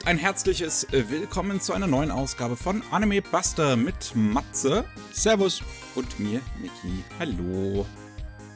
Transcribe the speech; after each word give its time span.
und 0.00 0.06
ein 0.06 0.18
herzliches 0.18 0.86
Willkommen 0.90 1.60
zu 1.60 1.72
einer 1.72 1.86
neuen 1.86 2.10
Ausgabe 2.10 2.56
von 2.56 2.82
Anime 2.90 3.22
Buster 3.22 3.76
mit 3.76 4.14
Matze. 4.14 4.84
Servus. 5.12 5.62
Und 5.94 6.18
mir, 6.20 6.40
Niki. 6.60 7.04
Hallo. 7.18 7.86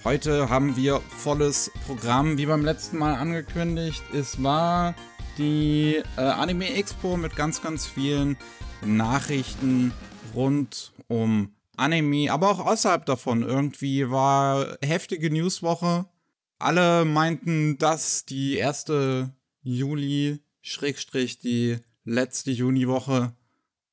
Heute 0.05 0.49
haben 0.49 0.77
wir 0.77 1.01
volles 1.01 1.71
Programm, 1.87 2.39
wie 2.39 2.47
beim 2.47 2.65
letzten 2.65 2.99
Mal 2.99 3.15
angekündigt. 3.15 4.03
Es 4.15 4.43
war 4.43 4.95
die 5.37 6.03
äh, 6.17 6.21
Anime 6.21 6.75
Expo 6.75 7.17
mit 7.17 7.37
ganz, 7.37 7.61
ganz 7.61 7.87
vielen 7.87 8.37
Nachrichten 8.85 9.93
rund 10.35 10.93
um 11.09 11.55
Anime, 11.77 12.31
aber 12.31 12.51
auch 12.51 12.65
außerhalb 12.65 13.05
davon. 13.07 13.43
Irgendwie 13.43 14.11
war 14.11 14.77
heftige 14.83 15.31
Newswoche. 15.31 16.07
Alle 16.59 17.05
meinten, 17.05 17.77
dass 17.79 18.25
die 18.25 18.57
erste 18.57 19.35
Juli, 19.63 20.44
Schrägstrich, 20.67 21.39
die 21.39 21.77
letzte 22.05 22.51
Juniwoche 22.51 23.35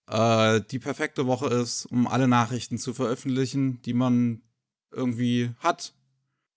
äh, 0.08 0.62
die 0.72 0.80
perfekte 0.80 1.28
Woche 1.28 1.48
ist, 1.48 1.86
um 1.86 2.08
alle 2.08 2.30
Nachrichten 2.30 2.78
zu 2.78 2.94
veröffentlichen, 2.94 3.82
die 3.82 3.94
man 3.94 4.42
irgendwie 4.92 5.52
hat. 5.60 5.94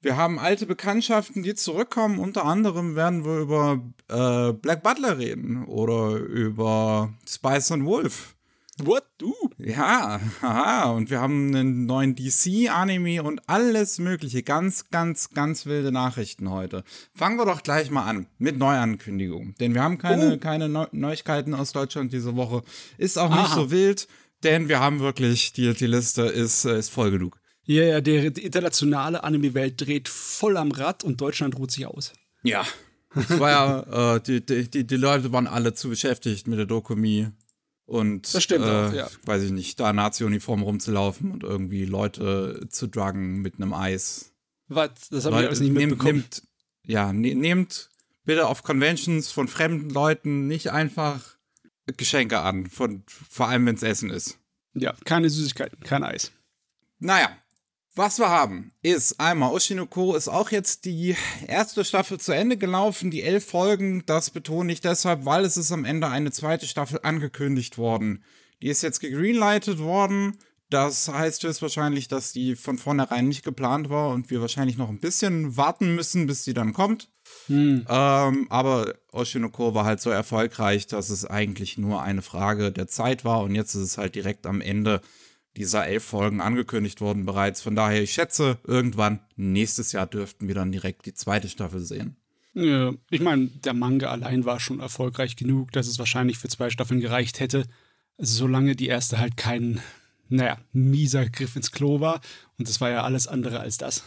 Wir 0.00 0.16
haben 0.16 0.38
alte 0.38 0.66
Bekanntschaften, 0.66 1.42
die 1.42 1.54
zurückkommen. 1.54 2.20
Unter 2.20 2.44
anderem 2.44 2.94
werden 2.94 3.24
wir 3.24 3.38
über 3.38 3.80
äh, 4.08 4.52
Black 4.52 4.84
Butler 4.84 5.18
reden 5.18 5.64
oder 5.64 6.16
über 6.16 7.12
Spice 7.26 7.72
and 7.72 7.84
Wolf. 7.84 8.33
What? 8.82 9.04
Du? 9.18 9.32
Ja, 9.58 10.20
haha. 10.42 10.90
Und 10.90 11.08
wir 11.08 11.20
haben 11.20 11.54
einen 11.54 11.86
neuen 11.86 12.16
DC-Anime 12.16 13.22
und 13.22 13.48
alles 13.48 13.98
Mögliche. 13.98 14.42
Ganz, 14.42 14.90
ganz, 14.90 15.30
ganz 15.30 15.64
wilde 15.66 15.92
Nachrichten 15.92 16.50
heute. 16.50 16.82
Fangen 17.14 17.38
wir 17.38 17.46
doch 17.46 17.62
gleich 17.62 17.90
mal 17.90 18.04
an 18.04 18.26
mit 18.38 18.58
Neuankündigungen. 18.58 19.54
Denn 19.60 19.74
wir 19.74 19.82
haben 19.82 19.98
keine, 19.98 20.34
oh. 20.34 20.38
keine 20.38 20.68
Neu 20.68 20.86
Neuigkeiten 20.90 21.54
aus 21.54 21.72
Deutschland 21.72 22.12
diese 22.12 22.34
Woche. 22.34 22.64
Ist 22.98 23.16
auch 23.16 23.30
nicht 23.30 23.38
Aha. 23.38 23.54
so 23.54 23.70
wild, 23.70 24.08
denn 24.42 24.68
wir 24.68 24.80
haben 24.80 24.98
wirklich, 24.98 25.52
die, 25.52 25.72
die 25.72 25.86
Liste 25.86 26.22
ist, 26.22 26.64
ist 26.64 26.90
voll 26.90 27.12
genug. 27.12 27.38
Ja, 27.66 27.84
ja, 27.84 28.00
die, 28.00 28.32
die 28.32 28.44
internationale 28.44 29.22
Anime-Welt 29.22 29.80
dreht 29.80 30.08
voll 30.08 30.56
am 30.56 30.72
Rad 30.72 31.04
und 31.04 31.20
Deutschland 31.20 31.56
ruht 31.56 31.70
sich 31.70 31.86
aus. 31.86 32.12
Ja. 32.42 32.66
Es 33.14 33.38
war 33.38 33.50
ja, 33.50 34.16
äh, 34.16 34.20
die, 34.20 34.44
die, 34.44 34.84
die 34.84 34.96
Leute 34.96 35.32
waren 35.32 35.46
alle 35.46 35.74
zu 35.74 35.88
beschäftigt 35.88 36.48
mit 36.48 36.58
der 36.58 36.66
Dokumi 36.66 37.28
und 37.86 38.34
das 38.34 38.42
stimmt 38.42 38.64
äh, 38.64 38.68
auch, 38.68 38.92
ja. 38.92 39.08
weiß 39.24 39.42
ich 39.42 39.50
nicht, 39.50 39.78
da 39.78 39.92
Nazi-Uniform 39.92 40.62
rumzulaufen 40.62 41.32
und 41.32 41.42
irgendwie 41.42 41.84
Leute 41.84 42.66
zu 42.70 42.86
druggen 42.86 43.42
mit 43.42 43.56
einem 43.56 43.74
Eis. 43.74 44.32
Was? 44.68 45.08
Das 45.10 45.26
habe 45.26 45.40
ich 45.40 45.46
alles 45.46 45.60
nicht 45.60 45.72
mitbekommen. 45.72 46.20
Nehmt, 46.20 46.42
ja, 46.84 47.12
ne, 47.12 47.34
nehmt 47.34 47.90
bitte 48.24 48.46
auf 48.46 48.62
Conventions 48.62 49.30
von 49.30 49.48
fremden 49.48 49.90
Leuten 49.90 50.46
nicht 50.46 50.70
einfach 50.70 51.36
Geschenke 51.96 52.40
an, 52.40 52.66
von, 52.66 53.02
vor 53.06 53.48
allem 53.48 53.66
wenn 53.66 53.74
es 53.74 53.82
Essen 53.82 54.10
ist. 54.10 54.38
Ja, 54.72 54.94
keine 55.04 55.28
Süßigkeiten, 55.28 55.80
kein 55.80 56.02
Eis. 56.02 56.32
Naja, 56.98 57.36
was 57.96 58.18
wir 58.18 58.28
haben, 58.28 58.72
ist 58.82 59.20
einmal 59.20 59.52
Oshinoko 59.52 60.16
ist 60.16 60.28
auch 60.28 60.50
jetzt 60.50 60.84
die 60.84 61.16
erste 61.46 61.84
Staffel 61.84 62.18
zu 62.18 62.32
Ende 62.32 62.56
gelaufen, 62.56 63.10
die 63.10 63.22
elf 63.22 63.46
Folgen. 63.46 64.02
Das 64.06 64.30
betone 64.30 64.72
ich 64.72 64.80
deshalb, 64.80 65.24
weil 65.24 65.44
es 65.44 65.56
ist 65.56 65.70
am 65.70 65.84
Ende 65.84 66.08
eine 66.08 66.32
zweite 66.32 66.66
Staffel 66.66 67.00
angekündigt 67.02 67.78
worden. 67.78 68.24
Die 68.62 68.68
ist 68.68 68.82
jetzt 68.82 69.00
gegreenlightet 69.00 69.78
worden. 69.78 70.38
Das 70.70 71.08
heißt 71.08 71.44
höchstwahrscheinlich, 71.44 72.08
dass 72.08 72.32
die 72.32 72.56
von 72.56 72.78
vornherein 72.78 73.28
nicht 73.28 73.44
geplant 73.44 73.90
war 73.90 74.08
und 74.08 74.30
wir 74.30 74.40
wahrscheinlich 74.40 74.76
noch 74.76 74.88
ein 74.88 74.98
bisschen 74.98 75.56
warten 75.56 75.94
müssen, 75.94 76.26
bis 76.26 76.42
die 76.42 76.54
dann 76.54 76.72
kommt. 76.72 77.10
Hm. 77.46 77.86
Ähm, 77.88 78.46
aber 78.50 78.94
Oshinoko 79.12 79.74
war 79.74 79.84
halt 79.84 80.00
so 80.00 80.10
erfolgreich, 80.10 80.86
dass 80.86 81.10
es 81.10 81.26
eigentlich 81.26 81.78
nur 81.78 82.02
eine 82.02 82.22
Frage 82.22 82.72
der 82.72 82.88
Zeit 82.88 83.24
war 83.24 83.42
und 83.42 83.54
jetzt 83.54 83.74
ist 83.74 83.82
es 83.82 83.98
halt 83.98 84.14
direkt 84.14 84.46
am 84.46 84.60
Ende 84.60 85.00
dieser 85.56 85.86
elf 85.86 86.04
Folgen 86.04 86.40
angekündigt 86.40 87.00
worden 87.00 87.24
bereits. 87.24 87.62
Von 87.62 87.76
daher, 87.76 88.02
ich 88.02 88.12
schätze, 88.12 88.58
irgendwann 88.64 89.20
nächstes 89.36 89.92
Jahr 89.92 90.06
dürften 90.06 90.48
wir 90.48 90.54
dann 90.54 90.72
direkt 90.72 91.06
die 91.06 91.14
zweite 91.14 91.48
Staffel 91.48 91.80
sehen. 91.80 92.16
Ja, 92.54 92.92
ich 93.10 93.20
meine, 93.20 93.46
der 93.46 93.74
Manga 93.74 94.10
allein 94.10 94.44
war 94.44 94.60
schon 94.60 94.80
erfolgreich 94.80 95.34
genug, 95.36 95.72
dass 95.72 95.88
es 95.88 95.98
wahrscheinlich 95.98 96.38
für 96.38 96.48
zwei 96.48 96.70
Staffeln 96.70 97.00
gereicht 97.00 97.40
hätte, 97.40 97.64
solange 98.16 98.76
die 98.76 98.86
erste 98.86 99.18
halt 99.18 99.36
kein, 99.36 99.80
naja, 100.28 100.58
mieser 100.72 101.28
Griff 101.28 101.56
ins 101.56 101.72
Klo 101.72 101.98
war. 101.98 102.20
Und 102.56 102.68
das 102.68 102.80
war 102.80 102.90
ja 102.90 103.02
alles 103.02 103.26
andere 103.26 103.58
als 103.58 103.76
das. 103.76 104.04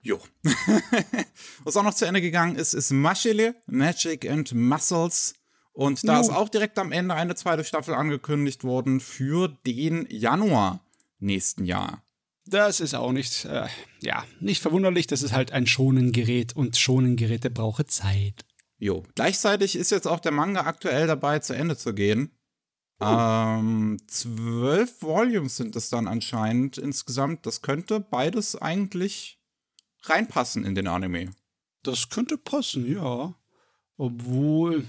Jo. 0.00 0.20
Was 1.64 1.76
auch 1.76 1.82
noch 1.82 1.94
zu 1.94 2.06
Ende 2.06 2.20
gegangen 2.20 2.54
ist, 2.54 2.72
ist 2.72 2.92
Mashele, 2.92 3.56
Magic 3.66 4.30
and 4.30 4.54
Muscles. 4.54 5.34
Und 5.72 6.06
da 6.06 6.14
jo. 6.16 6.20
ist 6.20 6.30
auch 6.30 6.48
direkt 6.48 6.78
am 6.78 6.92
Ende 6.92 7.14
eine 7.14 7.34
zweite 7.34 7.64
Staffel 7.64 7.94
angekündigt 7.94 8.62
worden 8.62 9.00
für 9.00 9.48
den 9.66 10.06
Januar 10.08 10.80
nächsten 11.18 11.64
Jahr. 11.64 12.04
Das 12.46 12.80
ist 12.80 12.94
auch 12.94 13.12
nicht, 13.12 13.44
äh, 13.44 13.66
ja, 14.00 14.24
nicht 14.40 14.62
verwunderlich. 14.62 15.06
Das 15.06 15.22
ist 15.22 15.32
halt 15.32 15.52
ein 15.52 15.66
Schonengerät 15.66 16.56
und 16.56 16.76
Schonengeräte 16.76 17.50
brauchen 17.50 17.88
Zeit. 17.88 18.44
Jo, 18.78 19.04
gleichzeitig 19.14 19.76
ist 19.76 19.90
jetzt 19.90 20.06
auch 20.06 20.20
der 20.20 20.32
Manga 20.32 20.62
aktuell 20.62 21.06
dabei, 21.06 21.40
zu 21.40 21.52
Ende 21.54 21.76
zu 21.76 21.94
gehen. 21.94 22.30
Oh. 23.00 23.06
Ähm, 23.06 23.98
zwölf 24.06 25.02
Volumes 25.02 25.56
sind 25.56 25.76
es 25.76 25.90
dann 25.90 26.08
anscheinend 26.08 26.78
insgesamt. 26.78 27.44
Das 27.44 27.62
könnte 27.62 28.00
beides 28.00 28.56
eigentlich 28.56 29.38
reinpassen 30.02 30.64
in 30.64 30.74
den 30.74 30.88
Anime. 30.88 31.30
Das 31.82 32.08
könnte 32.08 32.38
passen, 32.38 32.90
ja. 32.90 33.34
Obwohl. 33.96 34.84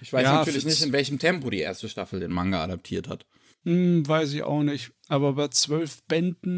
Ich 0.00 0.12
weiß 0.12 0.24
ja, 0.24 0.34
natürlich 0.34 0.64
nicht, 0.64 0.82
in 0.82 0.92
welchem 0.92 1.18
Tempo 1.18 1.50
die 1.50 1.60
erste 1.60 1.88
Staffel 1.88 2.20
den 2.20 2.32
Manga 2.32 2.62
adaptiert 2.62 3.08
hat. 3.08 3.26
Hm, 3.64 4.06
weiß 4.06 4.32
ich 4.32 4.42
auch 4.42 4.62
nicht. 4.62 4.92
Aber 5.08 5.32
bei 5.34 5.48
zwölf 5.48 6.02
Bänden, 6.04 6.54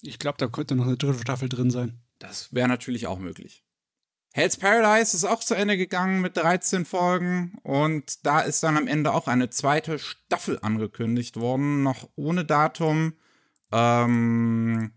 ich 0.00 0.18
glaube, 0.18 0.38
da 0.38 0.48
könnte 0.48 0.74
noch 0.74 0.86
eine 0.86 0.96
dritte 0.96 1.20
Staffel 1.20 1.48
drin 1.48 1.70
sein. 1.70 2.00
Das 2.18 2.52
wäre 2.54 2.68
natürlich 2.68 3.06
auch 3.06 3.18
möglich. 3.18 3.64
Hell's 4.34 4.56
Paradise 4.56 5.14
ist 5.14 5.24
auch 5.24 5.40
zu 5.40 5.54
Ende 5.54 5.76
gegangen 5.76 6.22
mit 6.22 6.38
13 6.38 6.86
Folgen 6.86 7.58
und 7.64 8.24
da 8.24 8.40
ist 8.40 8.62
dann 8.62 8.78
am 8.78 8.86
Ende 8.86 9.12
auch 9.12 9.28
eine 9.28 9.50
zweite 9.50 9.98
Staffel 9.98 10.58
angekündigt 10.62 11.36
worden, 11.36 11.82
noch 11.82 12.08
ohne 12.16 12.46
Datum. 12.46 13.12
Ähm, 13.72 14.92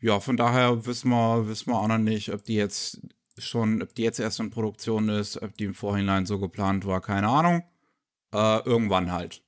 ja, 0.00 0.20
von 0.20 0.36
daher 0.36 0.84
wissen 0.84 1.08
wir, 1.08 1.48
wissen 1.48 1.70
wir 1.70 1.78
auch 1.78 1.88
noch 1.88 1.96
nicht, 1.96 2.30
ob 2.32 2.44
die 2.44 2.56
jetzt 2.56 3.00
schon, 3.38 3.82
ob 3.82 3.94
die 3.94 4.02
jetzt 4.02 4.20
erst 4.20 4.40
in 4.40 4.50
Produktion 4.50 5.08
ist, 5.08 5.40
ob 5.40 5.56
die 5.56 5.64
im 5.64 5.74
Vorhinein 5.74 6.26
so 6.26 6.38
geplant 6.38 6.84
war, 6.86 7.00
keine 7.00 7.28
Ahnung. 7.28 7.62
Äh, 8.34 8.58
irgendwann 8.64 9.12
halt. 9.12 9.42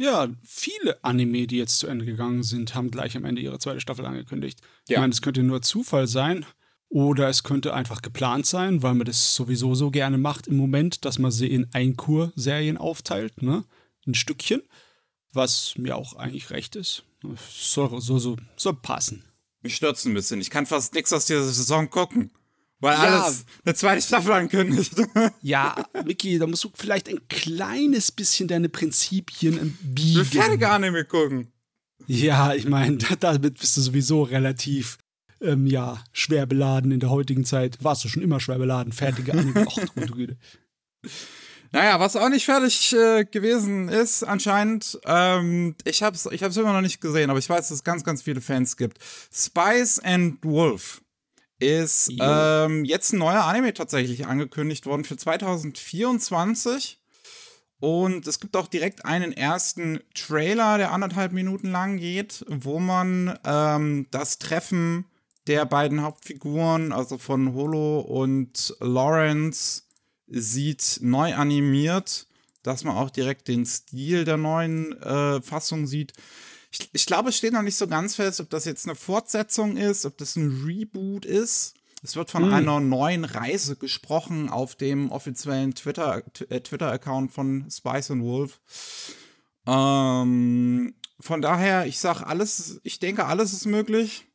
Ja, 0.00 0.28
viele 0.42 1.04
Anime, 1.04 1.46
die 1.46 1.58
jetzt 1.58 1.78
zu 1.78 1.86
Ende 1.86 2.06
gegangen 2.06 2.42
sind, 2.42 2.74
haben 2.74 2.90
gleich 2.90 3.18
am 3.18 3.26
Ende 3.26 3.42
ihre 3.42 3.58
zweite 3.58 3.82
Staffel 3.82 4.06
angekündigt. 4.06 4.62
Ja. 4.88 4.96
Ich 4.96 5.00
meine, 5.00 5.12
es 5.12 5.20
könnte 5.20 5.42
nur 5.42 5.60
Zufall 5.60 6.06
sein 6.06 6.46
oder 6.88 7.28
es 7.28 7.42
könnte 7.42 7.74
einfach 7.74 8.00
geplant 8.00 8.46
sein, 8.46 8.82
weil 8.82 8.94
man 8.94 9.04
das 9.04 9.34
sowieso 9.34 9.74
so 9.74 9.90
gerne 9.90 10.16
macht 10.16 10.46
im 10.46 10.56
Moment, 10.56 11.04
dass 11.04 11.18
man 11.18 11.30
sie 11.30 11.48
in 11.48 11.68
Einkur-Serien 11.74 12.78
aufteilt, 12.78 13.42
ne? 13.42 13.64
Ein 14.06 14.14
Stückchen, 14.14 14.62
was 15.34 15.74
mir 15.76 15.96
auch 15.96 16.14
eigentlich 16.14 16.48
recht 16.48 16.76
ist. 16.76 17.04
Soll 17.50 18.00
so, 18.00 18.18
so, 18.18 18.36
so 18.56 18.72
passen. 18.72 19.22
Mich 19.60 19.76
stürzt 19.76 20.06
ein 20.06 20.14
bisschen. 20.14 20.40
Ich 20.40 20.48
kann 20.48 20.64
fast 20.64 20.94
nichts 20.94 21.12
aus 21.12 21.26
dieser 21.26 21.44
Saison 21.44 21.90
gucken. 21.90 22.30
Weil 22.80 22.94
ja. 22.94 23.22
alles 23.22 23.44
eine 23.64 23.74
zweite 23.74 24.02
Staffel 24.02 24.32
ankündigt. 24.32 24.94
Ja, 25.42 25.84
Micky, 26.04 26.38
da 26.38 26.46
musst 26.46 26.64
du 26.64 26.70
vielleicht 26.74 27.08
ein 27.08 27.20
kleines 27.28 28.10
bisschen 28.10 28.48
deine 28.48 28.68
Prinzipien 28.68 29.78
biegen. 29.82 30.22
Ich 30.22 30.34
werde 30.34 30.58
gar 30.58 30.78
nicht 30.78 30.92
mehr 30.92 31.04
gucken. 31.04 31.48
Ja, 32.06 32.54
ich 32.54 32.66
meine, 32.66 32.96
damit 33.20 33.58
bist 33.58 33.76
du 33.76 33.80
sowieso 33.80 34.22
relativ, 34.22 34.98
ähm, 35.40 35.66
ja, 35.66 36.02
schwer 36.12 36.46
beladen 36.46 36.90
in 36.90 37.00
der 37.00 37.10
heutigen 37.10 37.44
Zeit. 37.44 37.82
Warst 37.82 38.04
du 38.04 38.08
schon 38.08 38.22
immer 38.22 38.40
schwer 38.40 38.58
beladen, 38.58 38.92
fertige 38.92 39.32
Anime. 39.32 39.66
Ach, 39.68 39.86
du 39.94 40.14
Güte. 40.14 40.36
Naja, 41.72 42.00
was 42.00 42.16
auch 42.16 42.28
nicht 42.28 42.46
fertig 42.46 42.92
äh, 42.94 43.24
gewesen 43.24 43.88
ist, 43.88 44.24
anscheinend, 44.24 44.98
ähm, 45.04 45.76
ich 45.84 46.02
hab's, 46.02 46.26
ich 46.32 46.42
hab's 46.42 46.56
immer 46.56 46.72
noch 46.72 46.80
nicht 46.80 47.00
gesehen, 47.00 47.30
aber 47.30 47.38
ich 47.38 47.48
weiß, 47.48 47.68
dass 47.68 47.78
es 47.78 47.84
ganz, 47.84 48.02
ganz 48.02 48.22
viele 48.22 48.40
Fans 48.40 48.76
gibt. 48.76 48.98
Spice 49.32 50.00
and 50.00 50.38
Wolf 50.42 51.00
ist 51.60 52.10
ähm, 52.20 52.84
jetzt 52.84 53.12
ein 53.12 53.18
neuer 53.18 53.44
Anime 53.44 53.74
tatsächlich 53.74 54.26
angekündigt 54.26 54.86
worden 54.86 55.04
für 55.04 55.16
2024. 55.16 56.98
Und 57.80 58.26
es 58.26 58.40
gibt 58.40 58.56
auch 58.56 58.66
direkt 58.66 59.06
einen 59.06 59.32
ersten 59.32 60.00
Trailer, 60.14 60.76
der 60.76 60.92
anderthalb 60.92 61.32
Minuten 61.32 61.70
lang 61.70 61.96
geht, 61.96 62.44
wo 62.48 62.78
man 62.78 63.38
ähm, 63.44 64.06
das 64.10 64.38
Treffen 64.38 65.06
der 65.46 65.64
beiden 65.64 66.02
Hauptfiguren, 66.02 66.92
also 66.92 67.16
von 67.16 67.54
Holo 67.54 68.00
und 68.00 68.76
Lawrence, 68.80 69.84
sieht 70.26 70.98
neu 71.00 71.34
animiert, 71.34 72.26
dass 72.62 72.84
man 72.84 72.96
auch 72.96 73.10
direkt 73.10 73.48
den 73.48 73.64
Stil 73.64 74.24
der 74.24 74.36
neuen 74.36 74.92
äh, 75.00 75.40
Fassung 75.40 75.86
sieht 75.86 76.12
ich, 76.70 76.88
ich 76.92 77.06
glaube, 77.06 77.30
es 77.30 77.36
steht 77.36 77.52
noch 77.52 77.62
nicht 77.62 77.76
so 77.76 77.88
ganz 77.88 78.14
fest, 78.14 78.40
ob 78.40 78.50
das 78.50 78.64
jetzt 78.64 78.86
eine 78.86 78.94
Fortsetzung 78.94 79.76
ist, 79.76 80.06
ob 80.06 80.16
das 80.18 80.36
ein 80.36 80.64
Reboot 80.64 81.24
ist. 81.24 81.74
Es 82.02 82.16
wird 82.16 82.30
von 82.30 82.44
hm. 82.44 82.52
einer 82.52 82.80
neuen 82.80 83.24
Reise 83.24 83.76
gesprochen 83.76 84.48
auf 84.48 84.74
dem 84.74 85.10
offiziellen 85.10 85.74
Twitter, 85.74 86.22
äh, 86.48 86.60
Twitter-Account 86.60 87.32
von 87.32 87.68
Spice 87.70 88.12
and 88.12 88.22
Wolf. 88.22 88.60
Ähm, 89.66 90.94
von 91.18 91.42
daher, 91.42 91.86
ich 91.86 91.98
sag 91.98 92.22
alles, 92.22 92.80
ich 92.84 92.98
denke, 92.98 93.26
alles 93.26 93.52
ist 93.52 93.66
möglich. 93.66 94.26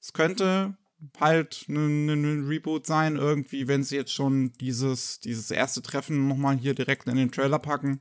Es 0.00 0.12
könnte 0.12 0.76
halt 1.18 1.66
ein 1.68 2.04
ne, 2.04 2.16
ne 2.16 2.48
Reboot 2.48 2.86
sein, 2.86 3.16
irgendwie, 3.16 3.68
wenn 3.68 3.84
sie 3.84 3.96
jetzt 3.96 4.12
schon 4.12 4.52
dieses, 4.60 5.20
dieses 5.20 5.50
erste 5.50 5.80
Treffen 5.80 6.28
nochmal 6.28 6.58
hier 6.58 6.74
direkt 6.74 7.06
in 7.08 7.16
den 7.16 7.32
Trailer 7.32 7.58
packen. 7.58 8.00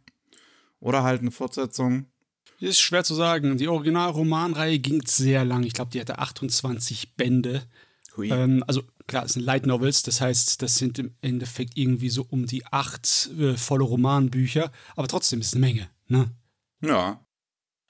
Oder 0.82 1.04
halt 1.04 1.22
eine 1.22 1.32
Fortsetzung. 1.32 2.08
Ist 2.60 2.82
schwer 2.82 3.04
zu 3.04 3.16
sagen. 3.16 3.58
Die 3.58 3.68
Originalromanreihe 3.68 4.80
ging 4.80 5.02
sehr 5.06 5.46
lang. 5.46 5.64
Ich 5.64 5.74
glaube, 5.74 5.92
die 5.92 6.02
hatte 6.02 6.20
28 6.20 7.16
Bände. 7.16 7.64
Ähm, 8.18 8.64
also 8.68 8.84
klar, 9.08 9.26
es 9.26 9.34
sind 9.34 9.44
Light 9.44 9.66
Novels, 9.66 10.04
das 10.04 10.22
heißt, 10.22 10.62
das 10.62 10.78
sind 10.78 11.00
im 11.00 11.16
Endeffekt 11.22 11.78
irgendwie 11.78 12.10
so 12.10 12.26
um 12.30 12.46
die 12.46 12.66
acht 12.66 13.30
äh, 13.40 13.56
volle 13.56 13.84
Romanbücher, 13.84 14.72
aber 14.96 15.08
trotzdem 15.08 15.40
ist 15.40 15.48
es 15.48 15.54
eine 15.54 15.66
Menge, 15.66 15.90
ne? 16.08 16.32
Ja. 16.82 17.26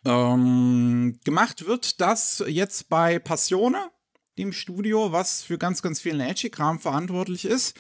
Ähm, 0.06 1.20
gemacht 1.24 1.66
wird 1.66 2.00
das 2.00 2.44
jetzt 2.48 2.90
bei 2.90 3.20
Passione, 3.20 3.92
dem 4.38 4.54
Studio, 4.54 5.12
was 5.12 5.44
für 5.44 5.58
ganz, 5.58 5.82
ganz 5.82 6.00
vielen 6.00 6.22
Edgy-Kram 6.22 6.80
verantwortlich 6.80 7.46
ist. 7.46 7.76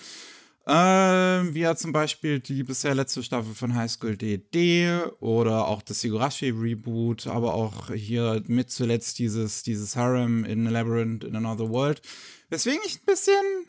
Ähm, 0.72 1.56
wie 1.56 1.62
ja 1.62 1.76
zum 1.76 1.92
Beispiel 1.92 2.40
die 2.40 2.62
bisher 2.62 2.94
letzte 2.94 3.24
Staffel 3.24 3.56
von 3.56 3.74
High 3.74 3.90
School 3.90 4.16
DD 4.16 5.02
oder 5.20 5.68
auch 5.68 5.82
das 5.82 6.04
Higurashi 6.04 6.52
Reboot, 6.52 7.26
aber 7.26 7.56
auch 7.56 7.92
hier 7.92 8.44
mit 8.46 8.70
zuletzt 8.70 9.18
dieses, 9.18 9.64
dieses 9.64 9.96
Harem 9.96 10.46
in 10.46 10.68
a 10.68 10.70
Labyrinth 10.70 11.24
in 11.24 11.36
Another 11.36 11.70
World. 11.70 12.04
Weswegen 12.50 12.82
ich 12.86 13.02
ein 13.02 13.06
bisschen 13.08 13.66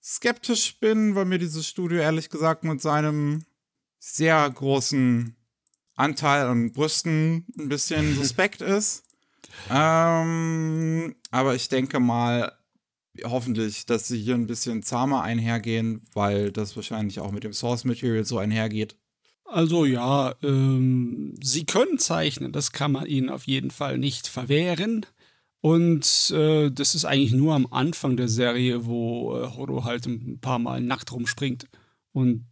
skeptisch 0.00 0.78
bin, 0.78 1.16
weil 1.16 1.24
mir 1.24 1.38
dieses 1.38 1.66
Studio 1.66 1.98
ehrlich 1.98 2.30
gesagt 2.30 2.62
mit 2.62 2.80
seinem 2.80 3.44
sehr 3.98 4.48
großen 4.48 5.34
Anteil 5.96 6.46
an 6.46 6.70
Brüsten 6.70 7.46
ein 7.58 7.68
bisschen 7.68 8.14
suspekt 8.16 8.60
ist. 8.60 9.02
Ähm, 9.70 11.16
aber 11.32 11.56
ich 11.56 11.68
denke 11.68 11.98
mal, 11.98 12.52
hoffentlich, 13.24 13.86
dass 13.86 14.08
sie 14.08 14.18
hier 14.18 14.34
ein 14.34 14.46
bisschen 14.46 14.82
zahmer 14.82 15.22
einhergehen, 15.22 16.02
weil 16.12 16.52
das 16.52 16.76
wahrscheinlich 16.76 17.20
auch 17.20 17.32
mit 17.32 17.44
dem 17.44 17.52
Source 17.52 17.84
Material 17.84 18.24
so 18.24 18.38
einhergeht. 18.38 18.96
Also 19.44 19.86
ja, 19.86 20.34
ähm, 20.42 21.34
sie 21.42 21.64
können 21.64 21.98
zeichnen, 21.98 22.52
das 22.52 22.72
kann 22.72 22.92
man 22.92 23.06
ihnen 23.06 23.30
auf 23.30 23.46
jeden 23.46 23.70
Fall 23.70 23.96
nicht 23.96 24.28
verwehren. 24.28 25.06
Und 25.60 26.30
äh, 26.30 26.70
das 26.70 26.94
ist 26.94 27.04
eigentlich 27.04 27.32
nur 27.32 27.54
am 27.54 27.66
Anfang 27.70 28.16
der 28.16 28.28
Serie, 28.28 28.86
wo 28.86 29.36
äh, 29.36 29.46
Horo 29.48 29.84
halt 29.84 30.06
ein 30.06 30.38
paar 30.40 30.58
Mal 30.58 30.80
nackt 30.80 31.12
rumspringt. 31.12 31.66
Und 32.12 32.46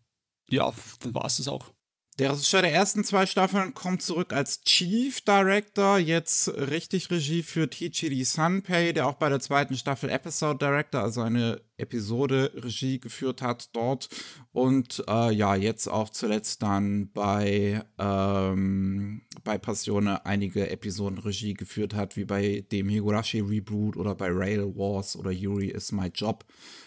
ja, 0.50 0.72
dann 1.00 1.14
war 1.14 1.26
es 1.26 1.36
das 1.36 1.48
auch. 1.48 1.72
Der 2.18 2.32
Regisseur 2.32 2.62
der 2.62 2.72
ersten 2.72 3.04
zwei 3.04 3.26
Staffeln 3.26 3.74
kommt 3.74 4.00
zurück 4.00 4.32
als 4.32 4.62
Chief 4.62 5.20
Director, 5.20 5.98
jetzt 5.98 6.48
richtig 6.48 7.10
Regie 7.10 7.42
für 7.42 7.68
Tichiri 7.68 8.24
Sanpei, 8.24 8.92
der 8.92 9.06
auch 9.06 9.16
bei 9.16 9.28
der 9.28 9.38
zweiten 9.38 9.76
Staffel 9.76 10.08
Episode 10.08 10.56
Director, 10.56 11.02
also 11.02 11.20
eine 11.20 11.60
Episode 11.76 12.52
Regie 12.54 13.00
geführt 13.00 13.42
hat 13.42 13.68
dort 13.74 14.08
und 14.52 15.04
äh, 15.06 15.30
ja, 15.30 15.56
jetzt 15.56 15.88
auch 15.88 16.08
zuletzt 16.08 16.62
dann 16.62 17.12
bei, 17.12 17.84
ähm, 17.98 19.20
bei 19.44 19.58
Passione 19.58 20.24
einige 20.24 20.70
Episoden 20.70 21.18
Regie 21.18 21.52
geführt 21.52 21.92
hat, 21.92 22.16
wie 22.16 22.24
bei 22.24 22.64
dem 22.72 22.88
Higurashi 22.88 23.40
Reboot 23.40 23.98
oder 23.98 24.14
bei 24.14 24.28
Rail 24.30 24.74
Wars 24.74 25.16
oder 25.16 25.32
Yuri 25.32 25.68
is 25.68 25.92
My 25.92 26.06
Job. 26.06 26.46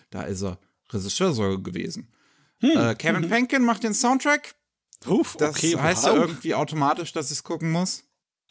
Da 0.10 0.24
ist 0.24 0.42
er 0.42 0.58
Regisseur 0.92 1.34
sogar 1.34 1.62
gewesen. 1.62 2.08
Hm. 2.62 2.72
Äh, 2.72 2.96
Kevin 2.96 3.26
mhm. 3.26 3.30
Penkin 3.30 3.64
macht 3.64 3.84
den 3.84 3.94
Soundtrack 3.94 4.56
Uff, 5.06 5.36
das 5.38 5.56
okay, 5.56 5.78
heißt 5.78 6.04
wow. 6.04 6.14
ja 6.14 6.22
irgendwie 6.22 6.56
automatisch, 6.56 7.14
dass 7.14 7.28
ich 7.28 7.38
es 7.38 7.44
gucken 7.44 7.72
muss. 7.72 8.04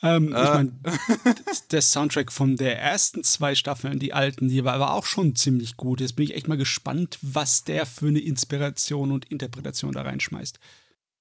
Ähm, 0.03 0.33
äh. 0.33 0.43
Ich 0.43 0.49
mein, 0.51 0.81
der 1.73 1.83
Soundtrack 1.83 2.33
von 2.33 2.57
der 2.57 2.81
ersten 2.81 3.25
zwei 3.25 3.55
Staffeln, 3.55 3.99
die 3.99 4.13
alten, 4.13 4.49
die 4.49 4.65
war 4.65 4.75
aber 4.75 4.95
auch 4.95 5.05
schon 5.05 5.35
ziemlich 5.35 5.77
gut. 5.77 6.01
Jetzt 6.01 6.17
bin 6.17 6.25
ich 6.25 6.35
echt 6.35 6.49
mal 6.49 6.57
gespannt, 6.57 7.19
was 7.23 7.65
der 7.65 7.85
für 7.85 8.07
eine 8.07 8.21
Inspiration 8.21 9.13
und 9.13 9.27
Interpretation 9.31 9.93
da 9.93 10.03
reinschmeißt. 10.03 10.59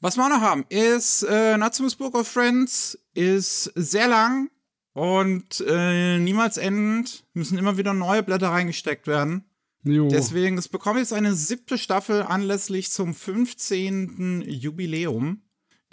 Was 0.00 0.18
wir 0.18 0.28
noch 0.28 0.42
haben, 0.42 0.66
ist 0.68 1.22
äh, 1.22 1.56
Natsume's 1.56 1.94
Book 1.96 2.14
of 2.14 2.28
Friends, 2.28 2.98
ist 3.14 3.72
sehr 3.74 4.08
lang 4.08 4.50
und 4.92 5.64
äh, 5.66 6.18
niemals 6.18 6.58
endend, 6.58 7.24
müssen 7.32 7.56
immer 7.56 7.78
wieder 7.78 7.94
neue 7.94 8.22
Blätter 8.22 8.50
reingesteckt 8.50 9.06
werden. 9.06 9.46
Jo. 9.82 10.08
Deswegen, 10.08 10.58
es 10.58 10.68
bekommt 10.68 10.98
jetzt 10.98 11.14
eine 11.14 11.34
siebte 11.34 11.78
Staffel 11.78 12.24
anlässlich 12.24 12.90
zum 12.90 13.14
15. 13.14 14.44
Jubiläum. 14.46 15.40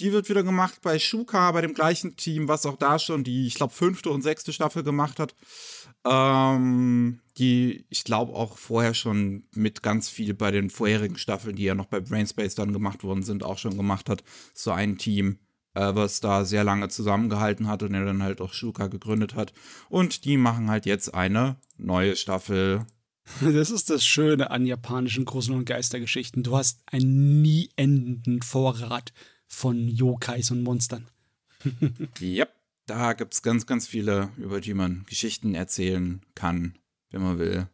Die 0.02 0.12
wird 0.12 0.28
wieder 0.28 0.44
gemacht 0.44 0.82
bei 0.82 1.00
Shuka, 1.00 1.52
bei 1.52 1.62
dem 1.62 1.76
gleichen 1.76 2.18
Team, 2.18 2.50
was 2.50 2.66
auch 2.66 2.76
da 2.76 3.00
schon 3.00 3.24
die, 3.24 3.48
ich 3.48 3.54
glaube, 3.54 3.74
fünfte 3.74 4.10
und 4.10 4.22
sechste 4.22 4.52
Staffel 4.52 4.84
gemacht 4.84 5.20
hat. 5.20 5.36
Ähm, 6.06 7.20
die, 7.38 7.86
ich 7.90 8.04
glaube, 8.04 8.34
auch 8.34 8.58
vorher 8.58 8.94
schon 8.94 9.44
mit 9.54 9.82
ganz 9.84 10.10
viel 10.10 10.34
bei 10.34 10.52
den 10.52 10.70
vorherigen 10.70 11.18
Staffeln, 11.18 11.56
die 11.56 11.64
ja 11.64 11.76
noch 11.76 11.86
bei 11.86 12.00
Brainspace 12.00 12.56
dann 12.56 12.74
gemacht 12.74 13.04
worden 13.04 13.24
sind, 13.24 13.44
auch 13.44 13.58
schon 13.58 13.78
gemacht 13.78 14.10
hat. 14.10 14.24
So 14.54 14.72
ein 14.72 14.98
Team, 14.98 15.40
äh, 15.74 15.96
was 15.96 16.20
da 16.20 16.46
sehr 16.46 16.64
lange 16.64 16.90
zusammengehalten 16.90 17.68
hat 17.68 17.84
und 17.84 17.94
der 17.94 18.06
dann 18.06 18.24
halt 18.24 18.42
auch 18.42 18.54
Shuka 18.54 18.88
gegründet 18.88 19.36
hat. 19.36 19.54
Und 19.90 20.26
die 20.26 20.38
machen 20.38 20.70
halt 20.70 20.86
jetzt 20.86 21.14
eine 21.14 21.58
neue 21.78 22.16
Staffel. 22.16 22.86
Das 23.40 23.72
ist 23.72 23.90
das 23.90 24.06
Schöne 24.06 24.52
an 24.52 24.66
japanischen 24.66 25.24
Grusel- 25.24 25.56
und 25.56 25.64
Geistergeschichten. 25.64 26.44
Du 26.44 26.58
hast 26.58 26.82
einen 26.88 27.42
nie 27.42 27.70
endenden 27.78 28.42
Vorrat 28.42 29.14
von 29.48 29.88
Yokais 29.88 30.52
und 30.52 30.62
Monstern. 30.62 31.08
yep 32.20 32.50
da 32.86 33.14
gibt 33.14 33.34
es 33.34 33.42
ganz, 33.42 33.66
ganz 33.66 33.88
viele, 33.88 34.32
über 34.38 34.62
die 34.62 34.74
man 34.74 35.04
Geschichten 35.08 35.56
erzählen 35.56 36.22
kann, 36.36 36.78
wenn 37.12 37.22
man 37.22 37.40
will. 37.40 37.68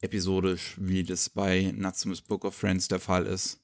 episodisch, 0.00 0.74
wie 0.78 1.02
das 1.02 1.30
bei 1.30 1.72
Natsume's 1.74 2.20
Book 2.20 2.44
of 2.44 2.54
Friends 2.54 2.88
der 2.88 3.00
Fall 3.00 3.26
ist. 3.26 3.60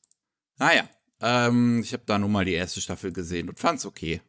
Naja, 0.59 0.89
ähm, 1.21 1.81
ich 1.83 1.93
habe 1.93 2.05
da 2.07 2.19
nur 2.19 2.29
mal 2.29 2.45
die 2.45 2.53
erste 2.53 2.81
Staffel 2.81 3.13
gesehen 3.13 3.49
und 3.49 3.59
fand's 3.59 3.87
okay. 3.87 4.21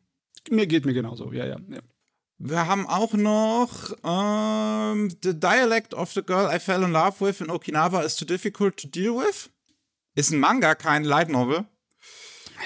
Mir 0.49 0.67
geht 0.67 0.85
mir 0.85 0.93
genauso, 0.93 1.31
ja, 1.31 1.45
ja, 1.45 1.57
ja. 1.69 1.79
Wir 2.39 2.67
haben 2.67 2.87
auch 2.87 3.13
noch 3.13 3.93
ähm, 4.03 5.09
The 5.23 5.39
Dialect 5.39 5.93
of 5.93 6.11
the 6.11 6.23
Girl 6.23 6.53
I 6.53 6.59
Fell 6.59 6.83
in 6.83 6.91
Love 6.91 7.25
with 7.25 7.39
in 7.39 7.49
Okinawa 7.49 8.01
is 8.01 8.15
too 8.17 8.25
difficult 8.25 8.75
to 8.77 8.87
deal 8.87 9.15
with. 9.15 9.49
Ist 10.15 10.31
ein 10.31 10.39
Manga, 10.39 10.75
kein 10.75 11.05
Light 11.05 11.29
Novel. 11.29 11.65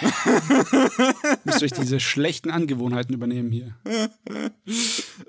Müsst 1.44 1.64
euch 1.64 1.72
diese 1.72 2.00
schlechten 2.00 2.52
Angewohnheiten 2.52 3.14
übernehmen 3.14 3.52
hier. 3.52 3.76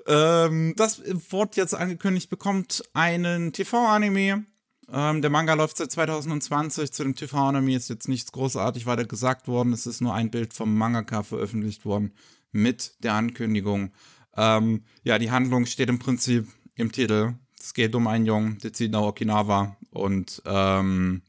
ähm, 0.07 0.73
das 0.75 1.01
Wort 1.31 1.55
jetzt 1.55 1.75
angekündigt 1.75 2.29
bekommt 2.29 2.83
einen 2.93 3.53
TV-Anime. 3.53 4.45
Ähm, 4.91 5.21
der 5.21 5.29
Manga 5.29 5.53
läuft 5.53 5.77
seit 5.77 5.91
2020. 5.91 6.91
Zu 6.91 7.03
dem 7.03 7.15
TV-Anime 7.15 7.75
ist 7.75 7.89
jetzt 7.89 8.07
nichts 8.07 8.31
großartig 8.31 8.85
weiter 8.85 9.05
gesagt 9.05 9.47
worden. 9.47 9.73
Es 9.73 9.85
ist 9.85 10.01
nur 10.01 10.13
ein 10.13 10.31
Bild 10.31 10.53
vom 10.53 10.75
Mangaka 10.75 11.23
veröffentlicht 11.23 11.85
worden 11.85 12.13
mit 12.51 12.93
der 13.03 13.13
Ankündigung. 13.13 13.91
Ähm, 14.35 14.83
ja, 15.03 15.19
die 15.19 15.31
Handlung 15.31 15.65
steht 15.65 15.89
im 15.89 15.99
Prinzip 15.99 16.47
im 16.75 16.91
Titel. 16.91 17.33
Es 17.59 17.73
geht 17.73 17.93
um 17.93 18.07
einen 18.07 18.25
Jungen, 18.25 18.57
der 18.59 18.73
zieht 18.73 18.91
nach 18.91 19.01
Okinawa 19.01 19.75
und 19.91 20.41
ähm, 20.45 21.21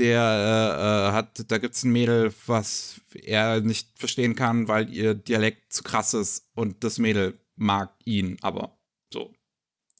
der 0.00 0.22
äh, 0.22 1.10
äh 1.10 1.12
hat, 1.12 1.50
da 1.50 1.58
gibt 1.58 1.74
es 1.74 1.84
ein 1.84 1.92
Mädel, 1.92 2.32
was 2.46 3.00
er 3.14 3.60
nicht 3.60 3.98
verstehen 3.98 4.34
kann, 4.34 4.66
weil 4.66 4.92
ihr 4.92 5.14
Dialekt 5.14 5.72
zu 5.72 5.82
krass 5.82 6.14
ist 6.14 6.48
und 6.54 6.82
das 6.82 6.98
Mädel 6.98 7.38
mag 7.56 7.94
ihn, 8.04 8.38
aber 8.40 8.78
so. 9.12 9.32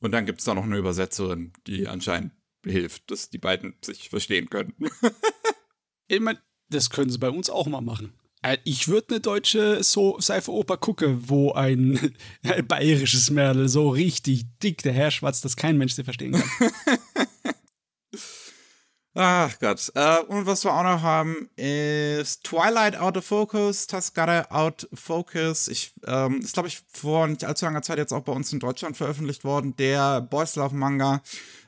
Und 0.01 0.13
dann 0.13 0.27
gibt 0.27 0.41
es 0.41 0.47
da 0.47 0.55
noch 0.55 0.65
eine 0.65 0.79
Übersetzerin, 0.79 1.53
die 1.67 1.87
anscheinend 1.87 2.33
hilft, 2.65 3.11
dass 3.11 3.31
die 3.31 3.39
beiden 3.39 3.75
sich 3.83 4.09
verstehen 4.09 4.49
können. 4.49 4.75
ich 6.09 6.21
meine, 6.21 6.41
das 6.71 6.91
können 6.91 7.11
sie 7.11 7.19
bei 7.19 7.31
uns 7.31 7.51
auch 7.51 7.67
mal 7.67 7.81
machen. 7.81 8.15
Äh, 8.43 8.59
ich 8.65 8.89
würde 8.89 9.09
eine 9.11 9.21
deutsche 9.21 9.83
so 9.83 10.19
Seife-Oper 10.19 10.79
gucken, 10.79 11.29
wo 11.29 11.53
ein, 11.53 12.15
ein 12.43 12.67
bayerisches 12.69 13.31
Mädel 13.31 13.69
so 13.69 13.91
richtig 13.91 14.47
dick 14.63 14.83
daherschwatzt, 14.83 15.45
dass 15.45 15.57
kein 15.57 15.77
Mensch 15.77 15.93
sie 15.93 16.05
verstehen 16.05 16.33
kann. 16.33 16.71
Ach 19.15 19.59
Gott. 19.59 19.91
Äh, 19.97 20.21
und 20.29 20.47
was 20.47 20.63
wir 20.65 20.73
auch 20.73 20.85
noch 20.85 21.03
haben, 21.03 21.51
ist 21.57 22.45
Twilight 22.45 22.97
Out 22.97 23.17
of 23.17 23.25
Focus, 23.25 23.89
Tascada 23.89 24.47
Out 24.51 24.89
Focus. 24.95 25.67
Ich, 25.67 25.93
ähm, 26.07 26.41
ist, 26.41 26.55
glaube 26.55 26.69
ich, 26.69 26.81
vor 26.93 27.27
nicht 27.27 27.45
allzu 27.45 27.65
langer 27.65 27.83
Zeit 27.83 27.99
jetzt 27.99 28.13
auch 28.13 28.23
bei 28.23 28.33
uns 28.33 28.53
in 28.53 28.61
Deutschland 28.61 28.97
veröffentlicht 28.97 29.43
worden. 29.43 29.75
Der 29.77 30.21
Boys 30.21 30.55
Love 30.55 30.77
Manga 30.77 31.23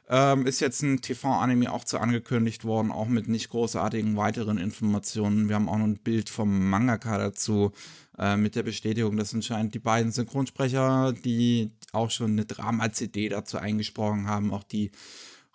ähm, 0.09 0.47
ist 0.47 0.61
jetzt 0.61 0.83
ein 0.83 1.01
TV-Anime 1.01 1.73
auch 1.73 1.83
zu 1.83 1.99
angekündigt 1.99 2.65
worden, 2.65 2.93
auch 2.93 3.09
mit 3.09 3.27
nicht 3.27 3.51
großartigen 3.51 4.17
weiteren 4.17 4.59
Informationen. 4.59 5.49
Wir 5.49 5.57
haben 5.57 5.69
auch 5.69 5.79
noch 5.79 5.87
ein 5.87 5.99
Bild 5.99 6.31
vom 6.31 6.71
Mangaka 6.71 7.19
dazu, 7.19 7.73
äh, 8.19 8.37
mit 8.37 8.55
der 8.55 8.63
Bestätigung, 8.63 9.17
dass 9.17 9.35
anscheinend 9.35 9.75
die 9.75 9.81
beiden 9.81 10.13
Synchronsprecher, 10.13 11.13
die 11.13 11.73
auch 11.91 12.13
schon 12.13 12.33
eine 12.33 12.45
Drama-CD 12.45 13.31
dazu 13.31 13.59
eingesprochen 13.59 14.29
haben, 14.29 14.53
auch 14.53 14.63
die 14.63 14.93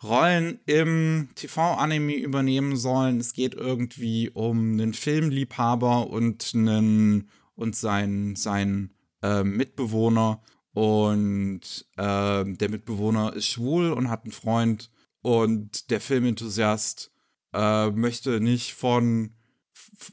Rollen 0.04 0.60
im 0.66 1.30
TV-Anime 1.36 2.16
übernehmen 2.16 2.77
sollen. 2.77 3.20
Es 3.20 3.34
geht 3.34 3.56
irgendwie 3.56 4.30
um 4.30 4.74
einen 4.74 4.94
Filmliebhaber 4.94 6.08
und 6.08 6.51
einen 6.54 7.30
und 7.56 7.75
seinen, 7.75 8.36
seinen 8.36 8.94
äh, 9.24 9.44
Mitbewohner. 9.44 10.42
Und 10.74 11.88
äh, 11.98 12.46
der 12.46 12.70
Mitbewohner 12.70 13.34
ist 13.34 13.48
schwul 13.48 13.92
und 13.92 14.10
hat 14.10 14.24
einen 14.24 14.32
Freund. 14.32 14.92
Und 15.22 15.89
der 15.89 16.00
Filmenthusiast 16.00 17.12
äh, 17.54 17.89
möchte 17.89 18.39
nicht 18.39 18.75
von, 18.75 19.34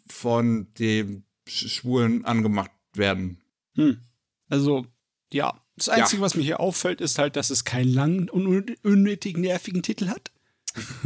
von 0.09 0.73
dem 0.79 1.25
Schwulen 1.47 2.25
angemacht 2.25 2.71
werden. 2.95 3.43
Hm. 3.75 4.00
Also, 4.49 4.87
ja, 5.31 5.63
das 5.76 5.88
Einzige, 5.88 6.21
ja. 6.21 6.26
was 6.26 6.35
mir 6.35 6.43
hier 6.43 6.61
auffällt, 6.61 7.00
ist 7.00 7.19
halt, 7.19 7.37
dass 7.37 7.50
es 7.50 7.64
keinen 7.64 7.93
langen 7.93 8.31
und 8.31 8.76
unnötig 8.85 9.37
nervigen 9.37 9.83
Titel 9.83 10.09
hat. 10.09 10.31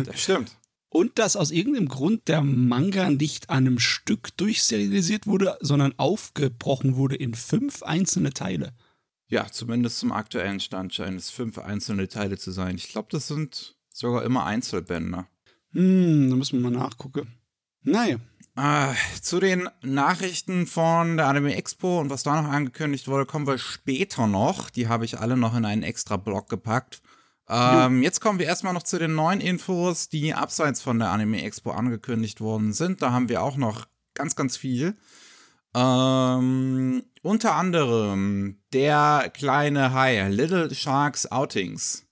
Das 0.05 0.21
stimmt. 0.21 0.57
Und 0.91 1.19
dass 1.19 1.37
aus 1.37 1.51
irgendeinem 1.51 1.89
Grund 1.89 2.29
der 2.29 2.41
Manga 2.41 3.11
nicht 3.11 3.51
an 3.51 3.67
einem 3.67 3.79
Stück 3.79 4.35
durchserialisiert 4.39 5.27
wurde, 5.27 5.59
sondern 5.61 5.93
aufgebrochen 5.99 6.97
wurde 6.97 7.17
in 7.17 7.35
fünf 7.35 7.83
einzelne 7.83 8.33
Teile. 8.33 8.73
Ja, 9.29 9.47
zumindest 9.51 9.99
zum 9.99 10.13
aktuellen 10.13 10.61
Stand 10.61 10.95
scheinen 10.95 11.19
es 11.19 11.29
fünf 11.29 11.59
einzelne 11.59 12.09
Teile 12.09 12.39
zu 12.39 12.51
sein. 12.51 12.77
Ich 12.77 12.89
glaube, 12.89 13.09
das 13.11 13.29
sind 13.29 13.77
sogar 13.93 14.25
immer 14.25 14.47
Einzelbände. 14.47 15.27
Hm, 15.73 16.31
da 16.31 16.37
müssen 16.37 16.63
wir 16.63 16.71
mal 16.71 16.79
nachgucken. 16.79 17.35
Naja, 17.83 18.17
äh, 18.59 18.95
zu 19.23 19.39
den 19.39 19.69
Nachrichten 19.83 20.67
von 20.67 21.17
der 21.17 21.29
Anime 21.29 21.55
Expo 21.55 22.01
und 22.01 22.11
was 22.11 22.25
da 22.25 22.41
noch 22.41 22.51
angekündigt 22.51 23.07
wurde, 23.07 23.25
kommen 23.25 23.47
wir 23.47 23.59
später 23.59 24.27
noch. 24.27 24.69
Die 24.71 24.89
habe 24.89 25.05
ich 25.05 25.19
alle 25.19 25.37
noch 25.37 25.57
in 25.57 25.65
einen 25.65 25.85
extra 25.85 26.17
Blog 26.17 26.49
gepackt. 26.49 27.01
Ähm, 27.49 28.03
jetzt 28.03 28.21
kommen 28.21 28.39
wir 28.39 28.47
erstmal 28.47 28.75
noch 28.75 28.83
zu 28.83 28.99
den 28.99 29.15
neuen 29.15 29.41
Infos, 29.41 30.09
die 30.09 30.35
abseits 30.35 30.83
von 30.83 30.99
der 30.99 31.11
Anime 31.11 31.43
Expo 31.43 31.71
angekündigt 31.71 32.41
worden 32.41 32.73
sind. 32.73 33.01
Da 33.01 33.13
haben 33.13 33.29
wir 33.29 33.43
auch 33.43 33.57
noch 33.57 33.87
ganz, 34.15 34.35
ganz 34.37 34.57
viel. 34.57 34.97
Ähm, 35.75 37.05
unter 37.23 37.55
anderem 37.55 38.59
der 38.73 39.31
kleine 39.33 39.93
Hai, 39.93 40.29
Little 40.29 40.75
Sharks 40.75 41.31
Outings. 41.31 42.07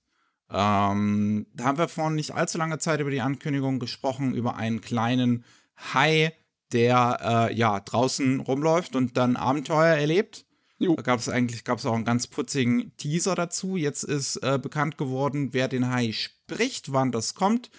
Ähm, 0.49 1.47
da 1.55 1.65
haben 1.65 1.79
wir 1.79 1.89
vor 1.89 2.11
nicht 2.11 2.35
allzu 2.35 2.57
langer 2.57 2.79
Zeit 2.79 3.01
über 3.01 3.11
die 3.11 3.21
Ankündigung 3.21 3.81
gesprochen, 3.81 4.35
über 4.35 4.57
einen 4.57 4.81
kleinen 4.81 5.45
Hai, 5.77 6.33
der 6.73 7.49
äh, 7.51 7.55
ja 7.55 7.81
draußen 7.81 8.41
rumläuft 8.41 8.97
und 8.97 9.17
dann 9.17 9.37
Abenteuer 9.37 9.97
erlebt. 9.97 10.47
Jo. 10.79 10.95
Da 10.95 11.03
gab 11.03 11.21
es 11.21 11.29
eigentlich 11.29 11.65
gab's 11.65 11.87
auch 11.87 11.95
einen 11.95 12.05
ganz 12.05 12.27
putzigen 12.27 12.95
Teaser 12.97 13.35
dazu. 13.35 13.77
Jetzt 13.77 14.03
ist 14.03 14.37
äh, 14.37 14.59
bekannt 14.61 14.99
geworden, 14.99 15.51
wer 15.53 15.69
den 15.69 15.91
Hai 15.91 16.13
spricht, 16.13 16.93
wann 16.93 17.13
das 17.13 17.35
kommt. 17.35 17.71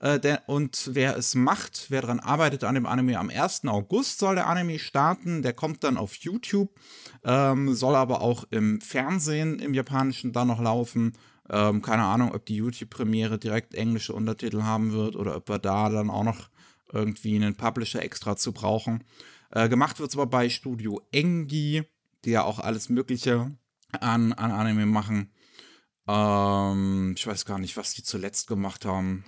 Äh, 0.00 0.18
der, 0.18 0.48
und 0.48 0.90
wer 0.92 1.16
es 1.16 1.34
macht, 1.34 1.86
wer 1.88 2.02
daran 2.02 2.20
arbeitet 2.20 2.64
an 2.64 2.74
dem 2.74 2.86
Anime, 2.86 3.18
am 3.18 3.30
1. 3.30 3.66
August 3.66 4.18
soll 4.18 4.34
der 4.34 4.48
Anime 4.48 4.78
starten. 4.78 5.42
Der 5.42 5.54
kommt 5.54 5.84
dann 5.84 5.96
auf 5.96 6.16
YouTube, 6.16 6.70
ähm, 7.24 7.72
soll 7.74 7.94
aber 7.94 8.20
auch 8.20 8.44
im 8.50 8.80
Fernsehen 8.80 9.58
im 9.60 9.72
Japanischen 9.72 10.32
dann 10.32 10.48
noch 10.48 10.60
laufen. 10.60 11.12
Ähm, 11.48 11.82
keine 11.82 12.04
Ahnung, 12.04 12.34
ob 12.34 12.44
die 12.46 12.56
YouTube-Premiere 12.56 13.38
direkt 13.38 13.74
englische 13.74 14.12
Untertitel 14.12 14.62
haben 14.62 14.92
wird 14.92 15.16
oder 15.16 15.36
ob 15.36 15.48
wir 15.48 15.58
da 15.58 15.88
dann 15.88 16.10
auch 16.10 16.24
noch 16.24 16.48
irgendwie 16.92 17.36
einen 17.36 17.56
Publisher 17.56 18.02
extra 18.02 18.36
zu 18.36 18.52
brauchen. 18.52 19.04
Äh, 19.50 19.68
gemacht 19.68 19.98
wird 19.98 20.10
es 20.10 20.16
aber 20.16 20.26
bei 20.26 20.48
Studio 20.48 21.00
Engi, 21.10 21.84
die 22.24 22.30
ja 22.30 22.44
auch 22.44 22.58
alles 22.58 22.88
Mögliche 22.88 23.56
an, 23.92 24.32
an 24.32 24.50
Anime 24.50 24.86
machen. 24.86 25.30
Ähm, 26.08 27.14
ich 27.16 27.26
weiß 27.26 27.44
gar 27.44 27.58
nicht, 27.58 27.76
was 27.76 27.94
die 27.94 28.02
zuletzt 28.02 28.46
gemacht 28.46 28.84
haben. 28.84 29.24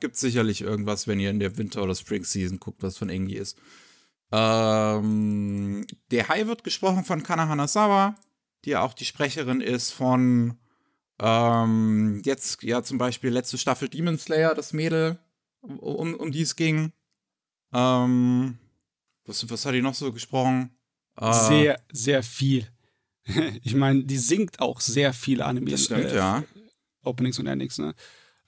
Gibt 0.00 0.16
sicherlich 0.16 0.60
irgendwas, 0.60 1.06
wenn 1.06 1.20
ihr 1.20 1.30
in 1.30 1.40
der 1.40 1.56
Winter- 1.56 1.82
oder 1.82 1.94
Spring-Season 1.94 2.58
guckt, 2.58 2.82
was 2.82 2.98
von 2.98 3.08
Engi 3.08 3.36
ist. 3.36 3.58
Ähm, 4.30 5.86
der 6.10 6.28
Hai 6.28 6.46
wird 6.46 6.64
gesprochen 6.64 7.04
von 7.04 7.22
Kana 7.22 7.48
Hanazawa, 7.48 8.16
die 8.64 8.70
ja 8.70 8.82
auch 8.82 8.92
die 8.92 9.06
Sprecherin 9.06 9.62
ist 9.62 9.92
von 9.92 10.58
ähm, 11.20 12.20
jetzt 12.24 12.62
ja 12.62 12.82
zum 12.82 12.98
Beispiel 12.98 13.30
letzte 13.30 13.58
Staffel 13.58 13.88
Demon 13.88 14.18
Slayer, 14.18 14.54
das 14.54 14.72
Mädel, 14.72 15.18
um, 15.60 16.14
um 16.14 16.32
die 16.32 16.42
es 16.42 16.56
ging. 16.56 16.92
Ähm, 17.72 18.58
was, 19.24 19.48
was 19.50 19.66
hat 19.66 19.74
die 19.74 19.82
noch 19.82 19.94
so 19.94 20.12
gesprochen? 20.12 20.70
Äh, 21.16 21.32
sehr, 21.32 21.80
sehr 21.92 22.22
viel. 22.22 22.66
ich 23.62 23.74
meine, 23.74 24.04
die 24.04 24.18
singt 24.18 24.60
auch 24.60 24.80
sehr 24.80 25.12
viele 25.12 25.44
Anime. 25.44 25.70
Das 25.70 25.84
stimmt, 25.84 26.06
äh, 26.06 26.16
ja. 26.16 26.44
Openings 27.02 27.38
und 27.38 27.46
Endings, 27.46 27.78
ne? 27.78 27.94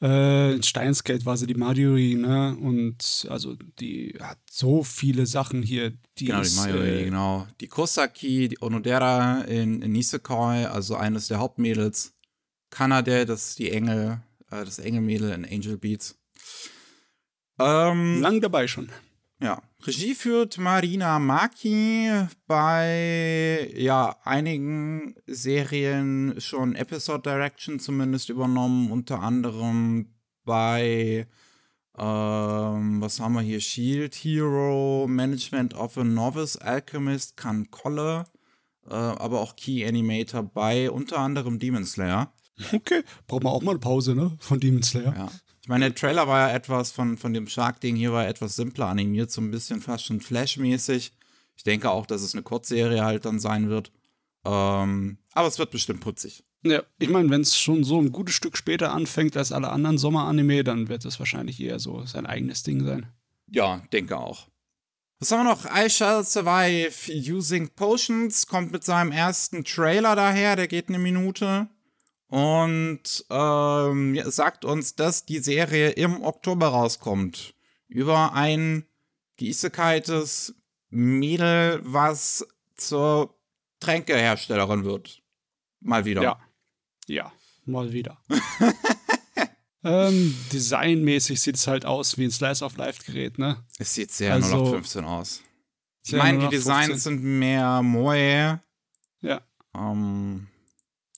Äh, 0.02 0.54
in 0.54 0.62
Steinsgate 0.62 1.26
war 1.26 1.36
sie 1.36 1.46
die 1.46 1.54
Mariori, 1.54 2.14
ne? 2.14 2.56
Und 2.56 3.26
also 3.28 3.54
die 3.78 4.16
hat 4.18 4.38
so 4.50 4.82
viele 4.82 5.26
Sachen 5.26 5.62
hier. 5.62 5.92
Die 6.18 6.26
genau, 6.26 6.40
ist, 6.40 6.54
die 6.54 6.60
Mariori, 6.60 7.00
äh, 7.00 7.04
genau. 7.04 7.46
Die 7.60 7.68
Kosaki, 7.68 8.48
die 8.48 8.62
Onodera 8.62 9.42
in, 9.42 9.82
in 9.82 9.92
Nisekoi, 9.92 10.64
also 10.64 10.96
eines 10.96 11.28
der 11.28 11.38
Hauptmädels. 11.38 12.14
Kanade, 12.70 13.26
das 13.26 13.50
ist 13.50 13.58
die 13.58 13.70
Engel, 13.72 14.22
äh, 14.50 14.64
das 14.64 14.78
Engelmädel 14.78 15.32
in 15.32 15.44
Angel 15.44 15.76
Beats. 15.76 16.16
Ähm, 17.60 18.20
Lang 18.20 18.40
dabei 18.40 18.66
schon. 18.66 18.90
Ja. 19.42 19.62
Regie 19.86 20.14
führt 20.14 20.58
Marina 20.58 21.18
Maki 21.18 22.10
bei 22.46 23.70
ja, 23.74 24.16
einigen 24.24 25.14
Serien 25.26 26.34
schon 26.38 26.74
Episode 26.74 27.22
Direction 27.22 27.80
zumindest 27.80 28.28
übernommen, 28.28 28.90
unter 28.90 29.20
anderem 29.20 30.10
bei 30.44 31.26
ähm, 32.00 33.00
was 33.02 33.20
haben 33.20 33.34
wir 33.34 33.42
hier? 33.42 33.60
Shield 33.60 34.14
Hero, 34.14 35.06
Management 35.06 35.74
of 35.74 35.98
a 35.98 36.04
Novice 36.04 36.56
Alchemist, 36.56 37.36
Kan 37.36 37.70
Kolle, 37.70 38.24
äh, 38.88 38.94
aber 38.94 39.40
auch 39.40 39.54
Key 39.54 39.86
Animator 39.86 40.42
bei 40.42 40.90
unter 40.90 41.18
anderem 41.18 41.58
Demon 41.58 41.84
Slayer. 41.84 42.32
Okay, 42.72 43.02
braucht 43.26 43.42
man 43.42 43.52
auch 43.52 43.62
mal 43.62 43.72
eine 43.72 43.80
Pause, 43.80 44.14
ne? 44.14 44.36
Von 44.38 44.60
Demon 44.60 44.82
Slayer. 44.82 45.14
Ja. 45.16 45.28
Ich 45.62 45.68
meine, 45.68 45.86
der 45.86 45.94
Trailer 45.94 46.26
war 46.26 46.48
ja 46.48 46.54
etwas 46.54 46.90
von, 46.90 47.18
von 47.18 47.34
dem 47.34 47.46
Shark-Ding 47.46 47.96
hier 47.96 48.12
war 48.12 48.26
etwas 48.26 48.56
simpler 48.56 48.86
animiert, 48.86 49.30
so 49.30 49.40
ein 49.40 49.50
bisschen 49.50 49.80
fast 49.80 50.06
schon 50.06 50.20
Flash-mäßig. 50.20 51.12
Ich 51.56 51.64
denke 51.64 51.90
auch, 51.90 52.06
dass 52.06 52.22
es 52.22 52.34
eine 52.34 52.42
Kurzserie 52.42 53.04
halt 53.04 53.26
dann 53.26 53.38
sein 53.38 53.68
wird. 53.68 53.92
Ähm, 54.44 55.18
aber 55.34 55.48
es 55.48 55.58
wird 55.58 55.70
bestimmt 55.70 56.00
putzig. 56.00 56.42
Ja, 56.62 56.82
ich 56.98 57.08
meine, 57.08 57.30
wenn 57.30 57.42
es 57.42 57.58
schon 57.58 57.84
so 57.84 58.00
ein 58.00 58.12
gutes 58.12 58.34
Stück 58.34 58.56
später 58.56 58.92
anfängt 58.92 59.36
als 59.36 59.52
alle 59.52 59.70
anderen 59.70 59.98
Sommeranime, 59.98 60.64
dann 60.64 60.88
wird 60.88 61.04
es 61.04 61.18
wahrscheinlich 61.18 61.60
eher 61.60 61.78
so 61.78 62.04
sein 62.06 62.26
eigenes 62.26 62.62
Ding 62.62 62.84
sein. 62.84 63.06
Ja, 63.46 63.82
denke 63.92 64.18
auch. 64.18 64.48
Was 65.18 65.32
haben 65.32 65.44
wir 65.44 65.50
noch? 65.50 65.66
I 65.66 65.90
Shall 65.90 66.24
Survive 66.24 67.12
Using 67.12 67.68
Potions 67.68 68.46
kommt 68.46 68.72
mit 68.72 68.84
seinem 68.84 69.12
ersten 69.12 69.64
Trailer 69.64 70.16
daher, 70.16 70.56
der 70.56 70.68
geht 70.68 70.88
eine 70.88 70.98
Minute. 70.98 71.68
Und 72.30 73.24
ähm, 73.28 74.22
sagt 74.30 74.64
uns, 74.64 74.94
dass 74.94 75.26
die 75.26 75.40
Serie 75.40 75.90
im 75.90 76.22
Oktober 76.22 76.68
rauskommt. 76.68 77.54
Über 77.88 78.34
ein 78.34 78.86
geisekaites 79.36 80.54
Mädel, 80.90 81.80
was 81.82 82.46
zur 82.76 83.34
Tränkeherstellerin 83.80 84.84
wird. 84.84 85.22
Mal 85.80 86.04
wieder. 86.04 86.22
Ja. 86.22 86.40
Ja, 87.08 87.32
mal 87.64 87.92
wieder. 87.92 88.16
ähm, 89.84 90.36
designmäßig 90.52 91.40
sieht 91.40 91.56
es 91.56 91.66
halt 91.66 91.84
aus 91.84 92.16
wie 92.16 92.26
ein 92.26 92.30
Slice 92.30 92.64
of 92.64 92.76
Life 92.76 93.02
Gerät, 93.04 93.38
ne? 93.38 93.64
Es 93.78 93.94
sieht 93.94 94.12
sehr 94.12 94.34
also, 94.34 94.54
0815 94.54 95.04
aus. 95.04 95.42
Ich 96.06 96.12
meine, 96.12 96.38
die 96.38 96.48
Designs 96.48 97.02
sind 97.02 97.24
mehr 97.24 97.82
Moe. 97.82 98.60
Ja. 99.20 99.40
Ähm, 99.74 100.46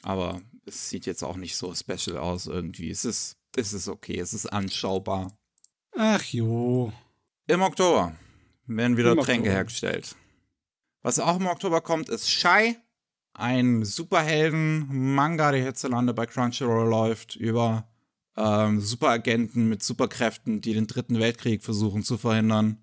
aber 0.03 0.41
es 0.67 0.91
sieht 0.91 1.07
jetzt 1.07 1.23
auch 1.23 1.37
nicht 1.37 1.57
so 1.57 1.75
special 1.75 2.19
aus 2.19 2.47
irgendwie. 2.47 2.91
Es 2.91 3.05
ist, 3.05 3.37
es 3.57 3.73
ist 3.73 3.89
okay, 3.89 4.19
es 4.19 4.33
ist 4.33 4.47
anschaubar. 4.47 5.33
Ach 5.97 6.23
jo. 6.25 6.93
Im 7.47 7.63
Oktober 7.63 8.15
werden 8.67 8.97
wieder 8.97 9.13
Im 9.13 9.19
Tränke 9.19 9.43
Oktober. 9.43 9.55
hergestellt. 9.55 10.17
Was 11.03 11.19
auch 11.19 11.37
im 11.37 11.47
Oktober 11.47 11.81
kommt, 11.81 12.09
ist 12.09 12.31
Shy. 12.31 12.77
Ein 13.35 13.85
Superhelden-Manga, 13.85 15.53
der 15.53 15.63
hierzulande 15.63 16.15
bei 16.15 16.27
Crunchyroll 16.27 16.89
läuft, 16.89 17.35
über 17.35 17.89
ähm, 18.37 18.81
Superagenten 18.81 19.69
mit 19.69 19.83
Superkräften, 19.83 20.61
die 20.61 20.75
den 20.75 20.87
Dritten 20.87 21.19
Weltkrieg 21.19 21.63
versuchen 21.63 22.03
zu 22.03 22.19
verhindern. 22.19 22.79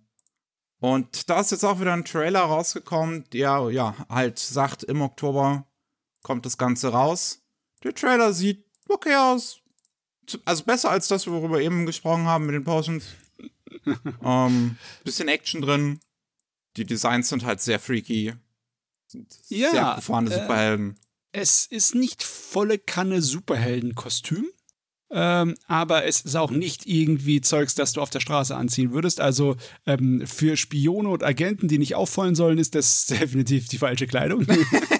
Und 0.79 1.29
da 1.29 1.39
ist 1.39 1.51
jetzt 1.51 1.63
auch 1.63 1.79
wieder 1.79 1.93
ein 1.93 2.05
Trailer 2.05 2.41
rausgekommen, 2.41 3.25
der 3.31 3.69
ja 3.71 3.95
halt 4.09 4.39
sagt, 4.39 4.83
im 4.83 5.01
Oktober 5.01 5.67
kommt 6.23 6.45
das 6.45 6.57
Ganze 6.57 6.89
raus. 6.89 7.41
Der 7.83 7.93
Trailer 7.93 8.33
sieht 8.33 8.65
okay 8.87 9.15
aus. 9.15 9.61
Also 10.45 10.63
besser 10.63 10.91
als 10.91 11.07
das, 11.07 11.27
worüber 11.27 11.57
wir 11.57 11.65
eben 11.65 11.85
gesprochen 11.85 12.25
haben 12.25 12.45
mit 12.45 12.55
den 12.55 12.63
Potions. 12.63 13.05
ähm, 14.23 14.77
bisschen 15.03 15.27
Action 15.27 15.61
drin. 15.61 15.99
Die 16.77 16.85
Designs 16.85 17.29
sind 17.29 17.45
halt 17.45 17.61
sehr 17.61 17.79
freaky. 17.79 18.33
Sind 19.07 19.33
ja, 19.47 19.71
sehr 19.71 19.93
gefahrene 19.95 20.29
äh, 20.29 20.41
Superhelden. 20.41 20.99
Es 21.31 21.65
ist 21.65 21.95
nicht 21.95 22.23
volle 22.23 22.77
Kanne 22.77 23.21
Superheldenkostüm. 23.21 24.45
Ähm, 25.11 25.55
aber 25.67 26.05
es 26.05 26.21
ist 26.21 26.35
auch 26.35 26.51
nicht 26.51 26.85
irgendwie 26.85 27.41
Zeugs, 27.41 27.73
das 27.73 27.93
du 27.93 28.01
auf 28.01 28.11
der 28.11 28.19
Straße 28.19 28.55
anziehen 28.55 28.91
würdest. 28.91 29.19
Also 29.19 29.55
ähm, 29.87 30.25
für 30.27 30.55
Spione 30.55 31.09
und 31.09 31.23
Agenten, 31.23 31.67
die 31.67 31.79
nicht 31.79 31.95
auffallen 31.95 32.35
sollen, 32.35 32.59
ist 32.59 32.75
das 32.75 33.05
definitiv 33.07 33.67
die 33.67 33.79
falsche 33.79 34.05
Kleidung. 34.05 34.45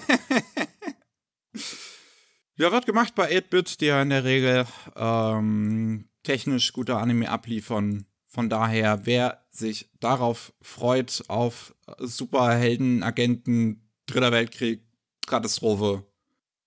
ja, 2.60 2.72
wird 2.72 2.84
gemacht 2.84 3.14
bei 3.14 3.30
8-Bit, 3.30 3.80
die 3.80 3.86
ja 3.86 4.02
in 4.02 4.10
der 4.10 4.24
Regel 4.24 4.66
ähm, 4.94 6.08
technisch 6.22 6.72
gute 6.72 6.96
Anime 6.96 7.30
abliefern. 7.30 8.04
Von 8.26 8.50
daher, 8.50 9.06
wer 9.06 9.46
sich 9.50 9.90
darauf 9.98 10.52
freut, 10.60 11.24
auf 11.28 11.74
Superhelden, 11.98 13.02
Agenten, 13.02 13.88
Dritter 14.06 14.30
Weltkrieg, 14.30 14.82
Katastrophe, 15.26 16.04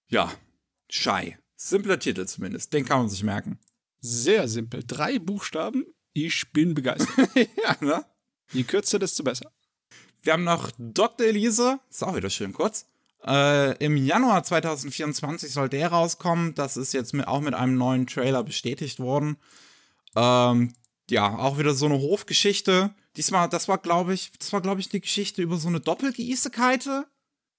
ja, 0.09 0.31
Schei. 0.89 1.37
Simpler 1.55 1.99
Titel 1.99 2.25
zumindest, 2.25 2.73
den 2.73 2.85
kann 2.85 2.99
man 2.99 3.09
sich 3.09 3.23
merken. 3.23 3.59
Sehr 3.99 4.47
simpel. 4.47 4.83
Drei 4.85 5.17
Buchstaben, 5.19 5.85
ich 6.13 6.51
bin 6.51 6.73
begeistert. 6.73 7.29
ja, 7.35 7.77
ne? 7.79 8.05
Je 8.51 8.63
kürzer, 8.63 8.99
desto 8.99 9.23
besser. 9.23 9.51
Wir 10.23 10.33
haben 10.33 10.43
noch 10.43 10.71
Dr. 10.77 11.27
Elise, 11.27 11.79
ist 11.89 12.03
auch 12.03 12.15
wieder 12.15 12.29
schön 12.29 12.51
kurz. 12.51 12.87
Äh, 13.25 13.77
Im 13.83 13.97
Januar 13.97 14.43
2024 14.43 15.51
soll 15.51 15.69
der 15.69 15.89
rauskommen. 15.89 16.55
Das 16.55 16.77
ist 16.77 16.93
jetzt 16.93 17.13
mit, 17.13 17.27
auch 17.27 17.41
mit 17.41 17.53
einem 17.53 17.77
neuen 17.77 18.07
Trailer 18.07 18.43
bestätigt 18.43 18.99
worden. 18.99 19.37
Ähm, 20.15 20.73
ja, 21.09 21.37
auch 21.37 21.57
wieder 21.57 21.73
so 21.73 21.85
eine 21.85 21.99
Hofgeschichte. 21.99 22.93
Diesmal, 23.15 23.49
das 23.49 23.67
war, 23.67 23.77
glaube 23.77 24.13
ich, 24.13 24.31
das 24.37 24.51
war, 24.51 24.61
glaube 24.61 24.81
ich, 24.81 24.89
die 24.89 25.01
Geschichte 25.01 25.41
über 25.41 25.57
so 25.57 25.67
eine 25.67 25.79
Doppelgeißekeite. 25.79 27.05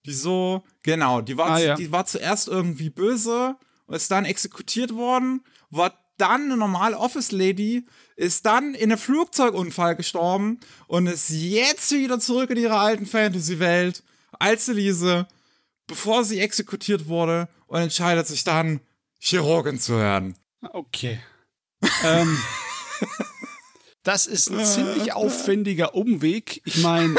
Die 0.07 0.13
so, 0.13 0.63
genau, 0.83 1.23
die 1.23 1.37
war, 1.39 1.51
ah, 1.53 1.59
ja. 1.59 1.75
die 1.77 1.91
war 1.91 2.05
zuerst 2.05 2.49
irgendwie 2.49 2.91
böse 2.91 3.57
und 3.87 3.95
ist 3.95 4.11
dann 4.11 4.27
exekutiert 4.27 4.95
worden, 4.95 5.43
war 5.71 5.99
dann 6.19 6.43
eine 6.43 6.57
normale 6.59 6.99
Office 6.99 7.33
Lady, 7.33 7.87
ist 8.17 8.45
dann 8.45 8.75
in 8.75 8.93
einem 8.93 8.99
Flugzeugunfall 8.99 9.97
gestorben 9.97 10.61
und 10.89 11.07
ist 11.07 11.31
jetzt 11.31 11.91
wieder 11.93 12.21
zurück 12.21 12.51
in 12.51 12.59
ihre 12.59 12.79
alten 12.79 13.07
Fantasy-Welt 13.07 14.03
als 14.39 14.69
Elise, 14.69 15.27
bevor 15.87 16.25
sie 16.25 16.41
exekutiert 16.41 17.07
wurde 17.07 17.49
und 17.67 17.81
entscheidet 17.81 18.27
sich 18.27 18.45
dann, 18.45 18.81
Chirurgin 19.19 19.79
zu 19.79 19.97
werden. 19.97 20.37
Okay. 20.73 21.19
ähm, 22.05 22.39
das 24.03 24.27
ist 24.27 24.51
ein 24.51 24.65
ziemlich 24.65 25.13
aufwendiger 25.15 25.95
Umweg. 25.95 26.61
Ich 26.65 26.79
meine, 26.79 27.17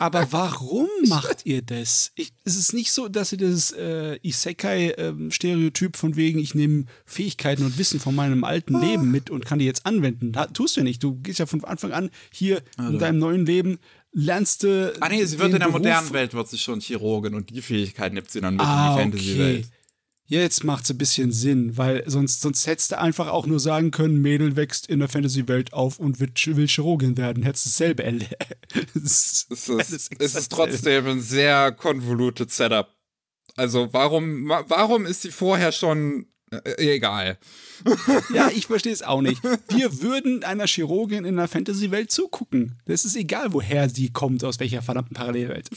aber 0.00 0.32
warum 0.32 0.88
macht 1.08 1.44
ihr 1.44 1.62
das? 1.62 2.12
Ich, 2.14 2.32
es 2.44 2.56
ist 2.56 2.72
nicht 2.72 2.90
so, 2.90 3.08
dass 3.08 3.32
ihr 3.32 3.38
das 3.38 3.70
äh, 3.72 4.18
Isekai-Stereotyp 4.22 5.94
ähm, 5.94 5.98
von 5.98 6.16
wegen, 6.16 6.38
ich 6.38 6.54
nehme 6.54 6.86
Fähigkeiten 7.04 7.64
und 7.64 7.76
Wissen 7.78 8.00
von 8.00 8.14
meinem 8.14 8.42
alten 8.42 8.76
ah. 8.76 8.80
Leben 8.80 9.10
mit 9.10 9.28
und 9.28 9.44
kann 9.44 9.58
die 9.58 9.66
jetzt 9.66 9.86
anwenden. 9.86 10.32
Da, 10.32 10.46
tust 10.46 10.76
du 10.76 10.80
ja 10.80 10.84
nicht. 10.84 11.02
Du 11.02 11.16
gehst 11.16 11.38
ja 11.38 11.46
von 11.46 11.62
Anfang 11.64 11.92
an 11.92 12.10
hier 12.32 12.62
also. 12.78 12.92
in 12.92 12.98
deinem 12.98 13.18
neuen 13.18 13.44
Leben 13.44 13.78
lernst 14.12 14.62
du. 14.62 14.94
Ah 15.00 15.08
nee, 15.08 15.24
sie 15.24 15.38
wird 15.38 15.52
in 15.52 15.58
der 15.58 15.66
Beruf 15.66 15.80
modernen 15.80 16.12
Welt 16.12 16.34
wird 16.34 16.48
sie 16.48 16.58
schon 16.58 16.80
Chirurgin 16.80 17.34
und 17.34 17.50
die 17.50 17.62
Fähigkeit 17.62 18.12
nimmt 18.12 18.30
sie 18.30 18.40
dann 18.40 18.54
mit 18.54 18.66
ah, 18.66 19.00
in 19.00 19.10
die 19.12 19.18
Fantasy-Welt. 19.18 19.66
Okay. 19.66 19.74
Jetzt 20.26 20.62
macht 20.62 20.84
es 20.84 20.90
ein 20.90 20.98
bisschen 20.98 21.32
Sinn, 21.32 21.76
weil 21.76 22.04
sonst, 22.06 22.40
sonst 22.40 22.64
hättest 22.68 22.92
du 22.92 22.98
einfach 22.98 23.26
auch 23.26 23.46
nur 23.46 23.58
sagen 23.58 23.90
können, 23.90 24.22
Mädel 24.22 24.54
wächst 24.54 24.86
in 24.86 25.00
der 25.00 25.08
Fantasy-Welt 25.08 25.72
auf 25.72 25.98
und 25.98 26.20
wird, 26.20 26.46
will 26.56 26.68
Chirurgin 26.68 27.16
werden. 27.16 27.42
Hättest 27.42 27.66
du 27.66 27.70
dasselbe 27.70 28.04
Ende. 28.04 28.26
es, 28.94 29.48
ist, 29.50 30.20
es 30.20 30.34
ist 30.36 30.52
trotzdem 30.52 31.06
ein 31.08 31.20
sehr 31.20 31.72
convoluted 31.72 32.52
Setup. 32.52 32.94
Also 33.56 33.88
warum, 33.92 34.48
warum 34.48 35.04
ist 35.04 35.22
sie 35.22 35.32
vorher 35.32 35.72
schon 35.72 36.26
äh, 36.50 36.94
egal? 36.94 37.38
ja, 38.34 38.48
ich 38.48 38.66
verstehe 38.66 38.92
es 38.92 39.02
auch 39.02 39.22
nicht. 39.22 39.42
Wir 39.68 40.02
würden 40.02 40.44
einer 40.44 40.66
Chirurgin 40.66 41.24
in 41.24 41.36
der 41.36 41.48
Fantasy-Welt 41.48 42.10
zugucken. 42.10 42.78
Das 42.86 43.04
ist 43.04 43.16
egal, 43.16 43.52
woher 43.52 43.88
sie 43.88 44.10
kommt, 44.10 44.44
aus 44.44 44.60
welcher 44.60 44.82
verdammten 44.82 45.14
Parallelwelt. 45.14 45.70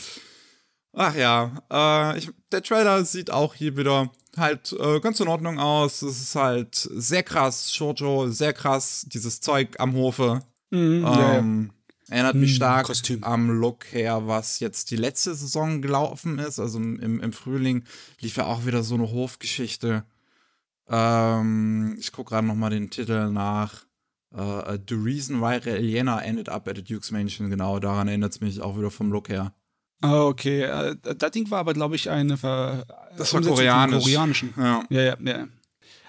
Ach 0.93 1.15
ja, 1.15 1.63
äh, 1.71 2.19
ich, 2.19 2.29
der 2.51 2.61
Trailer 2.61 3.03
sieht 3.03 3.31
auch 3.31 3.55
hier 3.55 3.77
wieder 3.77 4.11
halt 4.37 4.75
äh, 4.79 4.99
ganz 4.99 5.19
in 5.19 5.27
Ordnung 5.27 5.59
aus. 5.59 6.01
Es 6.01 6.21
ist 6.21 6.35
halt 6.35 6.75
sehr 6.75 7.23
krass, 7.23 7.73
Shoujo, 7.73 8.29
sehr 8.29 8.53
krass, 8.53 9.05
dieses 9.07 9.41
Zeug 9.41 9.79
am 9.79 9.93
Hofe. 9.95 10.41
Mhm, 10.69 11.05
ähm, 11.07 11.71
ja. 11.71 11.73
Erinnert 12.09 12.35
mich 12.35 12.51
mhm, 12.51 12.55
stark 12.55 12.85
Kostüm. 12.87 13.23
am 13.23 13.49
Look 13.49 13.91
her, 13.91 14.27
was 14.27 14.59
jetzt 14.59 14.91
die 14.91 14.97
letzte 14.97 15.33
Saison 15.33 15.81
gelaufen 15.81 16.37
ist. 16.37 16.59
Also 16.59 16.77
im, 16.77 17.21
im 17.21 17.33
Frühling 17.33 17.85
lief 18.19 18.37
ja 18.37 18.45
auch 18.45 18.65
wieder 18.65 18.83
so 18.83 18.95
eine 18.95 19.09
Hofgeschichte. 19.09 20.03
Ähm, 20.93 21.95
ich 21.99 22.11
gucke 22.11 22.29
gerade 22.29 22.45
noch 22.45 22.55
mal 22.55 22.69
den 22.69 22.89
Titel 22.89 23.29
nach. 23.29 23.85
Uh, 24.35 24.77
The 24.89 24.95
Reason 24.95 25.41
Why 25.41 25.57
Reliana 25.57 26.19
Ended 26.23 26.49
Up 26.49 26.67
at 26.67 26.75
the 26.75 26.83
Duke's 26.83 27.11
Mansion. 27.11 27.51
Genau, 27.51 27.79
daran 27.79 28.07
erinnert 28.07 28.33
es 28.33 28.41
mich 28.41 28.59
auch 28.61 28.77
wieder 28.77 28.89
vom 28.89 29.11
Look 29.11 29.29
her. 29.29 29.53
Ah, 30.01 30.23
okay. 30.23 30.63
Äh, 30.63 30.95
das 31.17 31.31
Ding 31.31 31.49
war 31.51 31.59
aber, 31.59 31.73
glaube 31.73 31.95
ich, 31.95 32.09
eine 32.09 32.35
Ver 32.37 32.83
Das 33.15 33.33
war 33.33 33.41
koreanisch. 33.41 34.03
koreanischen. 34.03 34.53
Ja. 34.57 34.83
ja. 34.89 35.01
Ja, 35.01 35.17
ja, 35.23 35.47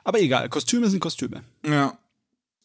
Aber 0.04 0.20
egal, 0.20 0.48
Kostüme 0.48 0.88
sind 0.88 1.00
Kostüme. 1.00 1.42
Ja. 1.66 1.98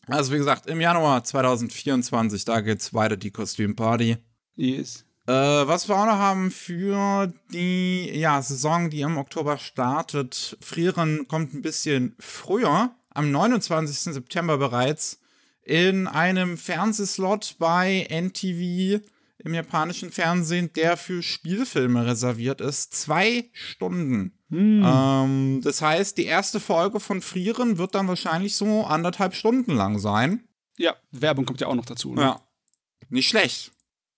Also, 0.08 0.32
wie 0.34 0.38
gesagt, 0.38 0.65
im 0.67 0.82
Januar 0.82 1.23
2024, 1.23 2.45
da 2.45 2.62
geht's 2.62 2.93
weiter 2.93 3.17
die 3.17 3.32
Kostümparty. 3.32 4.17
Yes. 4.55 5.05
Äh, 5.29 5.67
was 5.67 5.87
wir 5.87 5.95
auch 5.95 6.07
noch 6.07 6.17
haben 6.17 6.49
für 6.49 7.31
die 7.53 8.09
ja, 8.17 8.41
Saison, 8.41 8.89
die 8.89 9.01
im 9.01 9.19
Oktober 9.19 9.59
startet. 9.59 10.57
Frieren 10.59 11.27
kommt 11.27 11.53
ein 11.53 11.61
bisschen 11.61 12.15
früher, 12.17 12.95
am 13.11 13.29
29. 13.29 14.15
September 14.15 14.57
bereits, 14.57 15.19
in 15.61 16.07
einem 16.07 16.57
Fernsehslot 16.57 17.57
bei 17.59 18.07
NTV 18.09 19.05
im 19.37 19.53
japanischen 19.53 20.09
Fernsehen, 20.09 20.73
der 20.73 20.97
für 20.97 21.21
Spielfilme 21.21 22.07
reserviert 22.07 22.59
ist. 22.59 22.95
Zwei 22.95 23.51
Stunden. 23.53 24.33
Hm. 24.49 24.83
Ähm, 24.83 25.61
das 25.63 25.83
heißt, 25.83 26.17
die 26.17 26.25
erste 26.25 26.59
Folge 26.59 26.99
von 26.99 27.21
Frieren 27.21 27.77
wird 27.77 27.93
dann 27.93 28.07
wahrscheinlich 28.07 28.55
so 28.55 28.83
anderthalb 28.83 29.35
Stunden 29.35 29.75
lang 29.75 29.99
sein. 29.99 30.43
Ja, 30.79 30.95
Werbung 31.11 31.45
kommt 31.45 31.61
ja 31.61 31.67
auch 31.67 31.75
noch 31.75 31.85
dazu. 31.85 32.15
Ne? 32.15 32.21
Ja. 32.21 32.41
Nicht 33.09 33.29
schlecht. 33.29 33.71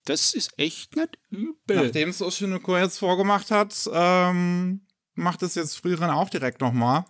Das 0.06 0.34
ist 0.34 0.58
echt 0.58 0.96
nicht 0.96 1.20
übel. 1.30 1.76
Nachdem 1.76 2.10
es 2.10 2.22
Oshinoko 2.22 2.78
jetzt 2.78 3.00
vorgemacht 3.00 3.52
hat, 3.52 3.90
ähm, 3.94 4.88
macht 5.14 5.44
es 5.44 5.56
jetzt 5.56 5.78
Frieren 5.78 6.10
auch 6.10 6.30
direkt 6.30 6.62
nochmal. 6.62 7.06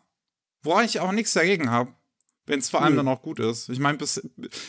Wo 0.63 0.79
ich 0.81 0.99
auch 0.99 1.11
nichts 1.11 1.33
dagegen 1.33 1.71
habe. 1.71 1.93
Wenn 2.45 2.59
es 2.59 2.69
vor 2.69 2.81
allem 2.81 2.97
hm. 2.97 2.97
dann 2.97 3.07
auch 3.07 3.21
gut 3.21 3.39
ist. 3.39 3.69
Ich 3.69 3.79
meine, 3.79 3.97
bis, 3.97 4.21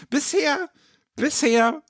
bisher, 0.09 0.71
bisher 1.17 1.83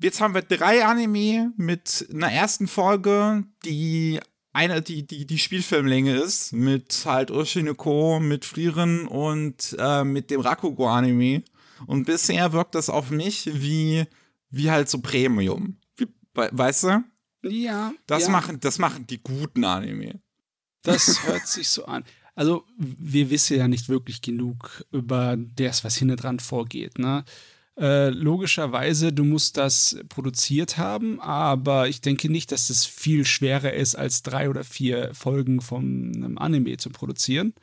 Jetzt 0.00 0.20
haben 0.20 0.34
wir 0.34 0.42
drei 0.42 0.84
Anime 0.84 1.52
mit 1.56 2.08
einer 2.12 2.30
ersten 2.30 2.66
Folge, 2.66 3.44
die 3.64 4.20
eine, 4.52 4.82
die, 4.82 5.06
die, 5.06 5.26
die 5.26 5.38
Spielfilmlänge 5.38 6.16
ist, 6.16 6.52
mit 6.52 7.02
halt 7.04 7.30
Oshinoko, 7.30 8.18
mit 8.20 8.44
Frieren 8.44 9.06
und 9.06 9.76
äh, 9.78 10.04
mit 10.04 10.30
dem 10.30 10.40
Rakugo-Anime. 10.40 11.42
Und 11.86 12.04
bisher 12.06 12.52
wirkt 12.52 12.74
das 12.74 12.90
auf 12.90 13.10
mich 13.10 13.50
wie, 13.52 14.04
wie 14.56 14.70
halt 14.70 14.88
so 14.88 15.00
Premium. 15.00 15.78
Wie, 15.96 16.06
weißt 16.34 16.84
du? 16.84 17.04
Ja. 17.42 17.92
Das, 18.06 18.24
ja. 18.24 18.30
Machen, 18.30 18.60
das 18.60 18.78
machen 18.78 19.06
die 19.06 19.22
guten 19.22 19.64
Anime. 19.64 20.20
Das 20.82 21.26
hört 21.26 21.46
sich 21.46 21.68
so 21.68 21.86
an. 21.86 22.04
Also, 22.34 22.64
wir 22.76 23.30
wissen 23.30 23.56
ja 23.56 23.68
nicht 23.68 23.88
wirklich 23.88 24.20
genug 24.20 24.84
über 24.90 25.36
das, 25.36 25.84
was 25.84 25.96
hinten 25.96 26.16
dran 26.16 26.40
vorgeht. 26.40 26.98
Ne? 26.98 27.24
Äh, 27.78 28.10
logischerweise, 28.10 29.12
du 29.12 29.24
musst 29.24 29.56
das 29.56 29.96
produziert 30.08 30.78
haben, 30.78 31.20
aber 31.20 31.88
ich 31.88 32.00
denke 32.00 32.30
nicht, 32.30 32.52
dass 32.52 32.70
es 32.70 32.86
viel 32.86 33.24
schwerer 33.24 33.72
ist, 33.72 33.94
als 33.94 34.22
drei 34.22 34.48
oder 34.48 34.64
vier 34.64 35.14
Folgen 35.14 35.60
von 35.60 36.12
einem 36.14 36.38
Anime 36.38 36.76
zu 36.76 36.90
produzieren. 36.90 37.54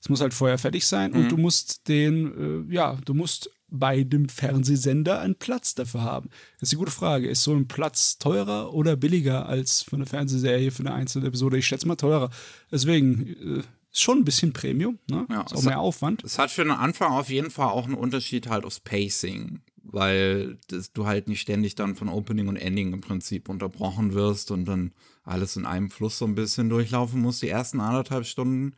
Es 0.00 0.08
muss 0.08 0.20
halt 0.20 0.34
vorher 0.34 0.58
fertig 0.58 0.86
sein 0.86 1.10
mhm. 1.10 1.16
und 1.16 1.32
du 1.32 1.36
musst 1.36 1.88
den, 1.88 2.68
äh, 2.70 2.74
ja, 2.74 2.98
du 3.04 3.14
musst 3.14 3.50
bei 3.68 4.02
dem 4.02 4.28
Fernsehsender 4.28 5.20
einen 5.20 5.36
Platz 5.36 5.74
dafür 5.74 6.02
haben. 6.02 6.30
Das 6.58 6.70
ist 6.70 6.74
eine 6.74 6.80
gute 6.80 6.90
Frage. 6.90 7.28
Ist 7.28 7.44
so 7.44 7.54
ein 7.54 7.68
Platz 7.68 8.18
teurer 8.18 8.74
oder 8.74 8.96
billiger 8.96 9.46
als 9.46 9.82
für 9.82 9.96
eine 9.96 10.06
Fernsehserie, 10.06 10.70
für 10.70 10.80
eine 10.80 10.94
einzelne 10.94 11.28
Episode? 11.28 11.58
Ich 11.58 11.66
schätze 11.66 11.86
mal 11.86 11.96
teurer. 11.96 12.30
Deswegen, 12.72 13.58
äh, 13.58 13.62
ist 13.92 14.02
schon 14.02 14.18
ein 14.18 14.24
bisschen 14.24 14.52
Premium, 14.52 14.98
ne? 15.08 15.26
Ja, 15.28 15.42
ist 15.42 15.54
auch 15.54 15.62
mehr 15.62 15.74
hat, 15.74 15.80
Aufwand. 15.80 16.24
Es 16.24 16.38
hat 16.38 16.50
für 16.50 16.62
den 16.62 16.70
Anfang 16.70 17.12
auf 17.12 17.28
jeden 17.28 17.50
Fall 17.50 17.68
auch 17.68 17.86
einen 17.86 17.94
Unterschied 17.94 18.48
halt 18.48 18.64
aufs 18.64 18.78
Pacing, 18.78 19.60
weil 19.82 20.58
das, 20.68 20.92
du 20.92 21.06
halt 21.06 21.26
nicht 21.26 21.40
ständig 21.40 21.74
dann 21.74 21.96
von 21.96 22.08
Opening 22.08 22.46
und 22.46 22.56
Ending 22.56 22.92
im 22.92 23.00
Prinzip 23.00 23.48
unterbrochen 23.48 24.14
wirst 24.14 24.52
und 24.52 24.64
dann 24.64 24.92
alles 25.22 25.56
in 25.56 25.66
einem 25.66 25.90
Fluss 25.90 26.18
so 26.18 26.24
ein 26.24 26.34
bisschen 26.34 26.68
durchlaufen 26.68 27.20
musst, 27.20 27.42
die 27.42 27.48
ersten 27.48 27.80
anderthalb 27.80 28.26
Stunden, 28.26 28.74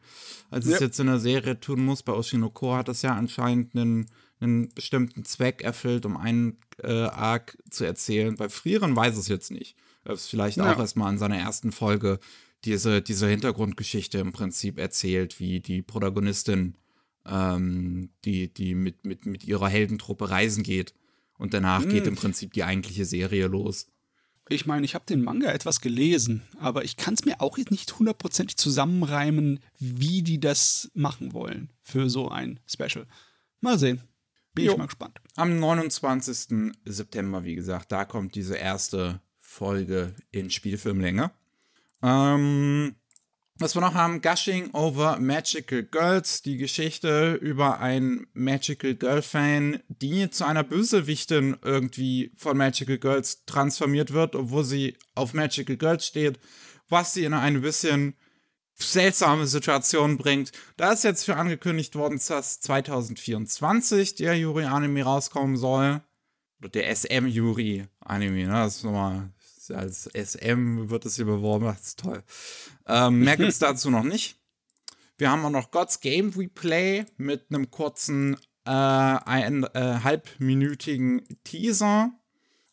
als 0.51 0.67
ja. 0.67 0.75
es 0.75 0.81
jetzt 0.81 1.01
in 1.01 1.07
der 1.07 1.21
Serie 1.21 1.59
tun 1.61 1.85
muss. 1.85 2.03
Bei 2.03 2.13
Oshinoko 2.13 2.75
hat 2.75 2.89
das 2.89 3.03
ja 3.03 3.15
anscheinend 3.15 3.75
einen, 3.75 4.07
einen 4.41 4.69
bestimmten 4.75 5.25
Zweck 5.25 5.63
erfüllt, 5.63 6.05
um 6.05 6.17
einen 6.17 6.59
äh, 6.83 7.05
Arc 7.05 7.59
zu 7.71 7.85
erzählen. 7.85 8.35
Bei 8.37 8.49
Frieren 8.49 8.97
weiß 8.97 9.17
es 9.17 9.29
jetzt 9.29 9.51
nicht. 9.51 9.77
Er 10.05 10.15
ist 10.15 10.29
vielleicht 10.29 10.57
ja. 10.57 10.73
auch 10.73 10.79
erstmal 10.79 11.13
in 11.13 11.19
seiner 11.19 11.39
ersten 11.39 11.71
Folge 11.71 12.19
diese, 12.65 13.03
diese 13.03 13.29
Hintergrundgeschichte 13.29 14.19
im 14.19 14.33
Prinzip 14.33 14.79
erzählt, 14.79 15.41
wie 15.41 15.61
die 15.61 15.83
Protagonistin, 15.83 16.77
ähm, 17.27 18.11
die, 18.25 18.53
die 18.53 18.75
mit, 18.75 19.05
mit, 19.05 19.27
mit 19.27 19.45
ihrer 19.45 19.69
Heldentruppe 19.69 20.31
reisen 20.31 20.63
geht. 20.63 20.95
Und 21.39 21.55
danach 21.55 21.83
hm. 21.83 21.91
geht 21.91 22.07
im 22.07 22.15
Prinzip 22.15 22.53
die 22.53 22.63
eigentliche 22.63 23.05
Serie 23.05 23.47
los. 23.47 23.87
Ich 24.49 24.67
meine, 24.67 24.85
ich 24.85 24.95
habe 24.95 25.05
den 25.07 25.23
Manga 25.23 25.51
etwas 25.51 25.81
gelesen, 25.81 26.43
aber 26.59 26.85
ich 26.85 26.97
kann 26.97 27.15
es 27.15 27.25
mir 27.25 27.41
auch 27.41 27.57
nicht 27.57 27.99
hundertprozentig 27.99 28.57
zusammenreimen, 28.57 29.61
wie 29.79 30.23
die 30.23 30.41
das 30.41 30.91
machen 30.95 31.33
wollen 31.33 31.71
für 31.81 32.11
so 32.11 32.29
ein 32.29 32.61
Special. 32.67 33.07
Mal 33.61 33.79
sehen. 33.79 34.03
Bin 34.55 34.67
jo. 34.67 34.73
ich 34.73 34.79
mal 34.79 34.87
gespannt. 34.87 35.21
Am 35.37 35.59
29. 35.59 36.75
September, 36.85 37.45
wie 37.45 37.55
gesagt, 37.55 37.93
da 37.93 38.05
kommt 38.05 38.35
diese 38.35 38.57
erste 38.57 39.21
Folge 39.39 40.15
in 40.31 40.51
Spielfilmlänge. 40.51 41.31
Ähm, 42.03 42.97
was 43.63 43.77
wir 43.77 43.81
noch 43.81 43.95
haben, 43.95 44.21
Gushing 44.21 44.71
over 44.73 45.19
Magical 45.21 45.85
Girls, 45.85 46.43
die 46.43 46.57
Geschichte 46.57 47.35
über 47.35 47.79
ein 47.79 48.27
Magical 48.33 48.95
Girl-Fan, 48.95 49.81
die 49.89 50.29
zu 50.31 50.45
einer 50.45 50.65
Bösewichtin 50.65 51.57
irgendwie 51.63 52.33
von 52.37 52.57
Magical 52.57 52.99
Girls 52.99 53.45
transformiert 53.45 54.13
wird, 54.13 54.35
obwohl 54.35 54.65
sie 54.65 54.97
auf 55.15 55.33
Magical 55.33 55.77
Girls 55.77 56.07
steht, 56.07 56.41
was 56.89 57.15
sie 57.15 57.25
in 57.25 57.35
eine 57.35 57.61
bisschen 57.61 58.15
seltsame 58.75 59.47
Situation 59.47 60.19
bringt. 60.19 60.51
Da 60.77 60.93
ist 60.93 61.05
jetzt 61.05 61.25
für 61.25 61.37
angekündigt 61.37 61.95
worden, 61.95 62.21
dass 62.27 62.61
2024 62.61 64.17
der 64.17 64.37
Yuri-Anime 64.37 65.05
rauskommen 65.05 65.57
soll. 65.57 66.01
Oder 66.59 66.69
der 66.69 66.91
SM-Yuri-Anime, 66.97 68.47
ne? 68.47 68.53
Das 68.53 68.77
ist 68.77 68.85
nochmal 68.85 69.31
als 69.71 70.09
SM 70.13 70.91
wird 70.91 71.07
es 71.07 71.17
hier 71.17 71.27
beworben, 71.27 71.67
das 71.67 71.81
ist 71.81 72.01
toll. 72.01 72.23
Ähm, 72.87 73.21
mehr 73.21 73.37
gibt 73.37 73.51
es 73.51 73.59
dazu 73.61 73.91
noch 73.91 74.05
nicht. 74.05 74.37
Wir 75.19 75.31
haben 75.31 75.45
auch 75.45 75.51
noch 75.51 75.71
God's 75.71 76.01
Game 76.01 76.31
Replay 76.31 77.05
mit 77.17 77.47
einem 77.51 77.71
kurzen 77.71 78.37
äh, 78.65 78.71
ein, 78.71 79.65
äh, 79.75 80.01
halbminütigen 80.03 81.23
Teaser, 81.45 82.13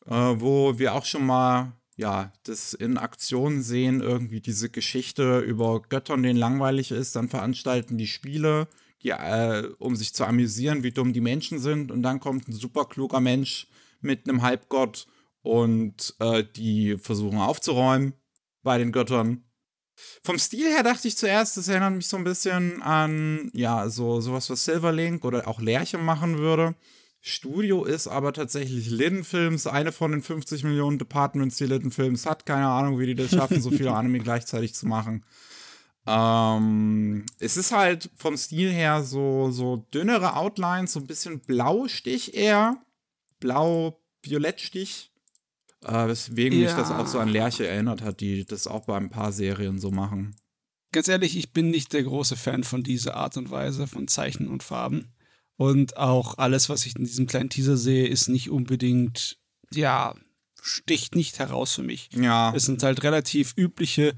äh, 0.06 0.13
wo 0.13 0.80
wir 0.80 0.93
auch 0.93 1.06
schon 1.06 1.25
mal 1.25 1.73
ja, 1.99 2.32
das 2.43 2.73
in 2.73 2.97
Aktion 2.97 3.62
sehen, 3.62 3.99
irgendwie 3.99 4.39
diese 4.39 4.69
Geschichte 4.69 5.39
über 5.39 5.82
Göttern, 5.82 6.23
denen 6.23 6.39
langweilig 6.39 6.91
ist, 6.91 7.17
dann 7.17 7.28
veranstalten 7.28 7.97
die 7.97 8.08
Spiele, 8.08 8.69
die, 9.04 9.10
äh, 9.10 9.67
um 9.80 9.97
sich 9.97 10.13
zu 10.13 10.23
amüsieren, 10.23 10.84
wie 10.84 10.91
dumm 10.91 11.12
die 11.12 11.19
Menschen 11.19 11.60
sind, 11.60 11.91
und 11.91 12.02
dann 12.02 12.21
kommt 12.21 12.47
ein 12.47 12.54
super 12.54 12.86
kluger 12.86 13.19
Mensch 13.19 13.67
mit 13.99 14.30
einem 14.30 14.41
Halbgott 14.43 15.08
und 15.41 16.15
äh, 16.19 16.43
die 16.43 16.97
versuchen 16.97 17.39
aufzuräumen 17.39 18.13
bei 18.63 18.78
den 18.78 18.91
Göttern. 18.91 19.43
Vom 20.23 20.39
Stil 20.39 20.67
her 20.67 20.84
dachte 20.84 21.08
ich 21.08 21.17
zuerst, 21.17 21.58
das 21.58 21.67
erinnert 21.67 21.93
mich 21.93 22.08
so 22.08 22.17
ein 22.17 22.23
bisschen 22.23 22.82
an, 22.82 23.52
ja, 23.54 23.89
so 23.89 24.21
sowas, 24.21 24.49
was 24.49 24.65
Silverlink 24.65 25.25
oder 25.25 25.47
auch 25.47 25.60
Lerche 25.60 25.97
machen 25.97 26.38
würde. 26.38 26.75
Studio 27.21 27.84
ist 27.84 28.08
aber 28.08 28.32
tatsächlich 28.32 28.89
Lidden 28.89 29.25
Films, 29.25 29.67
eine 29.67 29.91
von 29.91 30.12
den 30.12 30.21
50 30.21 30.63
Millionen 30.63 30.99
Departments, 30.99 31.58
die 31.58 31.65
Lidden 31.65 31.91
Films 31.91 32.25
hat. 32.25 32.45
Keine 32.45 32.67
Ahnung, 32.67 32.97
wie 32.97 33.08
die 33.08 33.15
das 33.15 33.32
schaffen, 33.32 33.62
so 33.62 33.71
viele 33.71 33.91
Anime 33.95 34.19
gleichzeitig 34.19 34.73
zu 34.73 34.88
machen. 34.88 35.25
Ähm, 36.08 37.25
es 37.39 37.58
ist 37.58 37.73
halt 37.73 38.10
vom 38.15 38.38
Stil 38.38 38.71
her 38.71 39.04
so, 39.04 39.52
so 39.52 39.86
dünnere 39.93 40.38
Outlines, 40.38 40.93
so 40.93 40.99
ein 41.02 41.08
bisschen 41.08 41.41
Blaustich 41.41 42.36
eher. 42.36 42.78
Blau-Violettstich. 43.41 45.08
Äh, 45.85 46.07
weswegen 46.07 46.59
ja. 46.59 46.65
mich 46.65 46.75
das 46.75 46.91
auch 46.91 47.07
so 47.07 47.19
an 47.19 47.29
Lerche 47.29 47.67
erinnert 47.67 48.01
hat, 48.01 48.19
die 48.19 48.45
das 48.45 48.67
auch 48.67 48.85
bei 48.85 48.97
ein 48.97 49.09
paar 49.09 49.31
Serien 49.31 49.79
so 49.79 49.91
machen. 49.91 50.35
Ganz 50.91 51.07
ehrlich, 51.07 51.37
ich 51.37 51.53
bin 51.53 51.69
nicht 51.69 51.93
der 51.93 52.03
große 52.03 52.35
Fan 52.35 52.63
von 52.63 52.83
dieser 52.83 53.15
Art 53.15 53.37
und 53.37 53.51
Weise 53.51 53.87
von 53.87 54.07
Zeichen 54.07 54.47
und 54.47 54.63
Farben. 54.63 55.13
Und 55.55 55.97
auch 55.97 56.37
alles, 56.37 56.69
was 56.69 56.85
ich 56.85 56.95
in 56.95 57.03
diesem 57.03 57.27
kleinen 57.27 57.49
Teaser 57.49 57.77
sehe, 57.77 58.07
ist 58.07 58.27
nicht 58.29 58.49
unbedingt, 58.49 59.37
ja, 59.73 60.15
sticht 60.61 61.15
nicht 61.15 61.39
heraus 61.39 61.75
für 61.75 61.83
mich. 61.83 62.09
Ja. 62.13 62.53
Es 62.55 62.65
sind 62.65 62.81
halt 62.81 63.03
relativ 63.03 63.53
übliche 63.55 64.15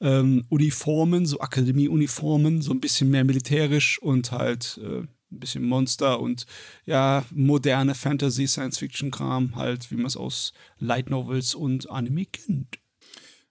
ähm, 0.00 0.44
Uniformen, 0.48 1.26
so 1.26 1.40
Akademie-Uniformen, 1.40 2.62
so 2.62 2.72
ein 2.72 2.80
bisschen 2.80 3.10
mehr 3.10 3.24
militärisch 3.24 4.00
und 4.00 4.32
halt 4.32 4.80
äh, 4.82 5.06
ein 5.30 5.40
bisschen 5.40 5.64
Monster 5.64 6.20
und 6.20 6.46
ja, 6.84 7.24
moderne 7.30 7.94
Fantasy, 7.94 8.46
Science-Fiction-Kram, 8.46 9.56
halt, 9.56 9.90
wie 9.90 9.96
man 9.96 10.06
es 10.06 10.16
aus 10.16 10.52
Light 10.78 11.10
Novels 11.10 11.54
und 11.54 11.90
Anime 11.90 12.26
kennt. 12.26 12.78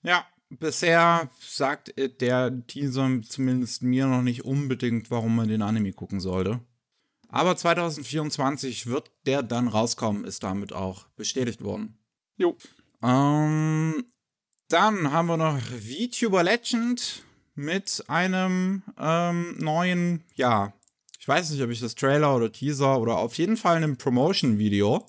Ja, 0.03 0.25
bisher 0.49 1.29
sagt 1.39 1.93
der 1.97 2.65
Teaser 2.67 3.21
zumindest 3.27 3.83
mir 3.83 4.07
noch 4.07 4.21
nicht 4.21 4.45
unbedingt, 4.45 5.11
warum 5.11 5.35
man 5.35 5.47
den 5.47 5.61
Anime 5.61 5.93
gucken 5.93 6.19
sollte. 6.19 6.61
Aber 7.29 7.57
2024 7.57 8.87
wird 8.87 9.11
der 9.25 9.43
dann 9.43 9.67
rauskommen, 9.67 10.23
ist 10.23 10.43
damit 10.43 10.71
auch 10.73 11.07
bestätigt 11.17 11.63
worden. 11.63 11.97
Jo. 12.37 12.55
Ähm, 13.03 14.05
dann 14.69 15.11
haben 15.11 15.27
wir 15.27 15.37
noch 15.37 15.59
VTuber 15.59 16.43
Legend 16.43 17.23
mit 17.55 18.03
einem 18.07 18.83
ähm, 18.97 19.57
neuen, 19.57 20.23
ja, 20.35 20.73
ich 21.25 21.27
weiß 21.27 21.49
nicht, 21.49 21.63
ob 21.63 21.71
ich 21.71 21.79
das 21.79 21.95
Trailer 21.95 22.35
oder 22.35 22.51
Teaser 22.51 23.01
oder 23.01 23.17
auf 23.17 23.35
jeden 23.39 23.57
Fall 23.57 23.77
einem 23.77 23.97
Promotion-Video. 23.97 25.03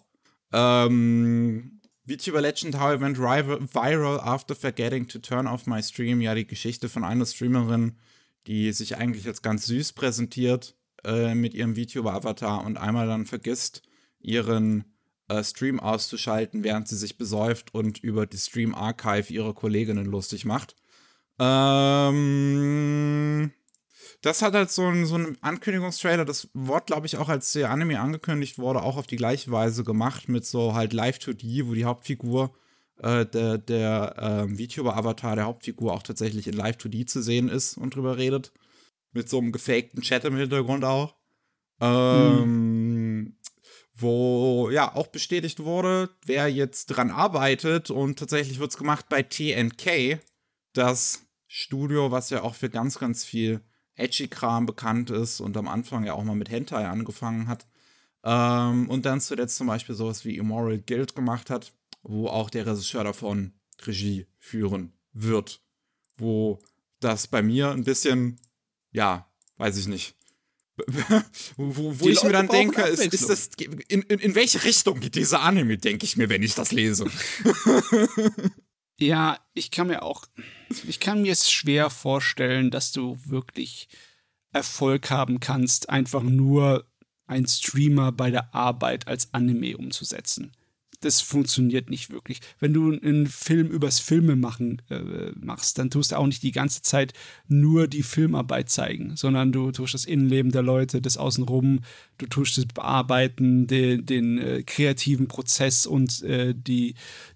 Ähm, 0.50 1.83
VTuber 2.09 2.40
Legend 2.40 2.81
How 2.81 2.96
I 2.96 3.00
Went 3.02 3.18
Viral 3.18 4.20
After 4.20 4.55
Forgetting 4.55 5.09
to 5.09 5.18
Turn 5.18 5.46
Off 5.46 5.66
My 5.66 5.83
Stream. 5.83 6.22
Ja, 6.22 6.35
die 6.35 6.46
Geschichte 6.46 6.88
von 6.88 7.05
einer 7.05 7.26
Streamerin, 7.26 7.98
die 8.46 8.72
sich 8.72 8.96
eigentlich 8.96 9.26
als 9.26 9.42
ganz 9.42 9.66
süß 9.66 9.92
präsentiert 9.92 10.74
äh, 11.05 11.35
mit 11.35 11.52
ihrem 11.52 11.76
VTuber-Avatar 11.76 12.64
und 12.64 12.79
einmal 12.79 13.07
dann 13.07 13.26
vergisst, 13.26 13.83
ihren 14.18 14.87
äh, 15.29 15.44
Stream 15.44 15.81
auszuschalten, 15.81 16.64
während 16.64 16.88
sie 16.88 16.96
sich 16.96 17.18
besäuft 17.18 17.74
und 17.74 17.98
über 18.02 18.24
die 18.24 18.38
Stream 18.38 18.74
Archive 18.74 19.31
ihre 19.31 19.52
Kolleginnen 19.52 20.07
lustig 20.07 20.46
macht. 20.46 20.76
Ähm, 21.38 22.72
das 24.22 24.42
hat 24.42 24.55
halt 24.55 24.70
so 24.70 24.87
ein, 24.87 25.07
so 25.07 25.18
Ankündigungstrailer, 25.40 26.24
das 26.24 26.48
Wort, 26.55 26.87
glaube 26.87 27.07
ich, 27.07 27.16
auch 27.16 27.29
als 27.29 27.52
der 27.52 27.70
Anime 27.70 28.00
angekündigt 28.00 28.59
wurde, 28.59 28.83
auch 28.83 28.96
auf 28.96 29.07
die 29.07 29.16
gleiche 29.16 29.50
Weise 29.50 29.85
gemacht, 29.85 30.29
mit 30.29 30.44
so 30.44 30.74
halt 30.74 30.92
Live-2D, 30.92 31.68
wo 31.68 31.74
die 31.74 31.85
Hauptfigur, 31.85 32.55
äh, 32.98 33.26
der, 33.26 33.59
der 33.59 34.46
äh, 34.48 34.48
VTuber-Avatar 34.48 35.37
der 35.37 35.44
Hauptfigur 35.44 35.92
auch 35.92 36.02
tatsächlich 36.02 36.46
in 36.46 36.55
Live-2D 36.55 37.07
zu 37.07 37.22
sehen 37.22 37.48
ist 37.48 37.76
und 37.76 37.94
drüber 37.94 38.16
redet. 38.16 38.52
Mit 39.12 39.29
so 39.29 39.38
einem 39.38 39.52
gefakten 39.52 40.02
Chat 40.02 40.24
im 40.24 40.37
Hintergrund 40.37 40.85
auch. 40.85 41.14
Ähm, 41.81 42.44
mhm. 42.44 43.37
Wo 43.94 44.70
ja 44.70 44.94
auch 44.94 45.07
bestätigt 45.07 45.61
wurde, 45.61 46.11
wer 46.24 46.48
jetzt 46.48 46.87
dran 46.87 47.11
arbeitet 47.11 47.90
und 47.90 48.18
tatsächlich 48.18 48.59
wird 48.59 48.70
es 48.70 48.76
gemacht 48.76 49.07
bei 49.09 49.22
TNK, 49.22 50.20
das 50.74 51.26
Studio, 51.46 52.11
was 52.11 52.29
ja 52.29 52.42
auch 52.42 52.55
für 52.55 52.68
ganz, 52.68 52.98
ganz 52.98 53.24
viel 53.24 53.62
Edgy-Kram 53.96 54.66
bekannt 54.66 55.11
ist 55.11 55.40
und 55.40 55.56
am 55.56 55.68
Anfang 55.68 56.04
ja 56.04 56.14
auch 56.14 56.24
mal 56.24 56.37
mit 56.37 56.50
Hentai 56.50 56.87
angefangen 56.87 57.48
hat. 57.48 57.66
Ähm, 58.24 58.88
und 58.88 59.06
dann 59.06 59.20
zuletzt 59.20 59.56
zum 59.56 59.66
Beispiel 59.66 59.94
sowas 59.94 60.24
wie 60.24 60.37
Immoral 60.37 60.78
Guild 60.78 61.14
gemacht 61.14 61.50
hat, 61.50 61.72
wo 62.02 62.28
auch 62.28 62.50
der 62.50 62.66
Regisseur 62.66 63.04
davon 63.04 63.52
Regie 63.85 64.26
führen 64.38 64.92
wird. 65.12 65.61
Wo 66.16 66.61
das 67.00 67.26
bei 67.26 67.42
mir 67.42 67.70
ein 67.70 67.85
bisschen, 67.85 68.38
ja, 68.90 69.28
weiß 69.56 69.76
ich 69.78 69.87
nicht. 69.87 70.14
wo, 71.56 71.98
wo 71.98 72.09
ich 72.09 72.16
Leute 72.16 72.26
mir 72.26 72.32
dann 72.32 72.48
denke, 72.48 72.82
ist, 72.82 73.14
ist 73.14 73.30
das, 73.30 73.50
in, 73.88 74.02
in, 74.02 74.18
in 74.18 74.35
welche 74.35 74.62
Richtung 74.64 75.00
geht 75.00 75.14
dieser 75.14 75.40
Anime, 75.40 75.78
denke 75.78 76.04
ich 76.04 76.18
mir, 76.18 76.28
wenn 76.28 76.42
ich 76.42 76.54
das 76.54 76.72
lese. 76.72 77.06
Ja, 78.98 79.38
ich 79.52 79.70
kann 79.70 79.88
mir 79.88 80.02
auch, 80.02 80.24
ich 80.87 81.00
kann 81.00 81.22
mir 81.22 81.32
es 81.32 81.50
schwer 81.50 81.90
vorstellen, 81.90 82.70
dass 82.70 82.92
du 82.92 83.18
wirklich 83.26 83.88
Erfolg 84.52 85.11
haben 85.11 85.38
kannst, 85.38 85.90
einfach 85.90 86.22
nur 86.22 86.87
ein 87.26 87.46
Streamer 87.46 88.12
bei 88.12 88.30
der 88.30 88.54
Arbeit 88.54 89.06
als 89.06 89.35
Anime 89.35 89.76
umzusetzen 89.76 90.52
das 91.07 91.21
funktioniert 91.21 91.88
nicht 91.88 92.11
wirklich. 92.11 92.40
Wenn 92.59 92.75
du 92.75 92.92
einen 92.92 93.27
Film 93.27 93.69
übers 93.69 94.01
Filme 94.01 94.35
machen 94.37 94.83
äh, 94.90 95.31
machst, 95.37 95.79
dann 95.79 95.90
tust 95.90 96.11
du 96.11 96.16
auch 96.16 96.27
nicht 96.27 96.42
die 96.42 96.53
ganze 96.53 96.83
Zeit 96.83 97.12
nur 97.49 97.87
die 97.87 98.03
Filmarbeit 98.03 98.69
zeigen, 98.69 99.16
sondern 99.16 99.53
du 99.53 99.71
tust 99.71 99.95
das 99.95 100.05
Innenleben 100.05 100.51
der 100.51 100.62
Leute, 100.62 101.01
das 101.01 101.16
Außenrum, 101.16 101.81
du 102.19 102.27
tust 102.27 102.59
das 102.59 102.66
Bearbeiten, 102.66 103.66
den, 103.66 104.05
den 104.05 104.38
äh, 104.38 104.62
kreativen 104.64 105.29
Prozess 105.29 105.87
und 105.87 106.23
äh, 106.23 106.55
die, 106.55 106.95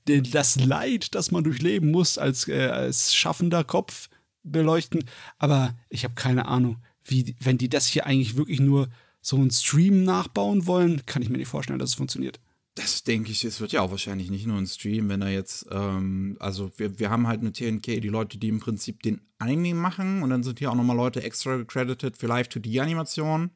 den, 0.08 0.24
das 0.24 0.56
Leid, 0.56 1.14
das 1.14 1.30
man 1.30 1.44
durchleben 1.44 1.90
muss 1.90 2.18
als, 2.18 2.48
äh, 2.48 2.66
als 2.66 3.14
schaffender 3.14 3.62
Kopf 3.62 4.08
beleuchten. 4.42 5.04
Aber 5.38 5.74
ich 5.88 6.04
habe 6.04 6.14
keine 6.14 6.46
Ahnung, 6.48 6.78
wie, 7.04 7.36
wenn 7.40 7.58
die 7.58 7.68
das 7.68 7.86
hier 7.86 8.06
eigentlich 8.06 8.36
wirklich 8.36 8.60
nur 8.60 8.88
so 9.22 9.36
einen 9.36 9.50
Stream 9.50 10.02
nachbauen 10.02 10.66
wollen, 10.66 11.06
kann 11.06 11.22
ich 11.22 11.28
mir 11.28 11.38
nicht 11.38 11.48
vorstellen, 11.48 11.78
dass 11.78 11.90
es 11.90 11.94
funktioniert. 11.94 12.40
Das 12.76 13.02
denke 13.02 13.32
ich, 13.32 13.44
es 13.44 13.60
wird 13.60 13.72
ja 13.72 13.82
auch 13.82 13.90
wahrscheinlich 13.90 14.30
nicht 14.30 14.46
nur 14.46 14.56
ein 14.56 14.66
Stream, 14.66 15.08
wenn 15.08 15.22
er 15.22 15.30
jetzt, 15.30 15.66
ähm, 15.72 16.36
also 16.38 16.70
wir, 16.76 16.98
wir 16.98 17.10
haben 17.10 17.26
halt 17.26 17.40
eine 17.40 17.52
TNK, 17.52 18.00
die 18.00 18.08
Leute, 18.08 18.38
die 18.38 18.48
im 18.48 18.60
Prinzip 18.60 19.02
den 19.02 19.20
Anime 19.38 19.74
machen 19.74 20.22
und 20.22 20.30
dann 20.30 20.42
sind 20.42 20.60
hier 20.60 20.70
auch 20.70 20.76
nochmal 20.76 20.96
Leute 20.96 21.22
extra 21.22 21.56
gecredited 21.56 22.16
für 22.16 22.28
Live-to-D-Animationen. 22.28 23.50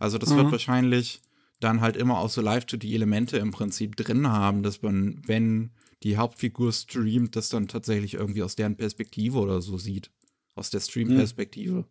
Also 0.00 0.18
das 0.18 0.30
mhm. 0.30 0.36
wird 0.36 0.52
wahrscheinlich 0.52 1.20
dann 1.60 1.80
halt 1.80 1.96
immer 1.96 2.18
auch 2.18 2.28
so 2.28 2.40
Live-to-D-Elemente 2.40 3.38
im 3.38 3.52
Prinzip 3.52 3.96
drin 3.96 4.28
haben, 4.28 4.62
dass 4.62 4.82
man, 4.82 5.22
wenn 5.26 5.70
die 6.02 6.16
Hauptfigur 6.16 6.72
streamt, 6.72 7.36
das 7.36 7.48
dann 7.48 7.68
tatsächlich 7.68 8.14
irgendwie 8.14 8.42
aus 8.42 8.56
deren 8.56 8.76
Perspektive 8.76 9.38
oder 9.38 9.62
so 9.62 9.78
sieht. 9.78 10.10
Aus 10.54 10.70
der 10.70 10.80
Stream-Perspektive. 10.80 11.86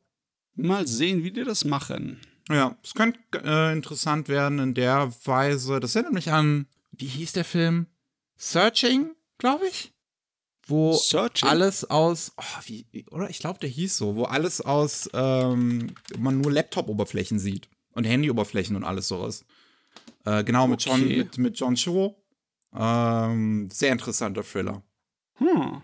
Mal 0.55 0.87
sehen, 0.87 1.23
wie 1.23 1.31
die 1.31 1.43
das 1.43 1.65
machen. 1.65 2.19
Ja, 2.49 2.77
es 2.83 2.93
könnte 2.93 3.19
äh, 3.43 3.73
interessant 3.73 4.27
werden 4.27 4.59
in 4.59 4.73
der 4.73 5.11
Weise. 5.25 5.79
Das 5.79 5.95
erinnert 5.95 6.13
mich 6.13 6.31
an, 6.31 6.67
wie 6.91 7.07
hieß 7.07 7.33
der 7.33 7.45
Film? 7.45 7.87
Searching, 8.37 9.11
glaube 9.37 9.67
ich. 9.67 9.93
Wo 10.67 10.93
Searching? 10.93 11.47
alles 11.47 11.89
aus, 11.89 12.33
oh, 12.37 12.61
wie, 12.65 13.05
oder 13.11 13.29
ich 13.29 13.39
glaube, 13.39 13.59
der 13.59 13.69
hieß 13.69 13.97
so, 13.97 14.15
wo 14.15 14.23
alles 14.23 14.61
aus, 14.61 15.09
ähm, 15.13 15.93
man 16.17 16.41
nur 16.41 16.51
Laptop-Oberflächen 16.51 17.39
sieht 17.39 17.69
und 17.93 18.03
Handy-Oberflächen 18.03 18.75
und 18.75 18.83
alles 18.83 19.07
sowas. 19.07 19.45
Äh, 20.25 20.43
genau, 20.43 20.67
mit, 20.67 20.83
John, 20.83 21.07
mit, 21.07 21.37
mit 21.37 21.59
John 21.59 21.75
Cho. 21.75 22.15
Ähm, 22.75 23.69
sehr 23.71 23.91
interessanter 23.91 24.43
Thriller. 24.43 24.81
Hm. 25.35 25.81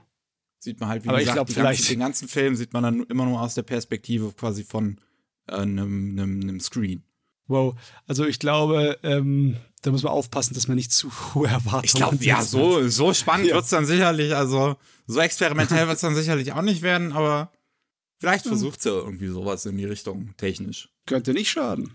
Sieht 0.59 0.79
man 0.79 0.89
halt, 0.89 1.03
wie 1.03 1.09
Aber 1.09 1.19
gesagt, 1.19 1.35
glaub, 1.35 1.53
ganzen, 1.53 1.87
den 1.87 1.99
ganzen 1.99 2.27
Film 2.27 2.55
sieht 2.55 2.73
man 2.73 2.83
dann 2.83 3.03
immer 3.03 3.25
nur 3.25 3.41
aus 3.41 3.55
der 3.55 3.63
Perspektive 3.63 4.31
quasi 4.33 4.63
von 4.63 4.99
einem, 5.47 6.11
einem, 6.11 6.41
einem 6.41 6.59
Screen. 6.59 7.03
Wow, 7.47 7.75
also 8.07 8.25
ich 8.25 8.39
glaube, 8.39 8.97
ähm, 9.03 9.57
da 9.81 9.91
muss 9.91 10.03
man 10.03 10.13
aufpassen, 10.13 10.53
dass 10.53 10.67
man 10.67 10.77
nicht 10.77 10.91
zu 10.91 11.11
hohe 11.33 11.47
Erwartungen 11.47 11.83
Ich 11.83 11.93
glaube, 11.93 12.23
ja, 12.23 12.41
so, 12.43 12.87
so 12.87 13.13
spannend 13.13 13.47
ja. 13.47 13.55
wird 13.55 13.65
es 13.65 13.71
dann 13.71 13.85
sicherlich, 13.85 14.35
also 14.35 14.77
so 15.07 15.19
experimentell 15.19 15.87
wird 15.87 15.95
es 15.95 16.01
dann 16.01 16.15
sicherlich 16.15 16.53
auch 16.53 16.61
nicht 16.61 16.81
werden, 16.81 17.11
aber 17.11 17.51
vielleicht 18.19 18.45
versucht 18.45 18.81
sie 18.81 18.89
ja 18.89 18.95
irgendwie 18.95 19.27
sowas 19.27 19.65
in 19.65 19.77
die 19.77 19.85
Richtung 19.85 20.33
technisch. 20.37 20.89
Könnte 21.05 21.33
nicht 21.33 21.49
schaden. 21.49 21.91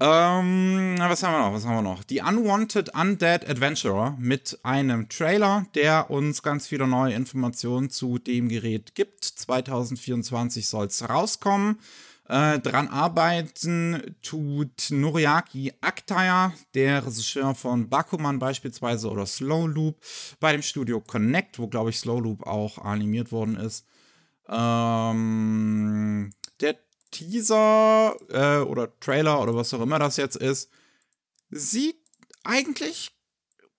Ähm, 0.00 0.94
was 0.98 1.24
haben 1.24 1.32
wir 1.32 1.40
noch? 1.40 1.52
Was 1.54 1.64
haben 1.64 1.74
wir 1.74 1.82
noch? 1.82 2.04
Die 2.04 2.20
Unwanted 2.20 2.94
Undead 2.94 3.48
Adventurer 3.48 4.16
mit 4.20 4.60
einem 4.62 5.08
Trailer, 5.08 5.66
der 5.74 6.08
uns 6.10 6.42
ganz 6.42 6.68
viele 6.68 6.86
neue 6.86 7.14
Informationen 7.14 7.90
zu 7.90 8.18
dem 8.18 8.48
Gerät 8.48 8.94
gibt. 8.94 9.24
2024 9.24 10.68
soll 10.68 10.86
es 10.86 11.08
rauskommen. 11.08 11.80
Äh, 12.28 12.58
dran 12.60 12.88
arbeiten 12.88 14.16
tut 14.22 14.90
Noriaki 14.90 15.72
Aktaya, 15.80 16.52
der 16.74 17.06
Regisseur 17.06 17.54
von 17.54 17.88
Bakuman 17.88 18.38
beispielsweise 18.38 19.10
oder 19.10 19.24
Slow 19.24 19.66
Loop, 19.66 19.96
bei 20.38 20.52
dem 20.52 20.60
Studio 20.60 21.00
Connect, 21.00 21.58
wo 21.58 21.68
glaube 21.68 21.88
ich 21.88 21.98
Slow 21.98 22.20
Loop 22.20 22.46
auch 22.46 22.76
animiert 22.78 23.32
worden 23.32 23.56
ist. 23.56 23.86
Ähm, 24.46 26.30
der 26.60 26.76
Teaser 27.10 28.14
äh, 28.28 28.58
oder 28.58 28.98
Trailer 29.00 29.40
oder 29.40 29.54
was 29.56 29.72
auch 29.72 29.80
immer 29.80 29.98
das 29.98 30.18
jetzt 30.18 30.36
ist, 30.36 30.70
sieht 31.50 31.96
eigentlich 32.44 33.10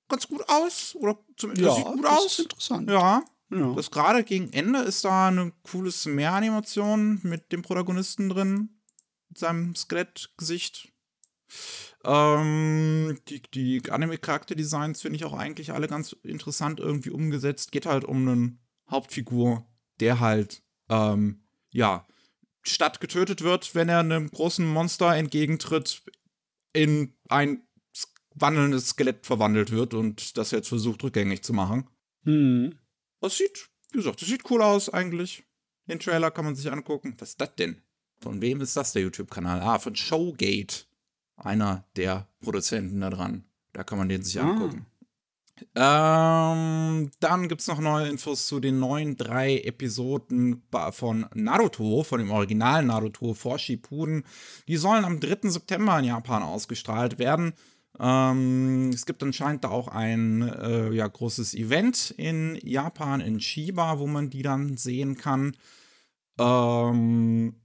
ganz 0.07 0.27
gut 0.27 0.43
aus. 0.47 0.95
Oder 0.95 1.17
zumindest 1.37 1.67
ja, 1.67 1.75
sieht 1.75 1.85
gut 1.85 2.05
aus. 2.05 2.39
interessant. 2.39 2.89
Ja. 2.89 3.23
Ja. 3.51 3.73
Das 3.73 3.91
gerade 3.91 4.23
gegen 4.23 4.53
Ende 4.53 4.79
ist 4.79 5.03
da 5.05 5.27
eine 5.27 5.51
coole 5.63 5.91
Meeranimation 6.05 7.19
mit 7.23 7.51
dem 7.51 7.61
Protagonisten 7.61 8.29
drin, 8.29 8.81
mit 9.29 9.37
seinem 9.37 9.75
Skelettgesicht. 9.75 10.91
Ähm, 12.05 13.19
die 13.27 13.41
die 13.53 13.81
Anime-Charakterdesigns 13.89 15.01
finde 15.01 15.17
ich 15.17 15.25
auch 15.25 15.33
eigentlich 15.33 15.73
alle 15.73 15.87
ganz 15.87 16.13
interessant 16.23 16.79
irgendwie 16.79 17.09
umgesetzt. 17.09 17.71
Geht 17.71 17.87
halt 17.87 18.05
um 18.05 18.27
einen 18.27 18.59
Hauptfigur, 18.89 19.65
der 19.99 20.19
halt, 20.19 20.61
ähm, 20.89 21.43
ja, 21.71 22.07
statt 22.61 22.99
getötet 22.99 23.41
wird, 23.41 23.73
wenn 23.73 23.89
er 23.89 23.99
einem 23.99 24.29
großen 24.29 24.67
Monster 24.67 25.15
entgegentritt, 25.15 26.03
in 26.73 27.15
ein 27.29 27.63
wandelndes 28.35 28.89
Skelett 28.89 29.25
verwandelt 29.25 29.71
wird 29.71 29.93
und 29.93 30.37
das 30.37 30.51
jetzt 30.51 30.69
versucht 30.69 31.03
rückgängig 31.03 31.43
zu 31.43 31.53
machen. 31.53 31.89
Hm. 32.23 32.78
Das 33.21 33.37
sieht, 33.37 33.69
wie 33.91 33.97
gesagt, 33.97 34.21
das 34.21 34.29
sieht 34.29 34.49
cool 34.49 34.61
aus 34.61 34.89
eigentlich. 34.89 35.43
Den 35.87 35.99
Trailer 35.99 36.31
kann 36.31 36.45
man 36.45 36.55
sich 36.55 36.71
angucken. 36.71 37.15
Was 37.17 37.29
ist 37.29 37.41
das 37.41 37.55
denn? 37.55 37.81
Von 38.21 38.41
wem 38.41 38.61
ist 38.61 38.77
das 38.77 38.93
der 38.93 39.03
YouTube-Kanal? 39.03 39.61
Ah, 39.61 39.79
von 39.79 39.95
Showgate. 39.95 40.85
Einer 41.37 41.85
der 41.95 42.27
Produzenten 42.41 42.99
da 43.01 43.09
dran. 43.09 43.45
Da 43.73 43.83
kann 43.83 43.97
man 43.97 44.09
den 44.09 44.23
sich 44.23 44.39
ah. 44.39 44.49
angucken. 44.49 44.85
Ähm, 45.75 47.11
dann 47.19 47.47
gibt 47.47 47.61
es 47.61 47.67
noch 47.67 47.79
neue 47.79 48.07
Infos 48.07 48.47
zu 48.47 48.59
den 48.59 48.79
neuen 48.79 49.17
drei 49.17 49.59
Episoden 49.59 50.63
von 50.91 51.25
Naruto, 51.33 52.03
von 52.03 52.19
dem 52.19 52.31
Original 52.31 52.83
Naruto 52.85 53.33
vor 53.33 53.59
Shippuden. 53.59 54.23
Die 54.67 54.77
sollen 54.77 55.05
am 55.05 55.19
3. 55.19 55.49
September 55.49 55.99
in 55.99 56.05
Japan 56.05 56.43
ausgestrahlt 56.43 57.19
werden. 57.19 57.53
Ähm, 57.97 58.91
es 58.93 59.05
gibt 59.05 59.23
anscheinend 59.23 59.63
da 59.63 59.69
auch 59.69 59.87
ein 59.87 60.41
äh, 60.41 60.91
ja, 60.91 61.07
großes 61.07 61.53
Event 61.55 62.13
in 62.17 62.59
Japan, 62.63 63.21
in 63.21 63.39
Chiba, 63.39 63.99
wo 63.99 64.07
man 64.07 64.29
die 64.29 64.41
dann 64.41 64.77
sehen 64.77 65.17
kann. 65.17 65.55
Ähm, 66.39 67.55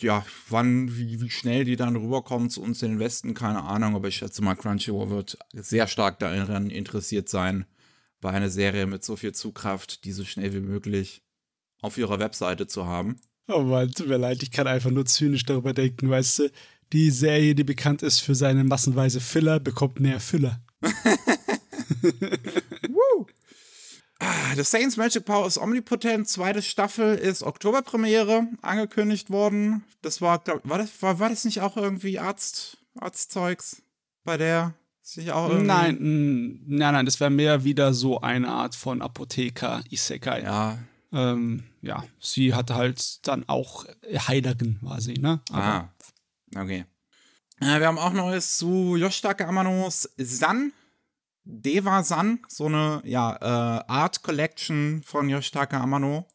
ja, 0.00 0.24
wann, 0.48 0.96
wie, 0.96 1.20
wie 1.20 1.30
schnell 1.30 1.64
die 1.64 1.76
dann 1.76 1.96
rüberkommen 1.96 2.50
zu 2.50 2.62
uns 2.62 2.82
in 2.82 2.92
den 2.92 2.98
Westen, 3.00 3.34
keine 3.34 3.64
Ahnung, 3.64 3.94
aber 3.96 4.08
ich 4.08 4.16
schätze 4.16 4.42
mal, 4.42 4.54
Crunchyroll 4.54 5.10
wird 5.10 5.38
sehr 5.52 5.86
stark 5.88 6.18
daran 6.20 6.70
interessiert 6.70 7.28
sein, 7.28 7.66
bei 8.20 8.30
einer 8.30 8.50
Serie 8.50 8.86
mit 8.86 9.04
so 9.04 9.16
viel 9.16 9.32
Zugkraft, 9.32 10.04
die 10.04 10.12
so 10.12 10.24
schnell 10.24 10.52
wie 10.54 10.60
möglich 10.60 11.22
auf 11.80 11.98
ihrer 11.98 12.18
Webseite 12.18 12.66
zu 12.66 12.86
haben. 12.86 13.20
Oh 13.48 13.62
Mann, 13.62 13.90
tut 13.90 14.08
mir 14.08 14.18
leid, 14.18 14.42
ich 14.42 14.50
kann 14.50 14.66
einfach 14.66 14.90
nur 14.90 15.06
zynisch 15.06 15.44
darüber 15.44 15.72
denken, 15.72 16.10
weißt 16.10 16.40
du, 16.40 16.50
die 16.92 17.10
Serie, 17.10 17.54
die 17.54 17.64
bekannt 17.64 18.02
ist 18.02 18.20
für 18.20 18.34
seine 18.34 18.64
massenweise 18.64 19.20
Filler, 19.20 19.60
bekommt 19.60 20.00
mehr 20.00 20.20
Füller. 20.20 20.60
Woo! 22.88 23.26
Ah, 24.20 24.54
The 24.56 24.64
Saints 24.64 24.96
Magic 24.96 25.24
Power 25.24 25.46
is 25.46 25.58
Omnipotent, 25.58 26.28
zweite 26.28 26.60
Staffel 26.62 27.14
ist 27.14 27.42
Oktoberpremiere 27.42 28.48
angekündigt 28.62 29.30
worden. 29.30 29.84
Das 30.02 30.20
war, 30.20 30.40
glaub, 30.40 30.68
war 30.68 30.78
das, 30.78 30.90
war, 31.00 31.20
war 31.20 31.28
das 31.28 31.44
nicht 31.44 31.60
auch 31.60 31.76
irgendwie 31.76 32.18
Arzt, 32.18 32.78
Arztzeugs 32.98 33.82
bei 34.24 34.36
der? 34.36 34.74
Sich 35.02 35.32
auch 35.32 35.48
irgendwie 35.48 35.66
nein, 35.66 35.96
nein, 36.66 36.92
nein, 36.92 37.06
das 37.06 37.18
wäre 37.18 37.30
mehr 37.30 37.64
wieder 37.64 37.94
so 37.94 38.20
eine 38.20 38.48
Art 38.48 38.74
von 38.74 39.00
Apotheker 39.00 39.82
Isekai. 39.88 40.42
Ja. 40.42 40.78
Ähm, 41.12 41.64
ja, 41.80 42.04
sie 42.20 42.52
hatte 42.52 42.74
halt 42.74 43.26
dann 43.26 43.48
auch 43.48 43.86
Heilerin, 44.04 44.78
war 44.82 45.00
sie, 45.00 45.14
ne? 45.14 45.40
Aber 45.50 45.62
ah, 45.62 45.94
okay. 46.62 46.84
Äh, 47.60 47.80
wir 47.80 47.86
haben 47.86 47.98
auch 47.98 48.12
Neues 48.12 48.56
zu 48.56 48.96
Yoshitaka 48.96 49.46
Amanos 49.46 50.08
San. 50.16 50.72
Deva 51.50 52.04
San, 52.04 52.40
so 52.46 52.66
eine 52.66 53.00
ja, 53.06 53.34
äh, 53.36 53.84
Art 53.88 54.22
Collection 54.22 55.02
von 55.02 55.30
Yoshitaka 55.30 55.80
Amano, 55.80 56.26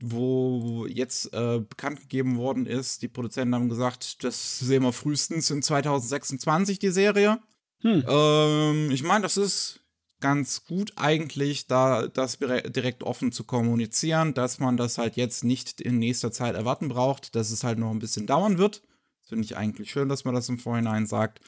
wo 0.00 0.86
jetzt 0.86 1.34
äh, 1.34 1.58
bekannt 1.58 2.02
gegeben 2.02 2.36
worden 2.36 2.64
ist. 2.64 3.02
Die 3.02 3.08
Produzenten 3.08 3.56
haben 3.56 3.68
gesagt, 3.68 4.22
das 4.22 4.60
sehen 4.60 4.84
wir 4.84 4.92
frühestens 4.92 5.50
in 5.50 5.60
2026, 5.60 6.78
die 6.78 6.90
Serie. 6.90 7.40
Hm. 7.80 8.04
Ähm, 8.08 8.90
ich 8.92 9.02
meine, 9.02 9.22
das 9.22 9.36
ist 9.36 9.80
ganz 10.20 10.64
gut 10.64 10.92
eigentlich, 10.94 11.66
da 11.66 12.06
das 12.06 12.38
direkt 12.38 13.02
offen 13.02 13.32
zu 13.32 13.42
kommunizieren, 13.42 14.34
dass 14.34 14.60
man 14.60 14.76
das 14.76 14.98
halt 14.98 15.16
jetzt 15.16 15.42
nicht 15.42 15.80
in 15.80 15.98
nächster 15.98 16.30
Zeit 16.30 16.54
erwarten 16.54 16.88
braucht, 16.88 17.34
dass 17.34 17.50
es 17.50 17.64
halt 17.64 17.80
noch 17.80 17.90
ein 17.90 17.98
bisschen 17.98 18.26
dauern 18.26 18.58
wird. 18.58 18.82
Finde 19.28 19.44
ich 19.44 19.56
eigentlich 19.56 19.90
schön, 19.90 20.08
dass 20.08 20.24
man 20.24 20.34
das 20.34 20.48
im 20.48 20.58
Vorhinein 20.58 21.06
sagt. 21.06 21.40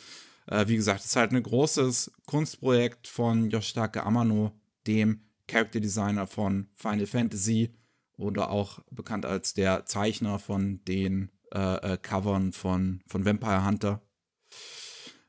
Äh, 0.47 0.69
wie 0.69 0.77
gesagt, 0.77 1.01
es 1.01 1.07
ist 1.07 1.17
halt 1.17 1.33
ein 1.33 1.43
großes 1.43 2.13
Kunstprojekt 2.27 3.09
von 3.09 3.51
Yoshitaka 3.51 4.03
Amano, 4.03 4.53
dem 4.87 5.23
Character 5.49 5.81
Designer 5.81 6.27
von 6.27 6.69
Final 6.75 7.07
Fantasy 7.07 7.75
oder 8.17 8.51
auch 8.51 8.81
bekannt 8.91 9.27
als 9.27 9.55
der 9.55 9.87
Zeichner 9.87 10.39
von 10.39 10.85
den 10.85 11.31
äh, 11.53 11.95
äh, 11.95 11.99
Covern 11.99 12.53
von, 12.53 13.01
von 13.07 13.25
Vampire 13.25 13.65
Hunter. 13.65 14.03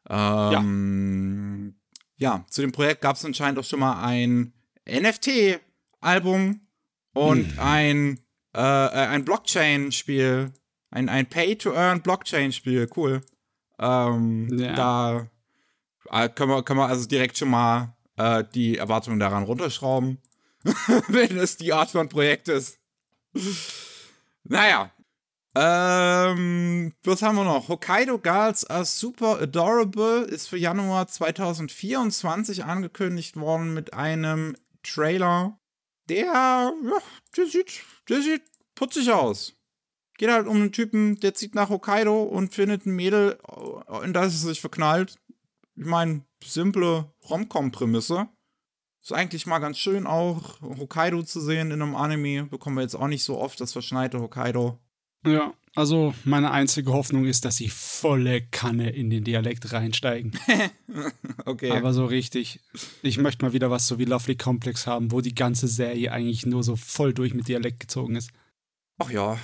Ähm, 0.10 1.76
ja. 2.18 2.38
ja, 2.38 2.46
zu 2.50 2.62
dem 2.62 2.72
Projekt 2.72 3.02
gab 3.02 3.16
es 3.16 3.26
anscheinend 3.26 3.60
auch 3.60 3.64
schon 3.64 3.80
mal 3.80 4.04
ein 4.04 4.54
NFT-Album 4.88 6.62
und 7.14 7.52
hm. 7.52 7.60
ein, 7.60 8.20
äh, 8.56 8.60
äh, 8.60 9.08
ein 9.08 9.26
Blockchain-Spiel. 9.26 10.52
Ein, 10.92 11.10
ein 11.10 11.28
Pay-to-Earn-Blockchain-Spiel. 11.28 12.90
Cool. 12.96 13.22
Ähm, 13.80 14.48
ja. 14.52 14.76
Da 14.76 15.28
äh, 16.12 16.30
können, 16.30 16.52
wir, 16.52 16.64
können 16.64 16.80
wir 16.80 16.88
also 16.88 17.08
direkt 17.08 17.38
schon 17.38 17.50
mal 17.50 17.96
äh, 18.18 18.44
die 18.54 18.78
Erwartungen 18.78 19.20
daran 19.20 19.44
runterschrauben, 19.44 20.22
wenn 21.08 21.38
es 21.38 21.58
die 21.58 21.74
Art 21.74 21.90
von 21.92 22.10
Projekt 22.10 22.50
ist. 22.50 22.80
Naja. 24.44 24.92
Ähm, 25.54 26.94
was 27.04 27.22
haben 27.22 27.36
wir 27.36 27.44
noch? 27.44 27.68
Hokkaido 27.68 28.18
Girls 28.20 28.66
are 28.70 28.86
Super 28.86 29.42
Adorable 29.42 30.22
ist 30.22 30.48
für 30.48 30.58
Januar 30.58 31.08
2024 31.08 32.64
angekündigt 32.64 33.36
worden 33.36 33.74
mit 33.74 33.94
einem 33.94 34.56
Trailer, 34.82 35.60
der, 36.08 36.26
ja, 36.26 36.74
der 37.36 37.46
sieht, 37.48 37.82
der 38.08 38.22
sieht 38.22 38.44
putzig 38.76 39.12
aus. 39.12 39.54
Geht 40.22 40.30
halt 40.30 40.46
um 40.46 40.58
einen 40.58 40.72
Typen, 40.72 41.20
der 41.20 41.34
zieht 41.34 41.56
nach 41.56 41.70
Hokkaido 41.70 42.22
und 42.22 42.54
findet 42.54 42.86
ein 42.86 42.96
Mädel, 42.96 43.40
in 44.04 44.14
das 44.14 44.26
er 44.26 44.50
sich 44.50 44.62
verknallt. 44.62 45.16
Ich 45.76 45.88
meine, 45.88 46.22
simple 46.44 47.12
Romcom-Prämisse. 47.28 48.28
Ist 49.02 49.14
eigentlich 49.14 49.48
mal 49.48 49.58
ganz 49.58 49.80
schön 49.80 50.06
auch, 50.06 50.62
Hokkaido 50.62 51.24
zu 51.24 51.42
sehen 51.42 51.72
in 51.72 51.82
einem 51.82 51.96
Anime. 51.96 52.44
Bekommen 52.44 52.76
wir 52.76 52.84
jetzt 52.84 52.94
auch 52.94 53.08
nicht 53.08 53.24
so 53.24 53.40
oft, 53.40 53.60
das 53.60 53.74
verschneite 53.74 54.22
Hokkaido. 54.22 54.78
Ja, 55.26 55.56
also 55.74 56.14
meine 56.24 56.52
einzige 56.52 56.94
Hoffnung 56.94 57.26
ist, 57.26 57.44
dass 57.44 57.58
sie 57.58 57.70
volle 57.70 58.44
Kanne 58.44 58.92
in 58.92 59.10
den 59.10 59.24
Dialekt 59.24 59.74
reinsteigen. 59.74 60.34
okay. 61.46 61.72
Aber 61.72 61.96
so 61.96 62.06
richtig. 62.06 62.60
Ich 63.02 63.18
möchte 63.18 63.44
mal 63.44 63.54
wieder 63.54 63.72
was 63.72 63.88
so 63.88 63.98
wie 63.98 64.06
Lovely 64.06 64.36
Complex 64.36 64.86
haben, 64.86 65.12
wo 65.12 65.22
die 65.22 65.34
ganze 65.34 65.68
Serie 65.68 66.12
eigentlich 66.12 66.46
nur 66.46 66.62
so 66.62 66.76
voll 66.76 67.12
durch 67.12 67.34
mit 67.34 67.48
Dialekt 67.48 67.80
gezogen 67.80 68.18
ist. 68.18 68.30
Ach 69.00 69.10
ja, 69.10 69.40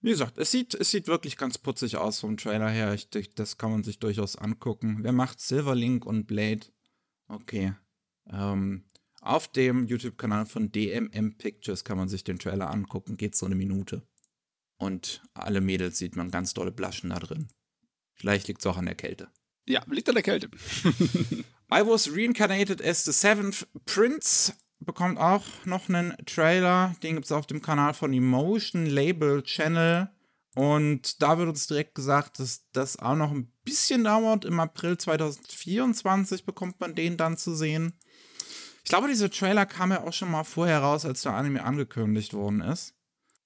wie 0.00 0.10
gesagt, 0.10 0.38
es 0.38 0.50
sieht, 0.50 0.74
es 0.74 0.90
sieht 0.90 1.08
wirklich 1.08 1.36
ganz 1.36 1.58
putzig 1.58 1.96
aus 1.96 2.20
vom 2.20 2.36
Trailer 2.36 2.68
her. 2.68 2.94
Ich, 2.94 3.08
das 3.34 3.58
kann 3.58 3.70
man 3.70 3.82
sich 3.82 3.98
durchaus 3.98 4.36
angucken. 4.36 4.98
Wer 5.00 5.12
macht 5.12 5.40
Silverlink 5.40 6.04
und 6.04 6.26
Blade? 6.26 6.66
Okay. 7.28 7.74
Ähm, 8.30 8.84
auf 9.20 9.48
dem 9.48 9.86
YouTube-Kanal 9.86 10.46
von 10.46 10.70
DMM 10.70 11.36
Pictures 11.38 11.84
kann 11.84 11.98
man 11.98 12.08
sich 12.08 12.24
den 12.24 12.38
Trailer 12.38 12.70
angucken. 12.70 13.16
Geht 13.16 13.34
so 13.34 13.46
eine 13.46 13.56
Minute. 13.56 14.06
Und 14.78 15.22
alle 15.34 15.60
Mädels 15.60 15.98
sieht 15.98 16.16
man 16.16 16.30
ganz 16.30 16.54
dolle 16.54 16.72
Blaschen 16.72 17.10
da 17.10 17.18
drin. 17.18 17.48
Vielleicht 18.14 18.48
liegt 18.48 18.60
es 18.60 18.66
auch 18.66 18.76
an 18.76 18.86
der 18.86 18.94
Kälte. 18.94 19.30
Ja, 19.66 19.82
liegt 19.90 20.08
an 20.08 20.14
der 20.14 20.22
Kälte. 20.22 20.48
I 21.72 21.82
was 21.82 22.08
reincarnated 22.14 22.80
as 22.80 23.04
the 23.04 23.12
seventh 23.12 23.66
prince 23.86 24.52
bekommt 24.80 25.18
auch 25.18 25.44
noch 25.64 25.88
einen 25.88 26.14
Trailer. 26.26 26.94
Den 27.02 27.14
gibt 27.14 27.26
es 27.26 27.32
auf 27.32 27.46
dem 27.46 27.62
Kanal 27.62 27.94
von 27.94 28.12
Emotion 28.12 28.86
Label 28.86 29.42
Channel. 29.42 30.10
Und 30.54 31.20
da 31.22 31.38
wird 31.38 31.50
uns 31.50 31.66
direkt 31.66 31.94
gesagt, 31.94 32.38
dass 32.38 32.64
das 32.72 32.98
auch 32.98 33.14
noch 33.14 33.30
ein 33.30 33.52
bisschen 33.64 34.04
dauert. 34.04 34.44
Im 34.44 34.58
April 34.58 34.96
2024 34.96 36.46
bekommt 36.46 36.80
man 36.80 36.94
den 36.94 37.16
dann 37.16 37.36
zu 37.36 37.54
sehen. 37.54 37.92
Ich 38.82 38.88
glaube, 38.88 39.08
dieser 39.08 39.30
Trailer 39.30 39.66
kam 39.66 39.90
ja 39.90 40.02
auch 40.02 40.12
schon 40.12 40.30
mal 40.30 40.44
vorher 40.44 40.78
raus, 40.78 41.04
als 41.04 41.22
der 41.22 41.34
Anime 41.34 41.64
angekündigt 41.64 42.32
worden 42.32 42.60
ist. 42.60 42.94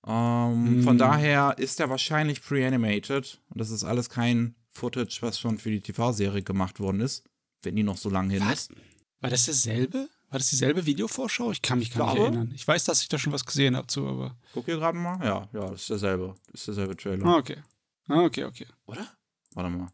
Ähm, 0.07 0.81
mm. 0.81 0.83
Von 0.85 0.99
daher 0.99 1.55
ist 1.59 1.79
der 1.79 1.91
wahrscheinlich 1.91 2.43
pre-animated. 2.43 3.41
Und 3.49 3.61
das 3.61 3.71
ist 3.71 3.83
alles 3.83 4.09
kein 4.09 4.55
Footage, 4.69 5.19
was 5.21 5.41
schon 5.41 5.59
für 5.59 5.71
die 5.71 5.81
TV-Serie 5.81 6.43
gemacht 6.43 6.79
worden 6.79 7.01
ist. 7.01 7.25
Wenn 7.63 7.77
die 7.77 7.83
noch 7.83 7.97
so 7.97 8.09
lange 8.09 8.35
hin 8.35 8.43
was? 8.47 8.69
ist. 8.69 8.73
War 9.21 9.31
das 9.31 9.47
dasselbe? 9.47 10.09
War 10.31 10.39
das 10.39 10.49
dieselbe 10.51 10.87
Videovorschau? 10.87 11.51
Ich 11.51 11.61
kann 11.61 11.81
mich 11.81 11.93
gar 11.93 12.15
nicht 12.15 12.23
erinnern. 12.23 12.53
Ich 12.55 12.67
weiß, 12.67 12.85
dass 12.85 13.03
ich 13.03 13.09
da 13.09 13.19
schon 13.19 13.33
was 13.33 13.45
gesehen 13.45 13.77
habe 13.77 13.89
zu, 13.89 14.07
aber. 14.07 14.37
Guck 14.55 14.67
hier 14.67 14.77
gerade 14.77 14.97
mal. 14.97 15.19
Ja, 15.25 15.49
ja, 15.53 15.71
das 15.71 15.83
ist 15.83 15.91
derselbe. 15.91 16.37
Das 16.53 16.61
ist 16.61 16.67
derselbe 16.69 16.97
Trailer. 16.97 17.27
Ah, 17.27 17.37
okay. 17.37 17.57
Ah, 18.09 18.23
okay, 18.23 18.45
okay. 18.45 18.67
Oder? 18.87 19.09
Warte 19.55 19.71
mal. 19.71 19.89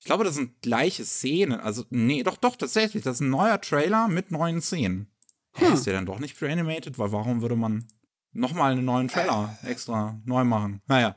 Ich 0.00 0.06
glaube, 0.06 0.24
das 0.24 0.36
sind 0.36 0.62
gleiche 0.62 1.04
Szenen. 1.04 1.60
Also, 1.60 1.84
nee, 1.90 2.22
doch, 2.22 2.38
doch, 2.38 2.56
tatsächlich. 2.56 3.04
Das 3.04 3.16
ist 3.16 3.20
ein 3.20 3.30
neuer 3.30 3.60
Trailer 3.60 4.08
mit 4.08 4.30
neuen 4.30 4.62
Szenen. 4.62 5.10
Hm. 5.52 5.74
Ist 5.74 5.86
der 5.86 5.92
dann 5.92 6.06
doch 6.06 6.18
nicht 6.18 6.38
pre-animated? 6.38 6.98
Weil 6.98 7.12
warum 7.12 7.42
würde 7.42 7.56
man 7.56 7.86
nochmal 8.32 8.72
einen 8.72 8.86
neuen 8.86 9.08
Trailer 9.08 9.58
extra 9.64 10.18
neu 10.24 10.44
machen? 10.44 10.80
Naja. 10.86 11.14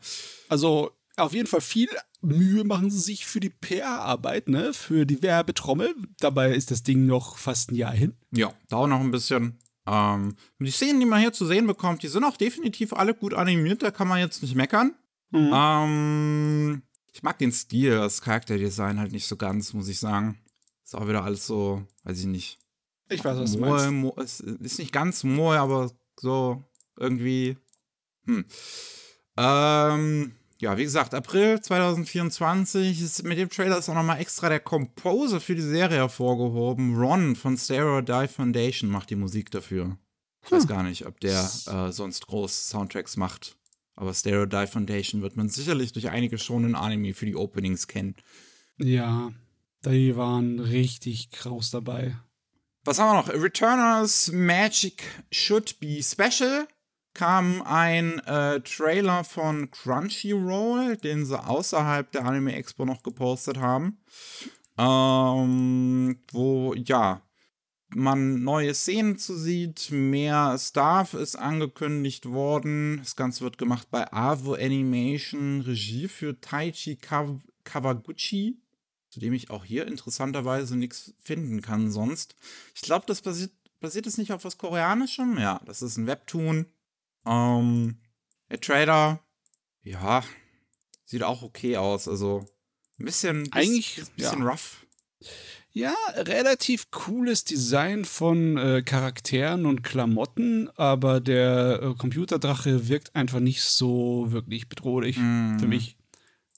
Also, 0.49 0.91
auf 1.17 1.33
jeden 1.33 1.47
Fall 1.47 1.61
viel 1.61 1.89
Mühe 2.21 2.63
machen 2.63 2.89
sie 2.89 2.99
sich 2.99 3.25
für 3.25 3.39
die 3.39 3.49
PR-Arbeit, 3.49 4.49
ne? 4.49 4.73
Für 4.73 5.05
die 5.05 5.21
Werbetrommel. 5.21 5.95
Dabei 6.19 6.53
ist 6.53 6.71
das 6.71 6.83
Ding 6.83 7.05
noch 7.05 7.37
fast 7.37 7.71
ein 7.71 7.75
Jahr 7.75 7.93
hin. 7.93 8.13
Ja, 8.31 8.53
dauert 8.69 8.89
noch 8.89 8.99
ein 8.99 9.11
bisschen. 9.11 9.59
Ähm, 9.85 10.35
die 10.59 10.71
Szenen, 10.71 10.99
die 10.99 11.05
man 11.05 11.21
hier 11.21 11.33
zu 11.33 11.45
sehen 11.45 11.67
bekommt, 11.67 12.03
die 12.03 12.07
sind 12.07 12.23
auch 12.23 12.37
definitiv 12.37 12.93
alle 12.93 13.13
gut 13.13 13.33
animiert, 13.33 13.83
da 13.83 13.91
kann 13.91 14.07
man 14.07 14.19
jetzt 14.19 14.41
nicht 14.41 14.55
meckern. 14.55 14.95
Mhm. 15.31 15.51
Ähm, 15.53 16.81
ich 17.13 17.23
mag 17.23 17.37
den 17.37 17.51
Stil, 17.51 17.91
das 17.91 18.21
Charakterdesign 18.21 18.99
halt 18.99 19.11
nicht 19.11 19.27
so 19.27 19.37
ganz, 19.37 19.73
muss 19.73 19.87
ich 19.87 19.99
sagen. 19.99 20.37
Ist 20.83 20.95
auch 20.95 21.07
wieder 21.07 21.23
alles 21.23 21.47
so, 21.47 21.83
weiß 22.03 22.19
ich 22.19 22.25
nicht. 22.25 22.59
Ich 23.09 23.23
weiß, 23.23 23.37
was 23.37 23.57
Moe, 23.57 23.77
du 23.77 23.91
meinst. 23.91 24.41
es 24.41 24.41
ist 24.41 24.79
nicht 24.79 24.91
ganz 24.91 25.23
Moe, 25.23 25.57
aber 25.57 25.91
so 26.19 26.63
irgendwie. 26.97 27.57
Hm. 28.25 28.45
Ähm, 29.37 30.36
ja, 30.59 30.77
wie 30.77 30.83
gesagt, 30.83 31.13
April 31.13 31.61
2024 31.61 33.01
ist 33.01 33.23
mit 33.23 33.37
dem 33.37 33.49
Trailer 33.49 33.77
ist 33.77 33.89
auch 33.89 33.93
nochmal 33.93 34.19
extra 34.19 34.49
der 34.49 34.59
Composer 34.59 35.39
für 35.39 35.55
die 35.55 35.61
Serie 35.61 35.97
hervorgehoben. 35.97 36.95
Ron 36.97 37.35
von 37.35 37.57
Stereotype 37.57 38.27
Foundation 38.27 38.89
macht 38.89 39.09
die 39.09 39.15
Musik 39.15 39.51
dafür. 39.51 39.97
Ich 40.43 40.51
hm. 40.51 40.57
weiß 40.57 40.67
gar 40.67 40.83
nicht, 40.83 41.05
ob 41.05 41.19
der 41.19 41.49
äh, 41.67 41.91
sonst 41.91 42.25
groß 42.27 42.69
Soundtracks 42.69 43.17
macht. 43.17 43.55
Aber 43.95 44.13
Stereotype 44.13 44.67
Foundation 44.67 45.21
wird 45.21 45.37
man 45.37 45.49
sicherlich 45.49 45.91
durch 45.91 46.09
einige 46.09 46.37
schon 46.37 46.65
in 46.65 46.75
Anime 46.75 47.13
für 47.13 47.25
die 47.25 47.35
Openings 47.35 47.87
kennen. 47.87 48.15
Ja, 48.77 49.31
die 49.85 50.15
waren 50.15 50.59
richtig 50.59 51.31
kraus 51.31 51.71
dabei. 51.71 52.15
Was 52.83 52.99
haben 52.99 53.09
wir 53.09 53.21
noch? 53.21 53.43
Returners 53.43 54.31
Magic 54.31 55.03
Should 55.31 55.79
Be 55.79 56.01
Special 56.01 56.67
kam 57.17 57.63
ein 57.63 58.19
äh, 58.19 58.61
Trailer 58.61 59.23
von 59.23 59.71
Crunchyroll, 59.71 60.97
den 60.97 61.25
sie 61.25 61.43
außerhalb 61.43 62.11
der 62.11 62.25
Anime 62.25 62.55
Expo 62.55 62.85
noch 62.85 63.01
gepostet 63.01 63.57
haben. 63.57 63.97
Ähm, 64.77 66.19
wo, 66.31 66.75
ja, 66.75 67.23
man 67.89 68.43
neue 68.43 68.75
Szenen 68.75 69.17
zu 69.17 69.35
sieht, 69.35 69.89
mehr 69.89 70.55
Staff 70.59 71.15
ist 71.15 71.35
angekündigt 71.37 72.27
worden. 72.29 72.97
Das 72.99 73.15
Ganze 73.15 73.41
wird 73.41 73.57
gemacht 73.57 73.87
bei 73.89 74.13
Avo 74.13 74.53
Animation, 74.53 75.61
Regie 75.61 76.07
für 76.07 76.39
Taichi 76.39 76.97
Kawaguchi. 77.63 78.61
zu 79.09 79.19
dem 79.19 79.33
ich 79.33 79.49
auch 79.49 79.65
hier 79.65 79.87
interessanterweise 79.87 80.77
nichts 80.77 81.15
finden 81.17 81.63
kann 81.63 81.89
sonst. 81.89 82.35
Ich 82.75 82.81
glaube, 82.81 83.05
das 83.07 83.23
basiert, 83.23 83.53
basiert 83.79 84.05
es 84.05 84.19
nicht 84.19 84.33
auf 84.33 84.45
was 84.45 84.59
Koreanischem? 84.59 85.39
Ja, 85.39 85.59
das 85.65 85.81
ist 85.81 85.97
ein 85.97 86.05
Webtoon. 86.05 86.67
Ähm, 87.27 87.97
der 88.49 88.59
Trailer, 88.61 89.19
ja, 89.83 90.23
sieht 91.05 91.23
auch 91.23 91.41
okay 91.41 91.77
aus. 91.77 92.07
Also 92.07 92.45
ein 92.99 93.05
bisschen, 93.05 93.51
eigentlich 93.51 93.99
ein 93.99 94.07
bisschen 94.15 94.39
ja. 94.43 94.49
rough. 94.49 94.85
Ja, 95.71 95.93
relativ 96.15 96.89
cooles 96.89 97.43
Design 97.43 98.03
von 98.03 98.57
äh, 98.57 98.81
Charakteren 98.81 99.67
und 99.67 99.83
Klamotten, 99.83 100.69
aber 100.75 101.19
der 101.19 101.79
äh, 101.83 101.93
Computerdrache 101.93 102.87
wirkt 102.87 103.15
einfach 103.15 103.39
nicht 103.39 103.61
so 103.61 104.31
wirklich 104.31 104.69
bedrohlich 104.69 105.17
mm. 105.17 105.59
für 105.59 105.67
mich. 105.67 105.95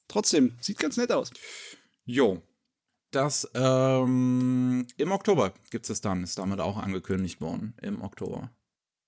Trotzdem, 0.08 0.58
sieht 0.62 0.80
ganz 0.80 0.96
nett 0.96 1.12
aus. 1.12 1.32
Jo. 2.06 2.42
Das 3.12 3.50
ähm, 3.56 4.88
im 4.96 5.12
Oktober 5.12 5.54
gibt 5.70 5.90
es 5.90 6.00
dann, 6.00 6.24
ist 6.24 6.38
damit 6.38 6.60
auch 6.62 6.78
angekündigt 6.78 7.42
worden. 7.42 7.74
Im 7.82 8.02
Oktober. 8.02 8.52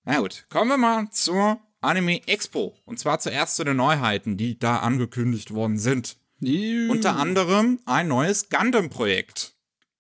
Na 0.04 0.20
gut, 0.20 0.46
kommen 0.50 0.70
wir 0.70 0.78
mal 0.78 1.10
zur 1.12 1.60
Anime 1.80 2.28
Expo. 2.28 2.76
Und 2.86 3.00
zwar 3.00 3.20
zuerst 3.20 3.56
zu 3.56 3.64
den 3.64 3.78
Neuheiten, 3.78 4.36
die 4.36 4.58
da 4.58 4.80
angekündigt 4.80 5.54
worden 5.54 5.78
sind. 5.78 6.18
Juh. 6.40 6.92
Unter 6.92 7.18
anderem 7.18 7.80
ein 7.86 8.08
neues 8.08 8.50
Gundam-Projekt. 8.50 9.56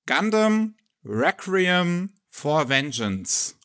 Gundam 0.07 0.75
Requiem 1.05 2.13
for 2.29 2.67
Vengeance. 2.67 3.55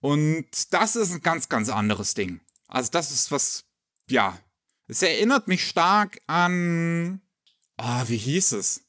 Und 0.00 0.72
das 0.72 0.96
ist 0.96 1.12
ein 1.12 1.22
ganz, 1.22 1.48
ganz 1.48 1.68
anderes 1.68 2.14
Ding. 2.14 2.40
Also 2.68 2.90
das 2.92 3.10
ist 3.10 3.32
was, 3.32 3.64
ja, 4.08 4.38
es 4.86 5.02
erinnert 5.02 5.48
mich 5.48 5.66
stark 5.66 6.20
an, 6.26 7.20
ah, 7.76 8.02
oh, 8.02 8.08
wie 8.08 8.16
hieß 8.16 8.52
es? 8.52 8.82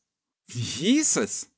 Wie 0.47 0.59
hieß 0.59 1.17
es? 1.17 1.49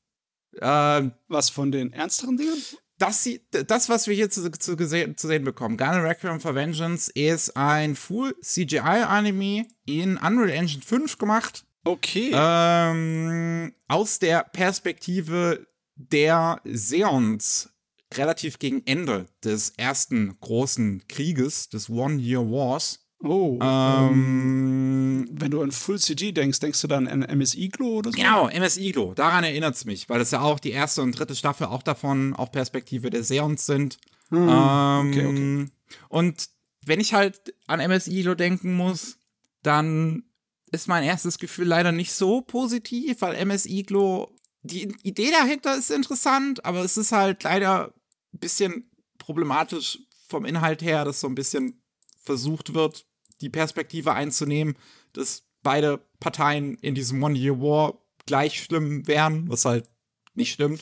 Äh, 0.60 1.10
was 1.28 1.50
von 1.50 1.72
den 1.72 1.92
ernsteren 1.92 2.38
Dingen? 2.38 2.62
Das, 3.04 3.30
das, 3.68 3.90
was 3.90 4.08
wir 4.08 4.16
hier 4.16 4.30
zu, 4.30 4.50
zu, 4.52 4.78
zu 4.78 5.28
sehen 5.28 5.44
bekommen, 5.44 5.78
Gundam 5.78 6.06
Requiem 6.06 6.40
for 6.40 6.56
Vengeance, 6.56 7.12
ist 7.14 7.58
ein 7.58 7.96
Full 7.96 8.36
CGI-Anime 8.42 9.68
in 9.86 10.18
Unreal 10.18 10.50
Engine 10.50 10.82
5 10.82 11.18
gemacht. 11.18 11.66
Okay. 11.84 12.32
Ähm, 12.34 13.74
aus 13.90 14.20
der 14.20 14.44
Perspektive 14.44 15.68
der 15.96 16.62
Seons 16.64 17.74
relativ 18.14 18.60
gegen 18.60 18.86
Ende 18.86 19.26
des 19.44 19.72
ersten 19.72 20.38
großen 20.40 21.06
Krieges, 21.08 21.70
des 21.70 21.90
One-Year 21.90 22.50
Wars. 22.50 23.03
Oh. 23.24 23.58
Ähm, 23.62 25.28
wenn 25.32 25.52
du 25.52 25.62
an 25.62 25.72
Full 25.72 25.98
CG 25.98 26.34
denkst, 26.34 26.60
denkst 26.60 26.82
du 26.82 26.88
dann 26.88 27.08
an 27.08 27.24
MS 27.24 27.56
Iglo 27.56 28.00
oder 28.00 28.12
so? 28.12 28.18
Genau, 28.18 28.50
MS 28.50 28.78
Iglo. 28.78 29.14
Daran 29.14 29.46
erinnert 29.46 29.76
es 29.76 29.86
mich, 29.86 30.10
weil 30.10 30.20
das 30.20 30.32
ja 30.32 30.42
auch 30.42 30.60
die 30.60 30.72
erste 30.72 31.02
und 31.02 31.18
dritte 31.18 31.36
Staffel 31.36 31.68
auch 31.68 31.84
davon, 31.84 32.36
auch 32.36 32.52
Perspektive 32.52 33.10
der 33.10 33.24
Seons 33.24 33.66
sind. 33.66 33.98
Hm. 34.30 34.50
Ähm, 34.50 35.10
okay, 35.10 35.26
okay. 35.26 35.66
Und 36.10 36.50
wenn 36.86 37.00
ich 37.00 37.14
halt 37.14 37.56
an 37.66 37.80
MS 37.80 38.08
Iglo 38.08 38.36
denken 38.36 38.76
muss, 38.76 39.18
dann 39.62 40.24
ist 40.72 40.90
mein 40.90 41.04
erstes 41.04 41.38
Gefühl 41.38 41.68
leider 41.68 41.94
nicht 41.94 42.12
so 42.12 42.42
positiv, 42.42 43.22
weil 43.22 43.36
MS 43.36 43.66
Iglo, 43.66 44.36
die 44.64 44.94
Idee 45.04 45.32
dahinter 45.32 45.78
ist 45.78 45.92
interessant, 45.92 46.66
aber 46.66 46.84
es 46.84 46.98
ist 46.98 47.14
halt 47.14 47.44
leider 47.44 47.94
ein 48.34 48.40
bisschen 48.40 48.92
problematisch 49.18 50.00
vom 50.28 50.44
Inhalt 50.44 50.82
her, 50.82 51.06
dass 51.06 51.22
so 51.22 51.28
ein 51.28 51.36
bisschen 51.36 51.82
versucht 52.24 52.74
wird, 52.74 53.06
die 53.44 53.50
Perspektive 53.50 54.14
einzunehmen, 54.14 54.76
dass 55.14 55.44
beide 55.62 56.00
Parteien 56.20 56.76
in 56.76 56.96
diesem 56.96 57.22
One-Year-War 57.22 57.98
gleich 58.26 58.64
schlimm 58.64 59.06
wären, 59.08 59.50
was 59.50 59.66
halt 59.66 59.90
nicht 60.34 60.54
stimmt. 60.54 60.82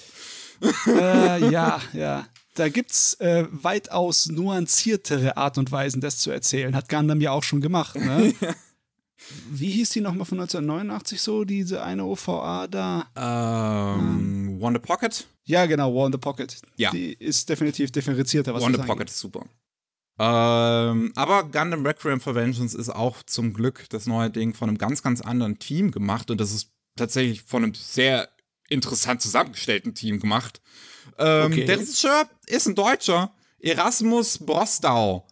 Äh, 0.88 1.50
ja, 1.50 1.82
ja. 1.94 2.28
Da 2.56 2.70
gibt's 2.70 3.16
äh, 3.16 3.48
weitaus 3.52 4.28
nuanciertere 4.28 5.38
Art 5.38 5.58
und 5.58 5.72
Weisen, 5.72 6.02
das 6.02 6.20
zu 6.20 6.32
erzählen. 6.32 6.76
Hat 6.76 6.90
Gundam 6.90 7.22
ja 7.22 7.32
auch 7.32 7.44
schon 7.44 7.62
gemacht, 7.62 7.96
ne? 7.96 8.34
Wie 9.50 9.72
hieß 9.72 9.92
die 9.92 10.02
nochmal 10.02 10.26
von 10.26 10.40
1989 10.40 11.22
so, 11.22 11.46
diese 11.46 11.84
eine 11.84 12.04
OVA 12.04 12.68
da? 12.68 13.08
Ähm, 13.16 14.56
um, 14.56 14.64
One 14.64 14.80
the 14.80 14.86
Pocket? 14.86 15.28
Ja, 15.46 15.66
genau, 15.66 15.94
One 15.94 16.12
the 16.12 16.18
Pocket. 16.18 16.58
Ja. 16.76 16.92
Die 16.92 17.14
ist 17.14 17.48
definitiv 17.48 17.92
differenzierter, 17.92 18.54
was 18.54 18.64
One 18.64 18.78
the 18.78 18.84
Pocket 18.84 19.10
ist 19.10 19.20
super. 19.20 19.46
Ähm, 20.24 21.12
aber 21.16 21.46
Gundam 21.46 21.84
Requiem 21.84 22.22
for 22.22 22.36
Vengeance 22.36 22.78
ist 22.78 22.90
auch 22.90 23.24
zum 23.24 23.54
Glück 23.54 23.90
das 23.90 24.06
neue 24.06 24.30
Ding 24.30 24.54
von 24.54 24.70
einem 24.70 24.78
ganz, 24.78 25.02
ganz 25.02 25.20
anderen 25.20 25.58
Team 25.58 25.90
gemacht 25.90 26.30
und 26.30 26.40
das 26.40 26.52
ist 26.52 26.70
tatsächlich 26.96 27.42
von 27.42 27.64
einem 27.64 27.74
sehr 27.74 28.30
interessant 28.70 29.24
zusammengestellten 29.24 29.96
Team 29.96 30.20
gemacht. 30.20 30.62
Ähm, 31.18 31.52
okay. 31.52 31.66
Der 31.66 31.80
Regisseur 31.80 32.30
ist 32.46 32.68
ein 32.68 32.76
Deutscher, 32.76 33.34
Erasmus 33.60 34.38
Bostau. 34.38 35.26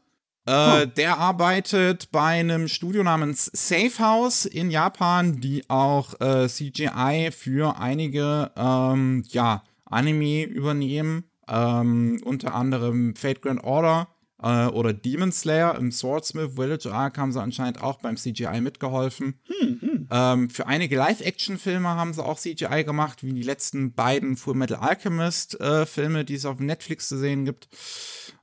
Äh, 0.47 0.81
hm. 0.81 0.93
Der 0.95 1.19
arbeitet 1.19 2.09
bei 2.11 2.39
einem 2.39 2.67
Studio 2.67 3.03
namens 3.03 3.45
Safe 3.53 3.99
House 3.99 4.45
in 4.45 4.71
Japan, 4.71 5.39
die 5.39 5.69
auch 5.69 6.19
äh, 6.19 6.47
CGI 6.47 7.29
für 7.31 7.77
einige 7.77 8.51
ähm, 8.55 9.23
ja, 9.27 9.63
Anime 9.85 10.45
übernehmen. 10.45 11.25
Ähm, 11.47 12.19
unter 12.25 12.55
anderem 12.55 13.15
Fate 13.15 13.43
Grand 13.43 13.63
Order 13.63 14.07
äh, 14.41 14.67
oder 14.67 14.93
Demon 14.93 15.31
Slayer 15.31 15.77
im 15.77 15.91
Swordsmith 15.91 16.55
Village 16.55 16.91
Arc 16.91 17.17
haben 17.17 17.31
sie 17.31 17.41
anscheinend 17.41 17.81
auch 17.81 17.99
beim 17.99 18.17
CGI 18.17 18.61
mitgeholfen. 18.61 19.39
Hm, 19.45 19.81
hm. 19.81 20.07
Ähm, 20.11 20.49
für 20.49 20.67
einige 20.67 20.95
Live-Action-Filme 20.95 21.89
haben 21.89 22.13
sie 22.13 22.23
auch 22.23 22.39
CGI 22.39 22.83
gemacht, 22.83 23.23
wie 23.23 23.33
die 23.33 23.43
letzten 23.43 23.93
beiden 23.93 24.37
Full 24.37 24.55
Metal 24.55 24.77
Alchemist-Filme, 24.77 26.19
äh, 26.21 26.25
die 26.25 26.35
es 26.35 26.45
auf 26.45 26.59
Netflix 26.59 27.09
zu 27.09 27.17
sehen 27.17 27.45
gibt. 27.45 27.69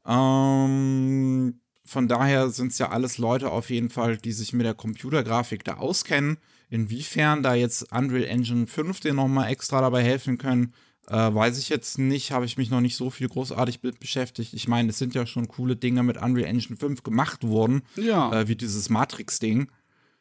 Ähm, 0.06 1.60
von 1.84 2.08
daher 2.08 2.50
sind 2.50 2.72
es 2.72 2.78
ja 2.78 2.90
alles 2.90 3.18
Leute 3.18 3.50
auf 3.50 3.70
jeden 3.70 3.90
Fall, 3.90 4.16
die 4.16 4.32
sich 4.32 4.52
mit 4.52 4.66
der 4.66 4.74
Computergrafik 4.74 5.64
da 5.64 5.74
auskennen. 5.74 6.38
Inwiefern 6.68 7.44
da 7.44 7.54
jetzt 7.54 7.92
Unreal 7.92 8.24
Engine 8.24 8.66
5 8.66 9.00
dir 9.00 9.14
nochmal 9.14 9.50
extra 9.50 9.80
dabei 9.80 10.02
helfen 10.02 10.36
können, 10.36 10.74
äh, 11.08 11.34
weiß 11.34 11.58
ich 11.58 11.68
jetzt 11.68 11.98
nicht. 11.98 12.32
Habe 12.32 12.46
ich 12.46 12.56
mich 12.56 12.70
noch 12.70 12.80
nicht 12.80 12.96
so 12.96 13.10
viel 13.10 13.28
großartig 13.28 13.82
mit 13.82 14.00
beschäftigt. 14.00 14.54
Ich 14.54 14.68
meine, 14.68 14.88
es 14.90 14.98
sind 14.98 15.14
ja 15.14 15.26
schon 15.26 15.48
coole 15.48 15.76
Dinge 15.76 16.02
mit 16.02 16.16
Unreal 16.16 16.48
Engine 16.48 16.76
5 16.76 17.02
gemacht 17.02 17.46
worden. 17.46 17.82
Ja. 17.96 18.32
Äh, 18.32 18.48
wie 18.48 18.56
dieses 18.56 18.88
Matrix-Ding. 18.88 19.70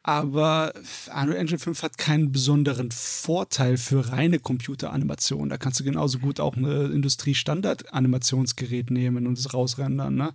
Aber 0.02 0.74
Unreal 1.08 1.36
Engine 1.36 1.58
5 1.58 1.82
hat 1.82 1.96
keinen 1.98 2.30
besonderen 2.30 2.92
Vorteil 2.92 3.76
für 3.76 4.12
reine 4.12 4.38
Computeranimation. 4.38 5.48
Da 5.48 5.58
kannst 5.58 5.80
du 5.80 5.84
genauso 5.84 6.20
gut 6.20 6.38
auch 6.38 6.54
ein 6.56 6.64
Industriestandard-Animationsgerät 6.64 8.90
nehmen 8.90 9.26
und 9.26 9.38
es 9.38 9.52
rausrendern, 9.52 10.14
ne? 10.14 10.32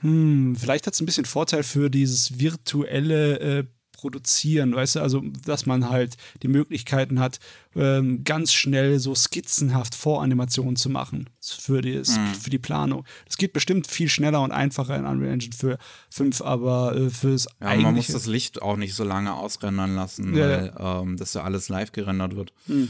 hm, 0.00 0.56
vielleicht 0.56 0.86
hat 0.86 0.94
es 0.94 1.00
ein 1.00 1.06
bisschen 1.06 1.26
Vorteil 1.26 1.62
für 1.62 1.90
dieses 1.90 2.38
virtuelle 2.38 3.40
äh, 3.40 3.64
Produzieren, 4.00 4.74
weißt 4.74 4.96
du, 4.96 5.00
also 5.00 5.22
dass 5.44 5.66
man 5.66 5.90
halt 5.90 6.16
die 6.42 6.48
Möglichkeiten 6.48 7.20
hat, 7.20 7.38
ähm, 7.76 8.24
ganz 8.24 8.54
schnell 8.54 8.98
so 8.98 9.14
skizzenhaft 9.14 9.94
Voranimationen 9.94 10.76
zu 10.76 10.88
machen 10.88 11.28
für 11.38 11.82
die, 11.82 11.98
mhm. 11.98 12.34
für 12.40 12.48
die 12.48 12.58
Planung. 12.58 13.04
Das 13.26 13.36
geht 13.36 13.52
bestimmt 13.52 13.86
viel 13.86 14.08
schneller 14.08 14.40
und 14.40 14.52
einfacher 14.52 14.96
in 14.96 15.04
Unreal 15.04 15.34
Engine 15.34 15.54
für 15.54 15.78
5, 16.10 16.40
aber 16.40 16.96
äh, 16.96 17.10
fürs 17.10 17.46
Ja, 17.60 17.76
man 17.76 17.94
muss 17.94 18.06
das 18.06 18.24
Licht 18.24 18.62
auch 18.62 18.76
nicht 18.76 18.94
so 18.94 19.04
lange 19.04 19.34
ausrendern 19.34 19.94
lassen, 19.94 20.34
ja. 20.34 20.48
weil 20.48 20.74
ähm, 20.78 21.16
das 21.18 21.34
ja 21.34 21.42
alles 21.42 21.68
live 21.68 21.92
gerendert 21.92 22.36
wird. 22.36 22.54
Hm. 22.68 22.88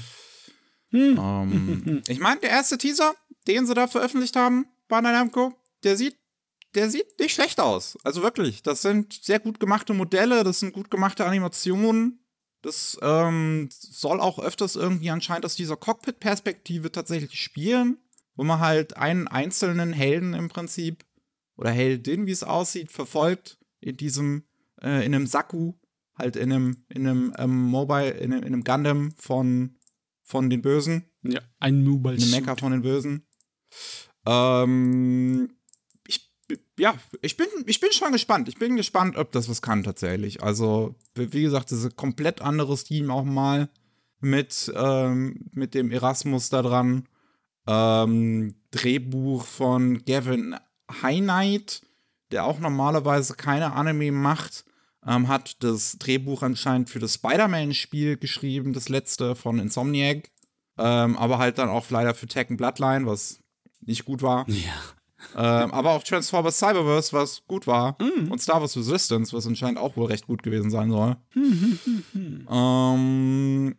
Hm. 0.90 1.18
Ähm, 1.18 2.02
ich 2.06 2.20
meine, 2.20 2.40
der 2.40 2.50
erste 2.50 2.78
Teaser, 2.78 3.14
den 3.48 3.66
sie 3.66 3.74
da 3.74 3.88
veröffentlicht 3.88 4.36
haben, 4.36 4.66
bei 4.86 5.00
Namco, 5.00 5.54
der 5.82 5.96
sieht 5.96 6.19
der 6.74 6.90
sieht 6.90 7.18
nicht 7.18 7.34
schlecht 7.34 7.60
aus. 7.60 7.98
Also 8.04 8.22
wirklich, 8.22 8.62
das 8.62 8.82
sind 8.82 9.12
sehr 9.12 9.40
gut 9.40 9.60
gemachte 9.60 9.94
Modelle, 9.94 10.44
das 10.44 10.60
sind 10.60 10.72
gut 10.72 10.90
gemachte 10.90 11.24
Animationen. 11.24 12.24
Das 12.62 12.98
ähm, 13.00 13.68
soll 13.70 14.20
auch 14.20 14.38
öfters 14.38 14.76
irgendwie 14.76 15.10
anscheinend 15.10 15.46
aus 15.46 15.56
dieser 15.56 15.76
Cockpit-Perspektive 15.76 16.92
tatsächlich 16.92 17.40
spielen, 17.40 17.98
wo 18.34 18.44
man 18.44 18.60
halt 18.60 18.96
einen 18.96 19.28
einzelnen 19.28 19.92
Helden 19.92 20.34
im 20.34 20.48
Prinzip 20.48 21.04
oder 21.56 21.70
Heldin, 21.70 22.26
wie 22.26 22.32
es 22.32 22.42
aussieht, 22.42 22.92
verfolgt 22.92 23.58
in 23.80 23.96
diesem, 23.96 24.44
äh, 24.82 25.04
in 25.04 25.14
einem 25.14 25.26
Saku, 25.26 25.74
halt 26.16 26.36
in 26.36 26.52
einem, 26.52 26.84
in 26.88 27.06
einem 27.06 27.34
ähm, 27.38 27.62
Mobile, 27.62 28.10
in 28.10 28.32
einem, 28.32 28.42
in 28.42 28.52
einem 28.52 28.64
Gundam 28.64 29.12
von, 29.16 29.78
von 30.22 30.50
den 30.50 30.60
Bösen. 30.60 31.10
Ja, 31.22 31.40
ein 31.58 31.82
Mobile. 31.82 32.16
Ein 32.16 32.30
Mecha 32.30 32.56
von 32.56 32.72
den 32.72 32.82
Bösen. 32.82 33.26
Ähm, 34.26 35.48
ja, 36.80 36.94
ich 37.20 37.36
bin, 37.36 37.46
ich 37.66 37.80
bin 37.80 37.92
schon 37.92 38.12
gespannt. 38.12 38.48
Ich 38.48 38.56
bin 38.56 38.76
gespannt, 38.76 39.16
ob 39.16 39.32
das 39.32 39.48
was 39.48 39.62
kann 39.62 39.84
tatsächlich. 39.84 40.42
Also, 40.42 40.94
wie 41.14 41.42
gesagt, 41.42 41.70
das 41.70 41.80
ist 41.80 41.84
ein 41.84 41.96
komplett 41.96 42.40
anderes 42.40 42.84
Team 42.84 43.10
auch 43.10 43.24
mal 43.24 43.68
mit, 44.20 44.72
ähm, 44.74 45.50
mit 45.52 45.74
dem 45.74 45.90
Erasmus 45.90 46.48
da 46.48 46.62
dran. 46.62 47.06
Ähm, 47.66 48.54
Drehbuch 48.70 49.44
von 49.44 50.04
Gavin 50.04 50.56
Highnight, 51.02 51.82
der 52.30 52.44
auch 52.44 52.58
normalerweise 52.58 53.34
keine 53.34 53.74
Anime 53.74 54.10
macht, 54.12 54.64
ähm, 55.06 55.28
hat 55.28 55.62
das 55.62 55.98
Drehbuch 55.98 56.42
anscheinend 56.42 56.88
für 56.88 56.98
das 56.98 57.14
Spider-Man-Spiel 57.14 58.16
geschrieben, 58.16 58.72
das 58.72 58.88
letzte 58.88 59.34
von 59.36 59.58
Insomniac. 59.58 60.30
Ähm, 60.78 61.18
aber 61.18 61.38
halt 61.38 61.58
dann 61.58 61.68
auch 61.68 61.90
leider 61.90 62.14
für 62.14 62.26
Tekken 62.26 62.56
Bloodline, 62.56 63.06
was 63.06 63.40
nicht 63.80 64.06
gut 64.06 64.22
war. 64.22 64.48
Ja. 64.48 64.72
Ähm, 65.36 65.70
aber 65.72 65.90
auch 65.92 66.02
Transformers 66.02 66.58
Cyberverse, 66.58 67.12
was 67.12 67.42
gut 67.46 67.66
war. 67.66 67.96
Mm. 68.00 68.30
Und 68.30 68.40
Star 68.40 68.60
Wars 68.60 68.76
Resistance, 68.76 69.36
was 69.36 69.46
anscheinend 69.46 69.78
auch 69.78 69.96
wohl 69.96 70.06
recht 70.06 70.26
gut 70.26 70.42
gewesen 70.42 70.70
sein 70.70 70.90
soll. 70.90 71.16
ähm, 72.50 73.76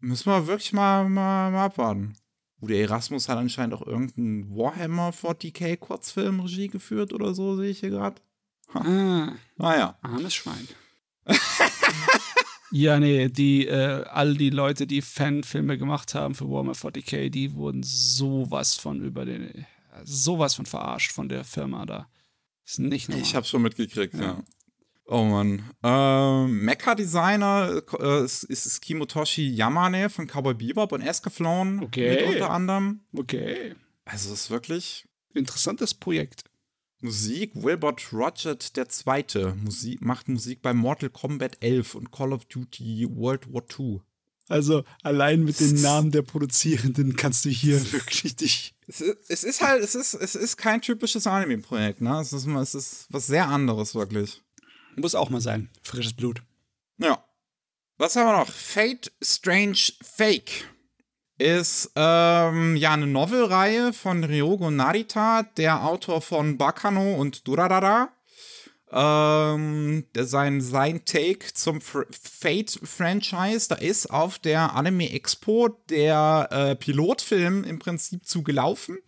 müssen 0.00 0.26
wir 0.26 0.46
wirklich 0.46 0.72
mal, 0.72 1.08
mal, 1.08 1.50
mal 1.50 1.64
abwarten. 1.64 2.14
Ude 2.60 2.78
Erasmus 2.78 3.28
hat 3.28 3.38
anscheinend 3.38 3.74
auch 3.74 3.84
irgendeinen 3.86 4.54
Warhammer 4.56 5.10
40k 5.10 5.76
Kurzfilm 5.76 6.40
Regie 6.40 6.68
geführt 6.68 7.12
oder 7.12 7.34
so, 7.34 7.56
sehe 7.56 7.70
ich 7.70 7.80
hier 7.80 7.90
gerade. 7.90 8.20
Ah, 8.72 9.32
Naja. 9.56 9.98
armes 10.00 10.34
Schwein. 10.34 10.68
ja, 12.70 13.00
nee, 13.00 13.28
die, 13.28 13.66
äh, 13.66 14.04
all 14.04 14.34
die 14.34 14.50
Leute, 14.50 14.86
die 14.86 15.02
Fanfilme 15.02 15.76
gemacht 15.76 16.14
haben 16.14 16.34
für 16.34 16.48
Warhammer 16.48 16.72
40k, 16.74 17.30
die 17.30 17.54
wurden 17.54 17.82
sowas 17.82 18.76
von 18.76 19.02
über 19.02 19.24
den, 19.24 19.66
sowas 20.04 20.54
von 20.54 20.66
verarscht 20.66 21.12
von 21.12 21.28
der 21.28 21.44
Firma 21.44 21.86
da. 21.86 22.08
Ist 22.64 22.78
nicht 22.78 23.08
normal. 23.08 23.22
Ich 23.26 23.34
hab's 23.34 23.48
schon 23.48 23.62
mitgekriegt, 23.62 24.14
ja. 24.14 24.22
Ja. 24.22 24.42
Oh 25.06 25.24
Mann. 25.24 25.62
Ähm, 25.82 26.64
Mecha-Designer 26.64 27.82
äh, 28.00 28.24
ist, 28.24 28.44
ist 28.44 28.80
Kimotoshi 28.80 29.48
Yamane 29.50 30.08
von 30.08 30.26
Cowboy 30.26 30.54
Bebop 30.54 30.92
und 30.92 31.02
Escaflowne 31.02 31.82
Okay. 31.82 32.24
mit 32.26 32.34
unter 32.34 32.50
anderem. 32.50 33.00
Okay. 33.16 33.74
Also 34.04 34.32
es 34.32 34.42
ist 34.42 34.50
wirklich 34.50 35.06
Interessantes 35.34 35.94
Projekt. 35.94 36.44
Musik. 37.00 37.52
Wilbert 37.54 38.12
Rodgett 38.12 38.76
der 38.76 38.88
Zweite 38.88 39.54
Musik, 39.56 40.02
macht 40.02 40.28
Musik 40.28 40.62
bei 40.62 40.72
Mortal 40.72 41.10
Kombat 41.10 41.56
11 41.60 41.94
und 41.96 42.12
Call 42.12 42.32
of 42.32 42.44
Duty 42.44 43.08
World 43.10 43.52
War 43.52 43.62
II. 43.78 44.00
Also 44.52 44.84
allein 45.02 45.44
mit 45.44 45.58
den 45.60 45.80
Namen 45.80 46.10
der 46.10 46.20
Produzierenden 46.20 47.16
kannst 47.16 47.46
du 47.46 47.48
hier 47.48 47.80
wirklich 47.92 48.36
dich. 48.36 48.74
Es 48.86 49.00
ist, 49.00 49.16
es 49.28 49.44
ist 49.44 49.62
halt, 49.62 49.82
es 49.82 49.94
ist, 49.94 50.12
es 50.12 50.34
ist 50.34 50.58
kein 50.58 50.82
typisches 50.82 51.26
Anime-Projekt, 51.26 52.02
ne? 52.02 52.20
Es 52.20 52.34
ist, 52.34 52.46
es 52.46 52.74
ist 52.74 53.06
was 53.08 53.26
sehr 53.26 53.48
anderes, 53.48 53.94
wirklich. 53.94 54.42
Muss 54.96 55.14
auch 55.14 55.30
mal 55.30 55.40
sein. 55.40 55.70
Frisches 55.82 56.12
Blut. 56.12 56.42
Ja. 56.98 57.24
Was 57.96 58.14
haben 58.14 58.26
wir 58.26 58.36
noch? 58.40 58.48
Fate 58.50 59.10
Strange 59.22 59.78
Fake 60.02 60.68
ist 61.38 61.90
ähm, 61.96 62.76
ja 62.76 62.92
eine 62.92 63.06
Novelreihe 63.06 63.94
von 63.94 64.22
Ryogo 64.22 64.70
Narita, 64.70 65.44
der 65.56 65.82
Autor 65.82 66.20
von 66.20 66.58
Bakano 66.58 67.14
und 67.14 67.48
Durarara. 67.48 68.10
Ähm, 68.94 70.04
sein, 70.14 70.60
sein 70.60 71.04
Take 71.06 71.54
zum 71.54 71.80
Fr 71.80 72.04
Fate-Franchise, 72.10 73.68
da 73.68 73.76
ist 73.76 74.10
auf 74.10 74.38
der 74.38 74.74
Anime 74.74 75.10
Expo 75.12 75.68
der 75.88 76.48
äh, 76.50 76.76
Pilotfilm 76.76 77.64
im 77.64 77.78
Prinzip 77.78 78.26
zugelaufen. 78.26 78.98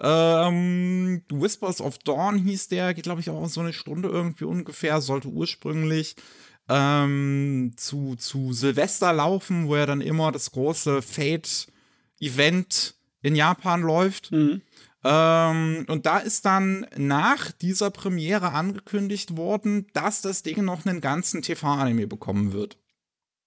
Ähm, 0.00 1.22
Whispers 1.30 1.80
of 1.80 1.96
Dawn 1.98 2.36
hieß 2.38 2.68
der, 2.68 2.92
geht 2.92 3.04
glaube 3.04 3.22
ich 3.22 3.30
auch 3.30 3.48
so 3.48 3.60
eine 3.60 3.72
Stunde 3.72 4.10
irgendwie 4.10 4.44
ungefähr, 4.44 5.00
sollte 5.00 5.28
ursprünglich 5.28 6.16
ähm, 6.68 7.72
zu, 7.76 8.16
zu 8.16 8.52
Silvester 8.52 9.14
laufen, 9.14 9.68
wo 9.68 9.76
ja 9.76 9.86
dann 9.86 10.02
immer 10.02 10.30
das 10.30 10.50
große 10.50 11.00
Fate-Event 11.00 12.94
in 13.22 13.34
Japan 13.34 13.80
läuft. 13.80 14.30
Ähm, 15.08 15.86
und 15.88 16.04
da 16.04 16.18
ist 16.18 16.44
dann 16.46 16.84
nach 16.96 17.52
dieser 17.52 17.90
Premiere 17.90 18.52
angekündigt 18.52 19.36
worden, 19.36 19.86
dass 19.92 20.20
das 20.20 20.42
Ding 20.42 20.64
noch 20.64 20.84
einen 20.84 21.00
ganzen 21.00 21.42
TV-Anime 21.42 22.08
bekommen 22.08 22.52
wird. 22.52 22.76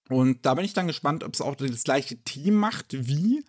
Und 0.08 0.46
da 0.46 0.54
bin 0.54 0.64
ich 0.64 0.72
dann 0.72 0.86
gespannt, 0.86 1.22
ob 1.22 1.34
es 1.34 1.42
auch 1.42 1.54
das 1.56 1.84
gleiche 1.84 2.16
Team 2.24 2.54
macht 2.54 2.86
wie 3.06 3.44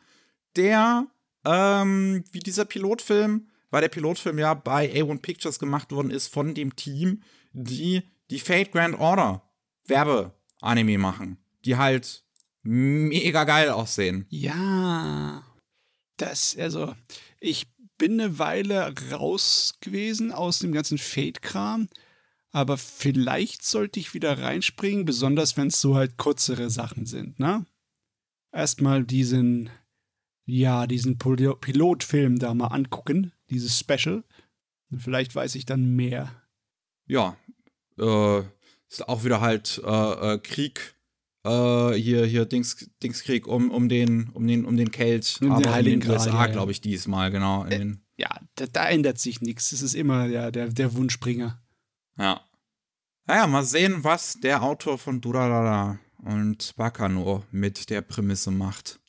der, 0.57 1.07
ähm, 1.45 2.25
wie 2.33 2.39
dieser 2.39 2.65
Pilotfilm, 2.65 3.47
weil 3.69 3.81
der 3.81 3.87
Pilotfilm 3.87 4.37
ja 4.39 4.55
bei 4.55 4.91
A1 4.91 5.21
Pictures 5.21 5.57
gemacht 5.57 5.93
worden 5.93 6.11
ist 6.11 6.27
von 6.27 6.53
dem 6.53 6.75
Team, 6.75 7.23
die 7.53 8.03
die 8.29 8.39
Fate 8.39 8.73
Grand 8.73 8.99
Order 8.99 9.41
Werbe-Anime 9.85 10.97
machen, 10.97 11.37
die 11.63 11.77
halt 11.77 12.25
mega 12.61 13.45
geil 13.45 13.69
aussehen. 13.69 14.25
Ja. 14.29 15.43
Das, 16.17 16.55
also, 16.59 16.93
ich 17.39 17.70
bin 18.01 18.19
eine 18.19 18.39
Weile 18.39 18.91
raus 19.11 19.75
gewesen 19.79 20.31
aus 20.31 20.57
dem 20.57 20.71
ganzen 20.71 20.97
Fate-Kram, 20.97 21.87
aber 22.51 22.79
vielleicht 22.79 23.63
sollte 23.63 23.99
ich 23.99 24.15
wieder 24.15 24.39
reinspringen, 24.39 25.05
besonders 25.05 25.55
wenn 25.55 25.67
es 25.67 25.79
so 25.79 25.95
halt 25.95 26.17
kürzere 26.17 26.71
Sachen 26.71 27.05
sind, 27.05 27.39
ne? 27.39 27.63
Erstmal 28.51 29.03
diesen, 29.03 29.69
ja, 30.47 30.87
diesen 30.87 31.19
Pil- 31.19 31.55
Pilotfilm 31.55 32.39
da 32.39 32.55
mal 32.55 32.69
angucken, 32.69 33.33
dieses 33.51 33.77
Special. 33.77 34.23
Vielleicht 34.97 35.35
weiß 35.35 35.53
ich 35.53 35.67
dann 35.67 35.95
mehr. 35.95 36.41
Ja, 37.05 37.37
äh, 37.99 38.39
ist 38.89 39.07
auch 39.07 39.23
wieder 39.23 39.41
halt 39.41 39.79
äh, 39.85 40.33
äh, 40.33 40.39
Krieg, 40.39 40.95
äh, 41.43 41.93
hier, 41.93 42.25
hier 42.25 42.45
Dings, 42.45 42.89
Dingskrieg 43.01 43.47
um, 43.47 43.71
um 43.71 43.89
den, 43.89 44.29
um 44.29 44.47
den, 44.47 44.65
um 44.65 44.77
den 44.77 44.91
Kelch, 44.91 45.39
Um 45.41 45.47
den 45.47 45.65
aber 45.65 45.71
Heiligen 45.71 46.01
in 46.01 46.07
den 46.07 46.11
USA, 46.11 46.29
ja, 46.29 46.45
ja. 46.45 46.51
glaube 46.51 46.71
ich, 46.71 46.81
diesmal, 46.81 47.31
genau. 47.31 47.63
Den, 47.65 48.03
Ja, 48.17 48.29
da, 48.55 48.65
da 48.67 48.89
ändert 48.89 49.19
sich 49.19 49.41
nichts. 49.41 49.71
Es 49.71 49.81
ist 49.81 49.95
immer 49.95 50.25
ja, 50.27 50.51
der, 50.51 50.67
der 50.69 50.93
Wunschbringer. 50.93 51.61
ja. 52.17 52.41
Naja, 53.27 53.47
mal 53.47 53.63
sehen, 53.63 54.03
was 54.03 54.39
der 54.39 54.63
Autor 54.63 54.97
von 54.97 55.21
Durarara 55.21 55.99
und 56.17 56.75
Bakano 56.75 57.43
mit 57.51 57.89
der 57.89 58.01
Prämisse 58.01 58.51
macht. 58.51 58.99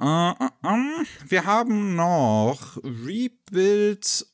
Äh, 0.00 0.30
äh, 0.30 0.48
ähm, 0.64 1.06
wir 1.28 1.44
haben 1.44 1.94
noch 1.94 2.76
Rebuild 2.82 4.26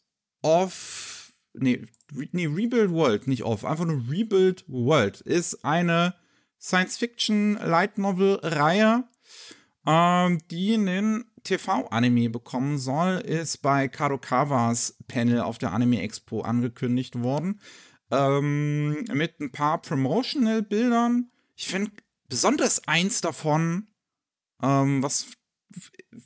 of. 0.43 1.33
Nee, 1.55 1.87
nee, 2.33 2.47
Rebuild 2.47 2.91
World, 2.91 3.27
nicht 3.27 3.45
of. 3.45 3.65
Einfach 3.65 3.85
nur 3.85 4.03
Rebuild 4.09 4.65
World. 4.69 5.21
Ist 5.21 5.65
eine 5.65 6.15
Science-Fiction-Light-Novel-Reihe, 6.63 9.05
ähm, 9.85 10.39
die 10.51 10.75
einen 10.75 11.25
TV-Anime 11.43 12.31
bekommen 12.31 12.79
soll, 12.79 13.17
ist 13.17 13.63
bei 13.63 13.89
Kadokawas 13.89 14.97
Panel 15.09 15.41
auf 15.41 15.59
der 15.59 15.73
Anime 15.73 16.01
Expo 16.03 16.43
angekündigt 16.43 17.21
worden. 17.21 17.61
Ähm, 18.11 19.05
mit 19.13 19.41
ein 19.41 19.51
paar 19.51 19.83
Promotional-Bildern. 19.83 21.33
Ich 21.57 21.67
finde 21.67 21.91
besonders 22.29 22.87
eins 22.87 23.21
davon, 23.21 23.89
ähm, 24.63 25.03
was 25.03 25.27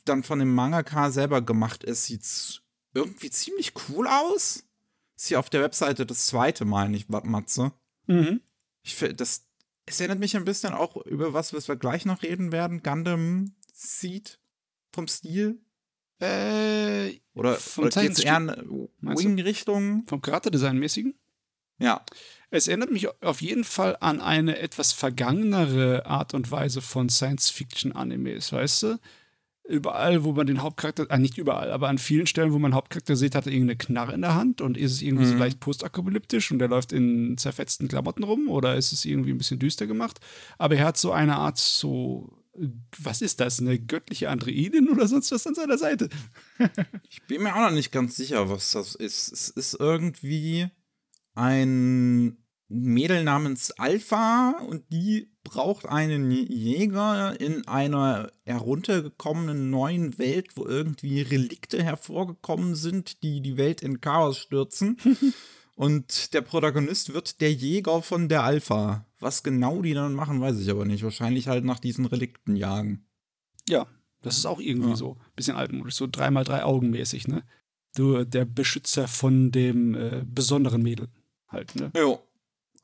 dann 0.05 0.23
von 0.23 0.41
dem 0.41 0.55
Mangaka 0.55 1.11
selber 1.11 1.41
gemacht 1.41 1.83
ist, 1.85 2.05
sieht 2.05 2.63
irgendwie 2.93 3.31
ziemlich 3.31 3.73
cool 3.89 4.07
aus. 4.07 4.65
Ist 5.17 5.29
hier 5.29 5.39
auf 5.39 5.49
der 5.49 5.63
Webseite 5.63 6.05
das 6.05 6.27
zweite 6.27 6.65
Mal, 6.65 6.89
nicht 6.91 7.09
Matze. 7.09 7.73
Mhm. 8.07 8.41
Ich 8.83 8.97
finde, 8.97 9.15
das 9.15 9.47
es 9.87 10.01
erinnert 10.01 10.19
mich 10.19 10.37
ein 10.37 10.45
bisschen 10.45 10.75
auch 10.75 10.97
über 11.07 11.33
was, 11.33 11.53
was 11.55 11.69
wir 11.69 11.77
gleich 11.77 12.05
noch 12.05 12.23
reden 12.23 12.53
werden. 12.53 12.83
Gundam 12.83 13.55
Seed 13.73 14.39
vom 14.93 15.09
Stil. 15.09 15.61
Äh, 16.21 17.21
Oder, 17.35 17.57
Vom 17.57 17.85
oder 17.85 18.03
geht's 18.03 18.21
eher 18.21 18.37
in? 18.39 18.89
Wing-Richtung? 19.01 20.05
vom 20.07 20.21
Charakterdesign-mäßigen? 20.23 21.15
Ja. 21.79 22.05
Es 22.51 22.69
erinnert 22.69 22.91
mich 22.91 23.09
auf 23.23 23.43
jeden 23.43 23.65
Fall 23.65 23.99
an 24.01 24.21
eine 24.23 24.59
etwas 24.59 24.93
vergangenere 24.93 26.07
Art 26.07 26.33
und 26.33 26.51
Weise 26.51 26.81
von 26.81 27.09
Science-Fiction-Animes, 27.11 28.53
weißt 28.53 28.83
du? 28.85 28.99
Überall, 29.69 30.23
wo 30.23 30.33
man 30.33 30.47
den 30.47 30.63
Hauptcharakter, 30.63 31.07
ah, 31.09 31.19
nicht 31.19 31.39
überall, 31.39 31.73
aber 31.73 31.89
an 31.89 31.99
vielen 31.99 32.27
Stellen, 32.29 32.53
wo 32.53 32.59
man 32.61 32.73
Hauptcharakter 32.75 33.17
sieht, 33.17 33.35
hat 33.35 33.47
er 33.47 33.53
irgendeine 33.53 33.77
Knarre 33.77 34.15
in 34.15 34.21
der 34.23 34.35
Hand 34.37 34.61
und 34.61 34.77
ist 34.77 34.93
es 34.93 35.03
irgendwie 35.03 35.25
so 35.25 35.33
Mhm. 35.35 35.41
leicht 35.41 35.59
postapokalyptisch 35.61 36.53
und 36.53 36.61
der 36.61 36.69
läuft 36.69 36.93
in 36.93 37.37
zerfetzten 37.37 37.89
Klamotten 37.89 38.23
rum 38.23 38.49
oder 38.49 38.77
ist 38.77 38.93
es 38.93 39.05
irgendwie 39.05 39.31
ein 39.33 39.39
bisschen 39.39 39.59
düster 39.59 39.87
gemacht? 39.89 40.21
Aber 40.59 40.77
er 40.77 40.85
hat 40.87 40.97
so 40.99 41.11
eine 41.11 41.37
Art 41.37 41.59
so, 41.59 42.31
äh, 42.57 42.69
was 42.99 43.23
ist 43.23 43.41
das, 43.41 43.59
eine 43.61 43.79
göttliche 43.79 44.31
Androidin 44.31 44.89
oder 44.93 45.09
sonst 45.09 45.33
was 45.33 45.47
an 45.47 45.55
seiner 45.57 45.79
Seite? 45.79 46.09
Ich 47.11 47.23
bin 47.25 47.43
mir 47.43 47.55
auch 47.57 47.61
noch 47.61 47.71
nicht 47.73 47.91
ganz 47.93 48.15
sicher, 48.17 48.49
was 48.49 48.71
das 48.71 48.95
ist. 48.95 49.33
Es 49.33 49.49
ist 49.49 49.75
irgendwie 49.81 50.69
ein 51.35 52.37
Mädel 52.69 53.23
namens 53.23 53.71
Alpha 53.73 54.57
und 54.69 54.85
die 54.93 55.31
braucht 55.45 55.87
einen 55.87 56.31
Jäger 56.33 57.41
in 57.41 57.67
einer 57.69 58.31
heruntergekommenen 58.45 59.71
neuen 59.71 60.19
Welt, 60.19 60.57
wo 60.57 60.67
irgendwie 60.67 61.23
Relikte 61.23 61.83
hervorgekommen 61.83 62.75
sind, 62.75 63.23
die 63.23 63.41
die 63.41 63.57
Welt 63.57 63.83
in 63.83 64.01
Chaos 64.01 64.39
stürzen. 64.39 64.97
und 65.77 66.35
der 66.35 66.41
Protagonist 66.43 67.15
wird 67.15 67.41
der 67.41 67.53
Jäger 67.53 68.03
von 68.03 68.29
der 68.29 68.43
Alpha. 68.43 69.07
Was 69.21 69.43
genau 69.43 69.83
die 69.83 69.95
dann 69.95 70.15
machen, 70.15 70.41
weiß 70.41 70.59
ich 70.59 70.69
aber 70.71 70.85
nicht. 70.85 71.05
Wahrscheinlich 71.05 71.49
halt 71.49 71.65
nach 71.65 71.79
diesen 71.79 72.07
Relikten 72.07 72.57
jagen. 72.57 73.07
Ja, 73.69 73.87
das 74.23 74.37
ist 74.39 74.47
auch 74.47 74.61
irgendwie 74.61 74.91
Ja. 74.91 74.97
so 74.97 75.13
ein 75.15 75.33
bisschen 75.37 75.57
altmodisch, 75.57 75.95
so 75.95 76.09
dreimal 76.11 76.45
drei 76.45 76.65
Augen 76.65 76.91
mäßig, 76.91 77.29
ne? 77.29 77.45
Du, 77.95 78.25
der 78.25 78.45
Beschützer 78.45 79.09
von 79.09 79.53
dem 79.53 79.95
äh, 79.95 80.25
besonderen 80.27 80.83
Mädel 80.83 81.09
halt, 81.49 81.77
ne? 81.77 81.91
Jo. 81.97 82.21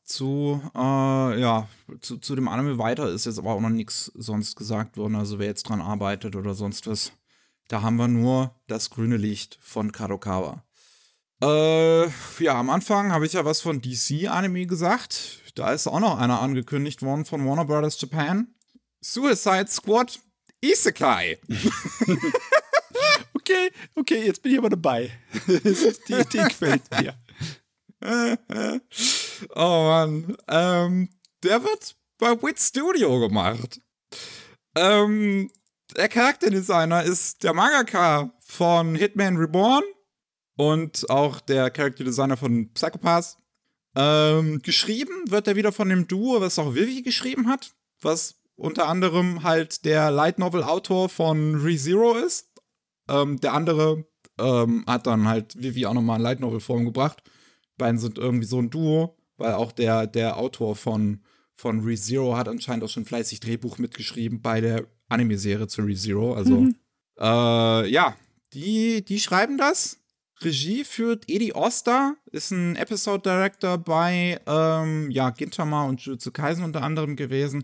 Zu, 0.05 0.61
äh, 0.75 1.41
ja, 1.41 1.69
zu, 2.01 2.19
zu 2.19 2.35
dem 2.35 2.49
Anime 2.49 2.79
weiter 2.79 3.09
ist 3.09 3.27
jetzt 3.27 3.39
aber 3.39 3.53
auch 3.53 3.61
noch 3.61 3.71
nichts 3.71 4.13
sonst 4.15 4.57
gesagt 4.57 4.97
worden, 4.97 5.17
also 5.17 5.39
wer 5.39 5.47
jetzt 5.47 5.65
dran 5.65 5.81
arbeitet 5.81 6.37
oder 6.37 6.55
sonst 6.55 6.87
was. 6.87 7.13
Da 7.69 7.83
haben 7.83 7.97
wir 7.97 8.09
nur 8.09 8.55
das 8.67 8.91
grüne 8.91 9.17
Licht 9.17 9.59
von 9.61 9.93
Kadokawa. 9.93 10.65
Äh, 11.43 12.07
ja, 12.39 12.55
am 12.59 12.71
Anfang 12.71 13.13
habe 13.13 13.27
ich 13.27 13.33
ja 13.33 13.45
was 13.45 13.61
von 13.61 13.81
DC-Anime 13.81 14.67
gesagt. 14.67 15.41
Da 15.55 15.73
ist 15.73 15.87
auch 15.87 16.01
noch 16.01 16.19
einer 16.19 16.41
angekündigt 16.41 17.03
worden 17.03 17.25
von 17.25 17.47
Warner 17.47 17.65
Brothers 17.65 18.01
Japan. 18.01 18.55
Suicide 19.01 19.67
Squad 19.69 20.21
Isekai. 20.61 21.39
okay, 23.35 23.71
okay, 23.97 24.27
jetzt 24.27 24.43
bin 24.43 24.53
ich 24.53 24.59
aber 24.59 24.71
dabei. 24.71 25.11
die 25.49 26.13
Idee 26.13 26.45
gefällt 26.45 26.83
mir. 27.01 27.15
oh 29.55 29.85
Mann. 29.89 30.37
Ähm, 30.49 31.09
der 31.43 31.63
wird 31.63 31.97
bei 32.19 32.31
Wit 32.43 32.59
Studio 32.59 33.21
gemacht. 33.21 33.81
Ähm, 34.77 35.51
der 35.97 36.09
Charakterdesigner 36.09 37.03
ist 37.03 37.43
der 37.43 37.53
Mangaka 37.53 38.33
von 38.41 38.95
Hitman 38.95 39.37
Reborn 39.37 39.85
und 40.57 41.09
auch 41.11 41.41
der 41.41 41.71
Charakterdesigner 41.71 42.37
von 42.37 42.73
Psychopath. 42.73 43.37
Ähm, 43.95 44.63
geschrieben 44.63 45.31
wird 45.31 45.49
er 45.49 45.57
wieder 45.57 45.73
von 45.73 45.89
dem 45.89 46.09
Duo, 46.09 46.41
was 46.41 46.59
auch 46.59 46.75
Vivi 46.75 47.03
geschrieben 47.03 47.49
hat, 47.49 47.73
was 48.01 48.41
unter 48.57 48.89
anderem 48.89 49.43
halt 49.43 49.85
der 49.85 50.11
Light 50.11 50.39
Novel 50.39 50.63
Autor 50.63 51.09
von 51.09 51.57
ReZero 51.57 52.17
ist. 52.17 52.49
Ähm, 53.09 53.39
der 53.41 53.53
andere 53.53 54.07
ähm, 54.39 54.85
hat 54.87 55.07
dann 55.07 55.29
halt 55.29 55.61
Vivi 55.63 55.85
auch 55.85 55.95
nochmal 55.95 56.19
in 56.19 56.23
Light 56.23 56.41
Novel 56.41 56.61
Form 56.61 56.85
gebracht. 56.85 57.23
Beiden 57.77 57.99
sind 57.99 58.17
irgendwie 58.17 58.47
so 58.47 58.59
ein 58.61 58.71
Duo, 58.71 59.17
weil 59.43 59.55
auch 59.55 59.73
der, 59.73 60.07
der 60.07 60.39
Autor 60.39 60.77
von, 60.77 61.21
von 61.53 61.81
ReZero 61.81 62.37
hat 62.37 62.49
anscheinend 62.49 62.85
auch 62.85 62.89
schon 62.89 63.05
fleißig 63.05 63.41
Drehbuch 63.41 63.79
mitgeschrieben 63.79 64.41
bei 64.41 64.61
der 64.61 64.87
Anime-Serie 65.09 65.67
zu 65.67 65.83
ReZero. 65.83 66.35
Also, 66.35 66.61
mhm. 66.61 66.77
äh, 67.19 67.89
ja, 67.89 68.17
die, 68.55 69.05
die 69.05 69.21
schreiben 69.21 69.59
das. 69.59 69.99
Regie 70.45 70.85
führt 70.85 71.25
Edi 71.29 71.53
Oster, 71.53 72.17
ist 72.31 72.51
ein 72.51 72.77
Episode 72.77 73.23
Director 73.23 73.79
bei 73.79 74.41
ähm, 74.47 75.11
ja, 75.11 75.31
Gintama 75.31 75.85
und 75.85 76.01
Jujutsu 76.01 76.31
Kaisen 76.33 76.65
unter 76.65 76.83
anderem 76.83 77.17
gewesen. 77.17 77.63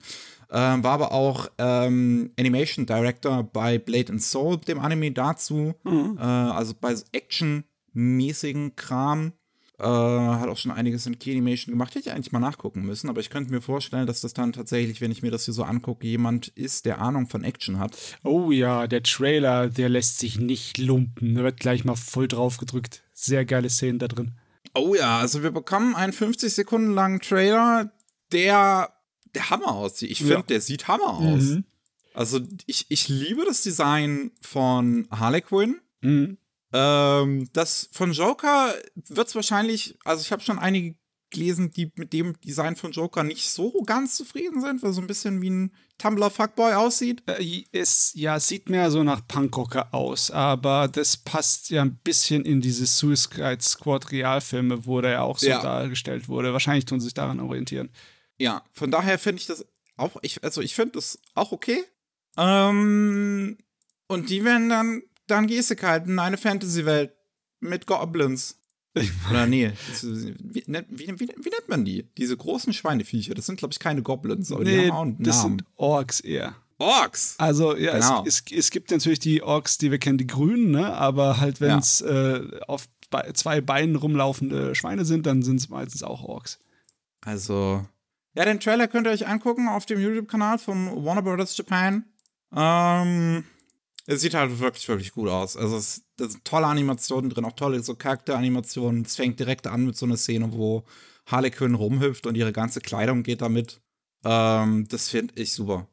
Ähm, 0.51 0.83
war 0.83 0.93
aber 0.93 1.13
auch 1.13 1.51
ähm, 1.59 2.33
Animation 2.39 2.87
Director 2.87 3.43
bei 3.43 3.79
Blade 3.79 4.13
and 4.13 4.23
Soul, 4.23 4.59
dem 4.59 4.79
Anime 4.79 5.11
dazu. 5.13 5.75
Mhm. 5.85 6.17
Äh, 6.19 6.23
also 6.23 6.75
bei 6.81 6.95
Action-mäßigen 7.13 8.77
Kram. 8.77 9.33
Äh, 9.79 9.85
hat 9.85 10.49
auch 10.49 10.57
schon 10.57 10.73
einiges 10.73 11.07
in 11.07 11.19
Key-Animation 11.19 11.73
gemacht. 11.73 11.95
Hätte 11.95 12.09
ich 12.09 12.15
eigentlich 12.15 12.33
mal 12.33 12.41
nachgucken 12.41 12.83
müssen, 12.83 13.09
aber 13.09 13.21
ich 13.21 13.31
könnte 13.31 13.53
mir 13.53 13.61
vorstellen, 13.61 14.07
dass 14.07 14.21
das 14.21 14.35
dann 14.35 14.53
tatsächlich, 14.53 15.01
wenn 15.01 15.13
ich 15.13 15.23
mir 15.23 15.31
das 15.31 15.45
hier 15.45 15.55
so 15.55 15.63
angucke, 15.63 16.07
jemand 16.07 16.49
ist, 16.49 16.85
der 16.85 17.01
Ahnung 17.01 17.29
von 17.29 17.45
Action 17.45 17.79
hat. 17.79 17.97
Oh 18.25 18.51
ja, 18.51 18.89
der 18.89 19.05
Trailer, 19.05 19.69
der 19.69 19.89
lässt 19.89 20.19
sich 20.19 20.39
nicht 20.39 20.79
lumpen. 20.79 21.37
Da 21.37 21.45
wird 21.45 21.61
gleich 21.61 21.85
mal 21.85 21.95
voll 21.95 22.27
drauf 22.27 22.59
gedrückt. 22.59 23.05
Sehr 23.13 23.45
geile 23.45 23.71
Szenen 23.71 24.01
da 24.01 24.09
drin. 24.09 24.33
Oh 24.75 24.95
ja, 24.95 25.19
also 25.19 25.43
wir 25.43 25.53
bekommen 25.53 25.95
einen 25.95 26.13
50 26.13 26.53
Sekunden 26.53 26.93
langen 26.93 27.21
Trailer, 27.21 27.93
der 28.33 28.93
der 29.35 29.51
Hammer 29.51 29.73
aussieht. 29.73 30.11
Ich 30.11 30.19
finde, 30.19 30.35
ja. 30.35 30.43
der 30.43 30.61
sieht 30.61 30.89
Hammer 30.89 31.15
aus. 31.19 31.43
Mhm. 31.43 31.65
Also 32.15 32.41
ich, 32.67 32.87
ich 32.89 33.09
liebe 33.09 33.45
das 33.45 33.63
Design 33.63 34.33
von 34.41 35.07
Harley 35.11 35.43
Quinn. 35.43 35.81
Mhm. 36.01 36.39
Ähm, 36.73 37.49
das 37.53 37.89
von 37.93 38.13
Joker 38.13 38.75
wird 38.95 39.29
es 39.29 39.35
wahrscheinlich, 39.35 39.99
also 40.05 40.23
ich 40.23 40.33
habe 40.33 40.43
schon 40.43 40.59
einige 40.59 40.97
gelesen, 41.31 41.71
die 41.71 41.93
mit 41.97 42.13
dem 42.13 42.39
Design 42.41 42.77
von 42.77 42.93
Joker 42.93 43.23
nicht 43.23 43.51
so 43.51 43.83
ganz 43.83 44.17
zufrieden 44.17 44.61
sind, 44.61 44.83
weil 44.83 44.93
so 44.93 45.01
ein 45.01 45.07
bisschen 45.07 45.41
wie 45.43 45.51
ein 45.51 45.75
Tumblr-Fuckboy 45.99 46.75
aussieht. 46.75 47.23
Äh, 47.27 47.65
es 47.73 48.13
ja, 48.15 48.41
sieht 48.41 48.69
mehr 48.69 48.91
so 48.91 49.03
nach 49.03 49.27
Punkrocker 49.27 49.93
aus, 49.93 50.31
aber 50.31 50.89
das 50.89 51.17
passt 51.17 51.71
ja 51.71 51.83
ein 51.83 51.99
bisschen 51.99 52.45
in 52.45 52.61
diese 52.61 52.87
Suicide 52.87 53.59
Squad 53.61 54.11
Realfilme, 54.11 54.87
wo 54.87 55.01
der 55.01 55.13
ja 55.13 55.23
auch 55.23 55.39
so 55.39 55.49
ja. 55.49 55.61
dargestellt 55.61 56.29
wurde. 56.29 56.53
Wahrscheinlich 56.53 56.85
tun 56.85 57.01
sie 57.01 57.05
sich 57.05 57.15
daran 57.15 57.41
orientieren. 57.41 57.91
Ja, 58.39 58.63
von 58.73 58.91
daher 58.91 59.19
finde 59.19 59.41
ich 59.41 59.47
das 59.47 59.67
auch, 59.97 60.17
ich, 60.23 60.43
also 60.45 60.61
ich 60.61 60.75
finde 60.75 60.93
das 60.93 61.19
auch 61.35 61.53
okay. 61.53 61.85
Ähm, 62.37 63.59
und 64.07 64.31
die 64.31 64.45
werden 64.45 64.69
dann 64.69 65.03
dann 65.31 65.47
gehst 65.47 65.71
du 65.71 65.77
halt 65.83 66.07
in 66.07 66.19
eine 66.19 66.37
Fantasy-Welt 66.37 67.13
mit 67.61 67.87
Goblins. 67.87 68.59
Oder 69.31 69.47
nee, 69.47 69.73
wie, 70.03 70.65
wie, 70.67 70.67
wie, 70.67 71.19
wie, 71.19 71.51
nennt 71.51 71.69
man 71.69 71.85
die? 71.85 72.09
Diese 72.17 72.37
großen 72.37 72.73
Schweineviecher, 72.73 73.35
das 73.35 73.47
sind, 73.47 73.59
glaube 73.59 73.73
ich, 73.73 73.79
keine 73.79 74.03
Goblins, 74.03 74.51
aber 74.51 74.65
nee, 74.65 74.71
die 74.71 74.91
haben 74.91 74.97
auch 74.97 75.03
einen 75.03 75.23
das 75.23 75.37
Namen. 75.43 75.59
sind 75.59 75.65
Orks 75.77 76.21
eher. 76.21 76.57
Orks? 76.79 77.35
Also, 77.39 77.77
ja, 77.77 77.93
genau. 77.93 78.25
es, 78.27 78.43
es, 78.51 78.53
es, 78.57 78.71
gibt 78.71 78.91
natürlich 78.91 79.19
die 79.19 79.43
Orks, 79.43 79.79
die 79.79 79.91
wir 79.91 79.99
kennen, 79.99 80.19
die 80.19 80.27
grünen, 80.27 80.71
ne? 80.71 80.93
aber 80.95 81.39
halt, 81.39 81.61
wenn 81.61 81.79
es 81.79 82.01
ja. 82.01 82.37
äh, 82.37 82.61
auf 82.67 82.89
zwei 83.35 83.61
Beinen 83.61 83.97
rumlaufende 83.97 84.75
Schweine 84.75 85.05
sind, 85.05 85.27
dann 85.27 85.43
sind 85.43 85.57
es 85.57 85.69
meistens 85.69 86.03
auch 86.03 86.23
Orks. 86.23 86.59
Also, 87.21 87.85
ja, 88.35 88.45
den 88.45 88.61
Trailer 88.61 88.87
könnt 88.87 89.07
ihr 89.07 89.11
euch 89.11 89.27
angucken 89.27 89.69
auf 89.69 89.87
dem 89.87 90.01
YouTube-Kanal 90.01 90.59
von 90.59 91.05
Warner 91.05 91.23
Brothers 91.23 91.57
Japan. 91.57 92.05
Ähm, 92.55 93.45
es 94.09 94.23
sieht 94.23 94.33
halt 94.33 94.59
wirklich, 94.59 94.89
wirklich 94.89 95.13
gut 95.13 95.29
aus. 95.29 95.55
Also 95.55 95.77
es, 95.77 96.03
da 96.17 96.27
sind 96.27 96.43
tolle 96.45 96.67
Animationen 96.67 97.29
drin, 97.29 97.45
auch 97.45 97.53
tolle 97.53 97.83
so 97.83 97.95
Charakteranimationen. 97.95 99.03
Es 99.05 99.17
fängt 99.17 99.39
direkt 99.39 99.67
an 99.67 99.85
mit 99.85 99.97
so 99.97 100.07
einer 100.07 100.17
Szene, 100.17 100.51
wo 100.53 100.85
Harley 101.27 101.51
Quinn 101.51 101.75
rumhüpft 101.75 102.27
und 102.27 102.35
ihre 102.35 102.53
ganze 102.53 102.81
Kleidung 102.81 103.23
geht 103.23 103.43
damit. 103.43 103.83
Ähm, 104.25 104.89
das 104.89 105.11
finde 105.11 105.35
ich 105.37 105.53
super. 105.53 105.89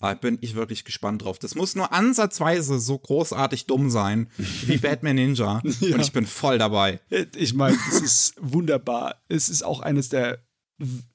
Da 0.00 0.14
bin 0.14 0.38
ich 0.40 0.56
wirklich 0.56 0.84
gespannt 0.84 1.22
drauf. 1.22 1.38
Das 1.38 1.54
muss 1.54 1.76
nur 1.76 1.92
ansatzweise 1.92 2.80
so 2.80 2.98
großartig 2.98 3.66
dumm 3.66 3.88
sein 3.88 4.28
wie 4.36 4.76
Batman 4.78 5.14
Ninja. 5.14 5.62
ja. 5.62 5.94
Und 5.94 6.00
ich 6.00 6.12
bin 6.12 6.26
voll 6.26 6.58
dabei. 6.58 7.00
Ich 7.36 7.54
meine, 7.54 7.78
es 7.88 8.00
ist 8.00 8.34
wunderbar. 8.40 9.22
Es 9.28 9.48
ist 9.48 9.62
auch 9.62 9.78
eines 9.78 10.08
der, 10.08 10.44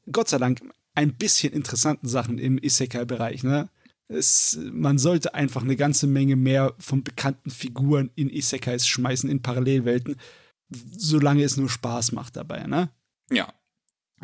Gott 0.09 0.29
sei 0.29 0.37
Dank, 0.37 0.61
ein 0.93 1.15
bisschen 1.15 1.51
interessanten 1.51 2.07
Sachen 2.07 2.37
im 2.37 2.57
Isekai-Bereich, 2.57 3.43
ne? 3.43 3.69
Es, 4.07 4.59
man 4.71 4.97
sollte 4.97 5.33
einfach 5.33 5.63
eine 5.63 5.75
ganze 5.75 6.05
Menge 6.05 6.35
mehr 6.35 6.75
von 6.77 7.03
bekannten 7.03 7.49
Figuren 7.49 8.11
in 8.15 8.29
Isekais 8.29 8.87
schmeißen, 8.87 9.29
in 9.29 9.41
Parallelwelten, 9.41 10.17
solange 10.69 11.43
es 11.43 11.57
nur 11.57 11.69
Spaß 11.69 12.11
macht 12.11 12.35
dabei, 12.35 12.67
ne? 12.67 12.89
Ja. 13.31 13.51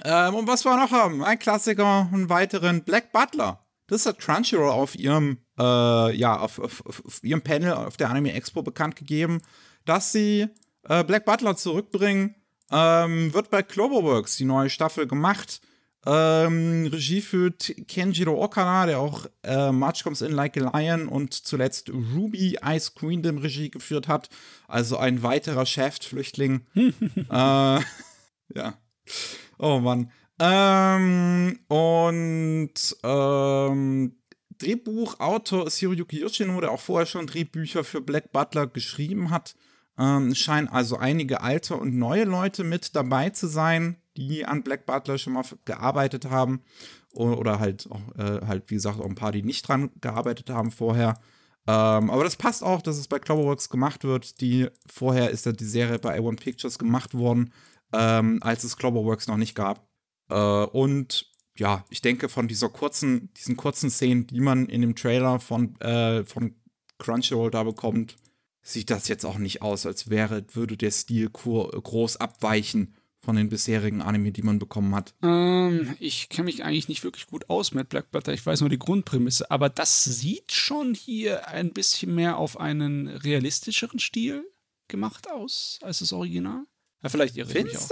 Ähm, 0.04 0.36
und 0.36 0.48
was 0.48 0.66
wir 0.66 0.76
noch 0.78 0.92
haben, 0.92 1.24
ein 1.24 1.40
Klassiker, 1.40 2.10
einen 2.12 2.30
weiteren 2.30 2.84
Black 2.84 3.12
Butler. 3.12 3.66
Das 3.88 4.06
hat 4.06 4.20
Crunchyroll 4.20 4.70
auf 4.70 4.96
ihrem, 4.96 5.40
äh, 5.60 6.16
ja, 6.16 6.40
auf, 6.40 6.60
auf, 6.60 6.84
auf, 6.86 7.24
ihrem 7.24 7.42
Panel 7.42 7.74
auf 7.74 7.98
der 7.98 8.10
Anime 8.10 8.34
Expo 8.34 8.64
bekannt 8.64 8.96
gegeben, 8.96 9.42
dass 9.84 10.12
sie 10.12 10.48
äh, 10.84 11.04
Black 11.04 11.26
Butler 11.26 11.58
zurückbringen. 11.58 12.36
Ähm, 12.72 13.34
wird 13.34 13.50
bei 13.50 13.64
Cloverworks 13.64 14.38
die 14.38 14.46
neue 14.46 14.70
Staffel 14.70 15.08
gemacht. 15.08 15.60
Ähm, 16.06 16.88
Regie 16.92 17.22
führt 17.22 17.76
Kenjiro 17.88 18.44
Okada, 18.44 18.88
der 18.88 19.00
auch 19.00 19.28
äh, 19.44 19.72
March 19.72 20.04
Comes 20.04 20.22
In 20.22 20.32
Like 20.32 20.58
a 20.58 20.72
Lion 20.80 21.08
und 21.08 21.34
zuletzt 21.34 21.90
Ruby 21.90 22.58
Ice 22.66 22.92
Queendom 22.96 23.38
Regie 23.38 23.70
geführt 23.70 24.08
hat. 24.08 24.30
Also 24.68 24.98
ein 24.98 25.22
weiterer 25.22 25.66
Shaft-Flüchtling. 25.66 26.66
äh, 26.76 27.24
ja. 27.30 27.84
Oh 29.60 29.80
Mann. 29.80 30.12
Ähm, 30.40 31.60
und 31.68 32.74
ähm, 33.04 34.16
Drehbuchautor 34.58 35.68
ist 35.68 35.78
Hiroyuki 35.78 36.20
Yoshino, 36.20 36.60
der 36.62 36.72
auch 36.72 36.80
vorher 36.80 37.06
schon 37.06 37.28
Drehbücher 37.28 37.84
für 37.84 38.02
Black 38.02 38.32
Butler 38.32 38.66
geschrieben 38.66 39.30
hat. 39.30 39.56
Ähm, 40.00 40.34
scheinen 40.34 40.68
also 40.68 40.98
einige 40.98 41.42
alte 41.42 41.76
und 41.76 41.96
neue 41.96 42.24
Leute 42.24 42.64
mit 42.64 42.96
dabei 42.96 43.30
zu 43.30 43.46
sein 43.46 44.01
die 44.18 44.46
an 44.46 44.64
Black 44.64 44.86
Butler 44.86 45.18
schon 45.18 45.34
mal 45.34 45.44
gearbeitet 45.66 46.30
haben. 46.30 46.62
Oder 47.14 47.60
halt 47.60 47.90
auch, 47.92 48.16
äh, 48.18 48.46
halt, 48.46 48.70
wie 48.70 48.76
gesagt, 48.76 49.00
auch 49.00 49.06
ein 49.06 49.16
paar, 49.16 49.32
die 49.32 49.44
nicht 49.44 49.68
dran 49.68 49.92
gearbeitet 50.00 50.50
haben 50.50 50.72
vorher. 50.72 51.20
Ähm, 51.68 52.10
aber 52.10 52.24
das 52.24 52.38
passt 52.38 52.64
auch, 52.64 52.82
dass 52.82 52.98
es 52.98 53.08
bei 53.08 53.20
Cloverworks 53.20 53.70
gemacht 53.70 54.04
wird. 54.04 54.42
Die 54.42 54.68
vorher 54.88 55.30
ist 55.30 55.46
ja 55.46 55.52
die 55.52 55.66
Serie 55.66 56.00
bei 56.00 56.18
A1 56.18 56.38
Pictures 56.38 56.80
gemacht 56.80 57.14
worden, 57.14 57.54
ähm, 57.94 58.40
als 58.42 58.64
es 58.64 58.78
Cloverworks 58.78 59.28
noch 59.28 59.38
nicht 59.38 59.56
gab. 59.56 59.88
Äh, 60.30 60.36
und 60.36 61.30
ja, 61.58 61.86
ich 61.90 62.02
denke, 62.02 62.30
von 62.30 62.48
dieser 62.48 62.70
kurzen, 62.70 63.32
diesen 63.34 63.58
kurzen 63.58 63.90
Szenen, 63.90 64.26
die 64.28 64.40
man 64.40 64.68
in 64.68 64.82
dem 64.82 64.96
Trailer 64.96 65.40
von, 65.40 65.80
äh, 65.82 66.24
von 66.24 66.56
Crunchyroll 66.98 67.52
da 67.52 67.64
bekommt, 67.64 68.16
sieht 68.64 68.90
das 68.90 69.08
jetzt 69.08 69.26
auch 69.26 69.38
nicht 69.38 69.62
aus, 69.62 69.86
als 69.86 70.10
wäre, 70.10 70.46
würde 70.54 70.78
der 70.78 70.92
Stil 70.92 71.30
groß 71.30 72.18
abweichen 72.18 72.96
von 73.22 73.36
den 73.36 73.50
bisherigen 73.50 74.02
Anime, 74.02 74.32
die 74.32 74.42
man 74.42 74.60
bekommen 74.60 74.96
hat? 74.96 75.14
Ähm, 75.24 75.96
ich 76.00 76.30
kenne 76.30 76.46
mich 76.46 76.64
eigentlich 76.64 76.90
nicht 76.90 77.04
wirklich 77.04 77.28
gut 77.28 77.50
aus 77.50 77.74
mit 77.74 77.90
Black 77.90 78.12
Butter. 78.12 78.34
Ich 78.34 78.46
weiß 78.46 78.62
nur 78.62 78.70
die 78.70 78.80
Grundprämisse. 78.80 79.50
Aber 79.52 79.70
das 79.70 80.04
sieht 80.04 80.52
schon 80.52 80.94
hier 80.94 81.48
ein 81.48 81.72
bisschen 81.72 82.14
mehr 82.16 82.38
auf 82.38 82.60
einen 82.60 83.08
realistischeren 83.08 84.00
Stil 84.00 84.44
gemacht 84.88 85.30
aus 85.30 85.80
als 85.84 86.00
das 86.00 86.14
Original. 86.14 86.66
Ja, 87.04 87.10
vielleicht 87.10 87.38
irre 87.38 87.58
ich 87.58 87.64
mich 87.64 87.78
auch. 87.78 87.90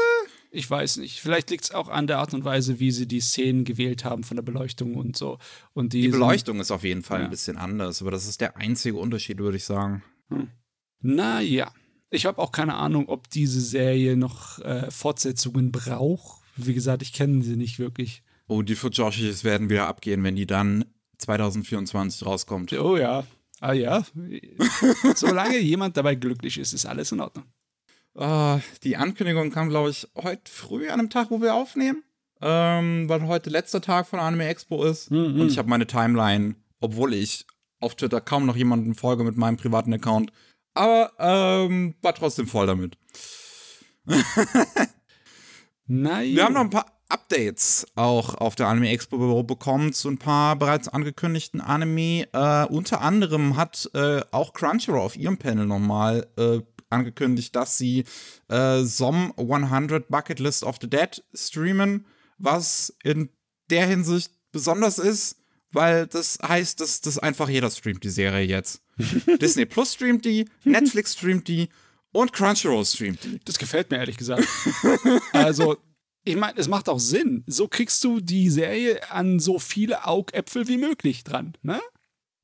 Ich 0.52 0.70
weiß 0.70 0.98
nicht. 0.98 1.22
Vielleicht 1.22 1.50
liegt 1.52 1.66
es 1.66 1.72
auch 1.72 1.90
an 1.90 2.08
der 2.08 2.18
Art 2.18 2.34
und 2.34 2.44
Weise, 2.44 2.80
wie 2.80 2.92
sie 2.92 3.08
die 3.08 3.22
Szenen 3.22 3.66
gewählt 3.66 4.04
haben 4.04 4.24
von 4.24 4.36
der 4.36 4.42
Beleuchtung 4.42 4.96
und 4.96 5.16
so. 5.16 5.38
Und 5.74 5.94
die, 5.94 6.02
die 6.02 6.08
Beleuchtung 6.10 6.60
ist 6.60 6.72
auf 6.72 6.84
jeden 6.84 7.04
Fall 7.04 7.20
ja. 7.20 7.26
ein 7.26 7.32
bisschen 7.32 7.58
anders, 7.58 8.02
aber 8.02 8.12
das 8.12 8.28
ist 8.28 8.42
der 8.42 8.58
einzige 8.58 8.98
Unterschied, 8.98 9.38
würde 9.38 9.58
ich 9.58 9.66
sagen. 9.66 10.04
Hm. 10.30 10.50
Naja. 11.02 11.72
Ich 12.12 12.26
habe 12.26 12.40
auch 12.42 12.52
keine 12.52 12.76
Ahnung, 12.76 13.08
ob 13.08 13.30
diese 13.30 13.62
Serie 13.62 14.18
noch 14.18 14.60
äh, 14.60 14.90
Fortsetzungen 14.90 15.72
braucht. 15.72 16.42
Wie 16.56 16.74
gesagt, 16.74 17.02
ich 17.02 17.14
kenne 17.14 17.44
sie 17.44 17.56
nicht 17.56 17.80
wirklich. 17.80 18.24
Oh, 18.48 18.64
die 18.64 18.76
für 18.76 18.90
Joshies 18.90 19.44
werden 19.44 19.70
wieder 19.70 19.88
abgehen, 19.88 20.24
wenn 20.24 20.36
die 20.36 20.48
dann 20.48 20.86
2024 21.20 22.26
rauskommt. 22.26 22.74
Oh 22.74 22.98
ja. 22.98 23.26
Ah 23.62 23.74
ja. 23.74 24.04
Solange 25.16 25.60
jemand 25.60 25.98
dabei 25.98 26.16
glücklich 26.16 26.58
ist, 26.58 26.74
ist 26.74 26.86
alles 26.86 27.12
in 27.12 27.20
Ordnung. 27.20 27.46
Uh, 28.16 28.60
die 28.84 28.98
Ankündigung 28.98 29.52
kam, 29.52 29.70
glaube 29.70 29.92
ich, 29.92 30.08
heute 30.16 30.52
früh 30.52 30.90
an 30.90 31.00
einem 31.00 31.10
Tag, 31.10 31.30
wo 31.30 31.42
wir 31.42 31.54
aufnehmen. 31.54 32.04
Ähm, 32.42 33.08
weil 33.08 33.28
heute 33.28 33.50
letzter 33.50 33.82
Tag 33.82 34.08
von 34.08 34.20
Anime 34.20 34.48
Expo 34.48 34.84
ist. 34.86 35.12
Mhm. 35.12 35.42
Und 35.42 35.52
ich 35.52 35.58
habe 35.58 35.70
meine 35.70 35.88
Timeline, 35.88 36.56
obwohl 36.80 37.14
ich 37.14 37.46
auf 37.80 37.96
Twitter 37.96 38.22
kaum 38.22 38.46
noch 38.46 38.56
jemanden 38.56 38.96
folge 38.96 39.24
mit 39.24 39.38
meinem 39.38 39.58
privaten 39.58 39.94
Account. 39.94 40.32
Aber 40.80 41.12
ähm, 41.20 41.96
war 42.02 42.16
trotzdem 42.16 42.48
voll 42.48 42.66
damit. 42.66 42.98
Nein. 45.88 46.34
Wir 46.34 46.46
haben 46.46 46.54
noch 46.54 46.62
ein 46.62 46.70
paar 46.70 46.86
Updates 47.10 47.86
auch 47.96 48.36
auf 48.36 48.56
der 48.56 48.68
Anime 48.68 48.90
Expo 48.90 49.44
bekommen 49.44 49.92
zu 49.92 50.08
ein 50.08 50.18
paar 50.18 50.56
bereits 50.56 50.88
angekündigten 50.88 51.60
Anime. 51.60 52.30
Äh, 52.32 52.66
unter 52.68 53.02
anderem 53.02 53.58
hat 53.58 53.90
äh, 53.94 54.22
auch 54.32 54.54
Crunchyroll 54.54 55.02
auf 55.02 55.18
ihrem 55.18 55.38
Panel 55.38 55.66
nochmal 55.66 56.28
äh, 56.38 56.62
angekündigt, 56.90 57.54
dass 57.58 57.78
sie 57.78 58.06
äh, 58.48 58.82
SOM 58.84 59.34
100 59.36 60.08
Bucket 60.08 60.40
List 60.40 60.64
of 60.64 60.78
the 60.80 60.90
Dead 60.90 61.22
streamen, 61.34 62.06
was 62.38 62.96
in 63.04 63.32
der 63.70 63.86
Hinsicht 63.86 64.32
besonders 64.54 64.98
ist, 64.98 65.44
weil 65.74 66.08
das 66.08 66.40
heißt, 66.42 66.80
dass 66.80 67.02
das 67.02 67.20
einfach 67.20 67.50
jeder 67.50 67.70
streamt 67.70 68.06
die 68.06 68.10
Serie 68.10 68.46
jetzt. 68.46 68.82
Disney 69.42 69.66
Plus 69.66 69.94
streamt 69.94 70.26
die, 70.26 70.46
Netflix 70.64 71.14
streamt 71.14 71.48
die 71.48 71.70
und 72.12 72.34
Crunchyroll 72.34 72.86
streamt 72.86 73.24
die. 73.24 73.40
Das 73.46 73.58
gefällt 73.58 73.92
mir 73.92 73.98
ehrlich 73.98 74.18
gesagt. 74.18 74.48
also, 75.34 75.78
ich 76.24 76.36
meine, 76.36 76.58
es 76.60 76.68
macht 76.68 76.90
auch 76.90 77.00
Sinn. 77.00 77.44
So 77.48 77.68
kriegst 77.68 78.04
du 78.04 78.20
die 78.20 78.50
Serie 78.50 79.10
an 79.12 79.40
so 79.40 79.60
viele 79.60 80.06
Augäpfel 80.06 80.68
wie 80.68 80.78
möglich 80.78 81.24
dran, 81.24 81.56
ne? 81.62 81.80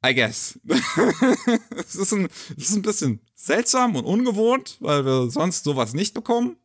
I 0.05 0.13
guess. 0.13 0.59
es, 1.77 1.95
ist 1.95 2.13
ein, 2.13 2.27
ist 2.57 2.75
ein 2.75 2.83
bisschen 2.83 3.21
seltsam 3.33 3.95
und 3.95 4.05
ungewohnt, 4.05 4.77
weil 4.79 5.05
wir 5.05 5.31
sonst 5.31 5.63
sowas 5.63 5.93
nicht 5.93 6.13
bekommen. 6.13 6.57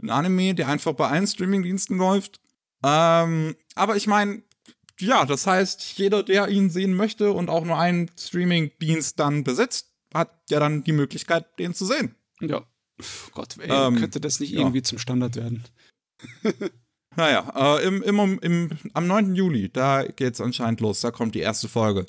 Ein 0.00 0.10
Anime, 0.10 0.54
der 0.54 0.68
einfach 0.68 0.92
bei 0.92 1.08
allen 1.08 1.26
Streamingdiensten 1.26 1.96
läuft. 1.96 2.40
Ähm, 2.84 3.56
aber 3.74 3.96
ich 3.96 4.06
meine, 4.06 4.42
ja, 5.00 5.24
das 5.24 5.46
heißt, 5.46 5.98
jeder, 5.98 6.22
der 6.22 6.48
ihn 6.48 6.70
sehen 6.70 6.94
möchte 6.94 7.32
und 7.32 7.48
auch 7.48 7.64
nur 7.64 7.78
einen 7.78 8.10
Streamingdienst 8.18 9.18
dann 9.18 9.44
besitzt, 9.44 9.92
hat 10.14 10.30
ja 10.50 10.60
dann 10.60 10.84
die 10.84 10.92
Möglichkeit, 10.92 11.58
den 11.58 11.74
zu 11.74 11.86
sehen. 11.86 12.14
Ja. 12.40 12.66
Gott, 13.32 13.56
ey, 13.58 13.68
ähm, 13.70 13.96
könnte 13.96 14.20
das 14.20 14.40
nicht 14.40 14.52
irgendwie 14.52 14.78
ja. 14.78 14.84
zum 14.84 14.98
Standard 14.98 15.36
werden? 15.36 15.64
naja, 17.16 17.78
äh, 17.78 17.86
im, 17.86 18.02
im, 18.02 18.38
im, 18.40 18.70
am 18.92 19.06
9. 19.06 19.34
Juli, 19.34 19.70
da 19.70 20.04
geht's 20.04 20.40
anscheinend 20.40 20.80
los, 20.80 21.00
da 21.00 21.10
kommt 21.10 21.34
die 21.34 21.40
erste 21.40 21.68
Folge. 21.68 22.06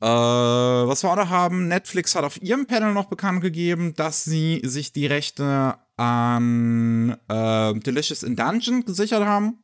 Äh, 0.00 0.06
was 0.06 1.02
wir 1.02 1.10
auch 1.10 1.16
noch 1.16 1.28
haben, 1.28 1.68
Netflix 1.68 2.14
hat 2.14 2.24
auf 2.24 2.40
ihrem 2.42 2.66
Panel 2.66 2.92
noch 2.92 3.06
bekannt 3.06 3.40
gegeben, 3.40 3.94
dass 3.94 4.24
sie 4.24 4.60
sich 4.64 4.92
die 4.92 5.06
Rechte 5.06 5.76
an 5.96 7.16
äh, 7.28 7.74
Delicious 7.74 8.22
in 8.22 8.36
Dungeon 8.36 8.84
gesichert 8.84 9.24
haben, 9.24 9.58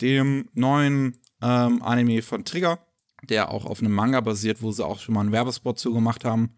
dem 0.00 0.48
neuen 0.54 1.18
ähm, 1.42 1.82
Anime 1.82 2.22
von 2.22 2.44
Trigger, 2.44 2.78
der 3.22 3.50
auch 3.50 3.64
auf 3.64 3.80
einem 3.80 3.92
Manga 3.92 4.20
basiert, 4.20 4.62
wo 4.62 4.72
sie 4.72 4.84
auch 4.84 5.00
schon 5.00 5.14
mal 5.14 5.22
einen 5.22 5.32
Werbespot 5.32 5.78
zugemacht 5.78 6.24
haben, 6.24 6.56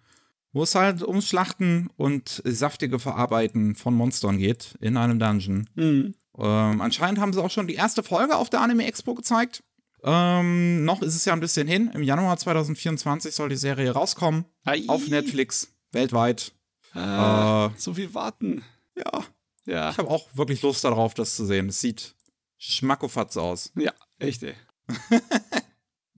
wo 0.53 0.63
es 0.63 0.75
halt 0.75 1.03
ums 1.03 1.29
Schlachten 1.29 1.91
und 1.97 2.43
saftige 2.45 2.99
Verarbeiten 2.99 3.75
von 3.75 3.95
Monstern 3.95 4.39
geht 4.39 4.75
in 4.81 4.97
einem 4.97 5.19
Dungeon. 5.19 5.69
Mhm. 5.75 6.15
Ähm, 6.39 6.81
anscheinend 6.81 7.21
haben 7.21 7.33
sie 7.33 7.43
auch 7.43 7.51
schon 7.51 7.67
die 7.67 7.75
erste 7.75 8.03
Folge 8.03 8.37
auf 8.37 8.51
der 8.51 8.61
Anime 8.61 8.87
Expo 8.87 9.15
gezeigt. 9.15 9.63
Ähm, 10.03 10.85
noch 10.85 11.03
ist 11.03 11.15
es 11.15 11.25
ja 11.25 11.33
ein 11.33 11.41
bisschen 11.41 11.69
hin. 11.69 11.91
Im 11.93 12.03
Januar 12.03 12.37
2024 12.39 13.35
soll 13.35 13.51
die 13.51 13.57
Serie 13.57 13.91
rauskommen. 13.91 14.47
Ai. 14.65 14.83
Auf 14.89 15.09
Netflix, 15.09 15.73
weltweit. 15.93 16.53
Äh, 16.95 17.67
äh, 17.67 17.71
so 17.77 17.95
viel 17.95 18.15
warten. 18.15 18.65
Ja. 18.97 19.25
Ja. 19.67 19.91
Ich 19.91 19.99
habe 19.99 20.09
auch 20.09 20.29
wirklich 20.35 20.63
Lust 20.63 20.85
darauf, 20.85 21.15
das 21.15 21.37
zu 21.37 21.45
sehen. 21.45 21.69
Es 21.69 21.81
sieht 21.81 22.15
schmackofatz 22.57 23.37
aus. 23.37 23.73
Ja, 23.77 23.93
echt, 24.19 24.43
ey. 24.43 24.55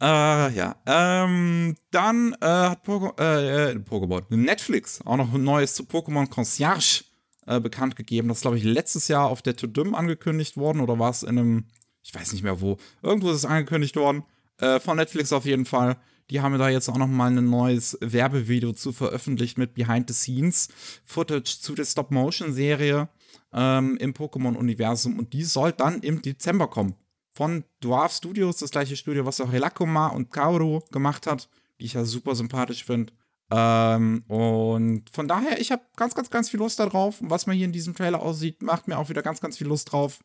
äh, 0.00 0.54
ja. 0.54 0.76
Ähm, 0.86 1.76
dann 1.90 2.34
äh, 2.40 2.46
hat 2.46 2.82
Poke 2.82 3.14
äh, 3.22 3.72
äh, 3.72 3.74
Pokémon, 3.76 4.22
Netflix 4.30 5.00
auch 5.04 5.16
noch 5.16 5.32
ein 5.32 5.44
neues 5.44 5.74
zu 5.74 5.84
Pokémon 5.84 6.28
Concierge 6.28 7.04
äh, 7.46 7.60
bekannt 7.60 7.96
gegeben. 7.96 8.28
Das 8.28 8.40
glaube 8.40 8.58
ich, 8.58 8.64
letztes 8.64 9.08
Jahr 9.08 9.28
auf 9.28 9.42
der 9.42 9.56
Tudum 9.56 9.94
angekündigt 9.94 10.56
worden 10.56 10.80
oder 10.80 10.98
war 10.98 11.10
es 11.10 11.22
in 11.22 11.38
einem, 11.38 11.66
ich 12.02 12.14
weiß 12.14 12.32
nicht 12.32 12.42
mehr 12.42 12.60
wo. 12.60 12.78
Irgendwo 13.02 13.30
ist 13.30 13.36
es 13.36 13.44
angekündigt 13.44 13.96
worden. 13.96 14.24
Äh, 14.58 14.80
von 14.80 14.96
Netflix 14.96 15.32
auf 15.32 15.44
jeden 15.44 15.64
Fall. 15.64 15.96
Die 16.30 16.40
haben 16.40 16.58
da 16.58 16.68
jetzt 16.68 16.88
auch 16.88 16.96
noch 16.96 17.06
mal 17.06 17.30
ein 17.30 17.50
neues 17.50 17.98
Werbevideo 18.00 18.72
zu 18.72 18.92
veröffentlicht 18.92 19.58
mit 19.58 19.74
Behind 19.74 20.08
the 20.08 20.14
Scenes 20.14 20.68
Footage 21.04 21.58
zu 21.60 21.74
der 21.74 21.84
Stop-Motion-Serie 21.84 23.08
ähm, 23.52 23.96
im 23.98 24.14
Pokémon-Universum 24.14 25.18
und 25.18 25.32
die 25.32 25.44
soll 25.44 25.72
dann 25.72 26.00
im 26.00 26.22
Dezember 26.22 26.68
kommen. 26.68 26.94
Von 27.34 27.64
Dwarf 27.82 28.12
Studios, 28.12 28.58
das 28.58 28.70
gleiche 28.70 28.96
Studio, 28.96 29.26
was 29.26 29.40
auch 29.40 29.50
Helakuma 29.50 30.08
und 30.08 30.30
Kaoru 30.30 30.80
gemacht 30.92 31.26
hat, 31.26 31.48
die 31.80 31.86
ich 31.86 31.94
ja 31.94 32.04
super 32.04 32.34
sympathisch 32.34 32.84
finde. 32.84 33.12
Ähm, 33.50 34.24
und 34.28 35.10
von 35.10 35.28
daher, 35.28 35.60
ich 35.60 35.70
habe 35.70 35.82
ganz, 35.96 36.14
ganz, 36.14 36.30
ganz 36.30 36.48
viel 36.48 36.60
Lust 36.60 36.78
darauf. 36.78 37.16
Was 37.20 37.46
man 37.46 37.56
hier 37.56 37.66
in 37.66 37.72
diesem 37.72 37.94
Trailer 37.94 38.22
aussieht, 38.22 38.62
macht 38.62 38.88
mir 38.88 38.98
auch 38.98 39.08
wieder 39.08 39.22
ganz, 39.22 39.40
ganz 39.40 39.58
viel 39.58 39.66
Lust 39.66 39.92
drauf. 39.92 40.20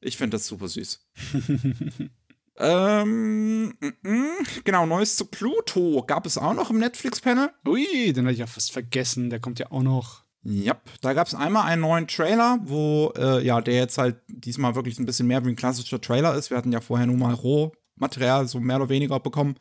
Ich 0.00 0.16
finde 0.16 0.36
das 0.36 0.46
super 0.46 0.68
süß. 0.68 1.06
ähm, 2.58 3.74
m 3.80 3.94
-m, 4.02 4.62
genau, 4.64 4.86
Neues 4.86 5.16
zu 5.16 5.26
Pluto 5.26 6.04
gab 6.06 6.26
es 6.26 6.36
auch 6.36 6.54
noch 6.54 6.70
im 6.70 6.78
Netflix-Panel. 6.78 7.50
Ui, 7.66 8.12
den 8.12 8.24
habe 8.24 8.32
ich 8.32 8.38
ja 8.38 8.46
fast 8.46 8.72
vergessen. 8.72 9.30
Der 9.30 9.40
kommt 9.40 9.58
ja 9.58 9.70
auch 9.70 9.82
noch. 9.82 10.23
Ja, 10.44 10.76
da 11.00 11.14
gab 11.14 11.26
es 11.26 11.34
einmal 11.34 11.64
einen 11.64 11.80
neuen 11.80 12.06
Trailer, 12.06 12.58
wo, 12.64 13.12
äh, 13.16 13.42
ja, 13.44 13.62
der 13.62 13.74
jetzt 13.74 13.96
halt 13.96 14.16
diesmal 14.28 14.74
wirklich 14.74 14.98
ein 14.98 15.06
bisschen 15.06 15.26
mehr 15.26 15.42
wie 15.44 15.48
ein 15.48 15.56
klassischer 15.56 16.00
Trailer 16.00 16.34
ist. 16.34 16.50
Wir 16.50 16.58
hatten 16.58 16.72
ja 16.72 16.82
vorher 16.82 17.06
nur 17.06 17.16
mal 17.16 17.32
Rohmaterial, 17.32 18.46
so 18.46 18.60
mehr 18.60 18.76
oder 18.76 18.90
weniger 18.90 19.18
bekommen. 19.20 19.56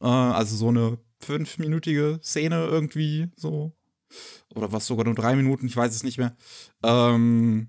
Äh, 0.00 0.06
also 0.06 0.54
so 0.54 0.68
eine 0.68 0.98
fünfminütige 1.18 2.20
Szene 2.22 2.66
irgendwie, 2.66 3.28
so. 3.34 3.72
Oder 4.54 4.70
was 4.70 4.86
sogar 4.86 5.04
nur 5.04 5.16
drei 5.16 5.34
Minuten, 5.34 5.66
ich 5.66 5.76
weiß 5.76 5.94
es 5.94 6.04
nicht 6.04 6.18
mehr. 6.18 6.36
Ähm, 6.84 7.68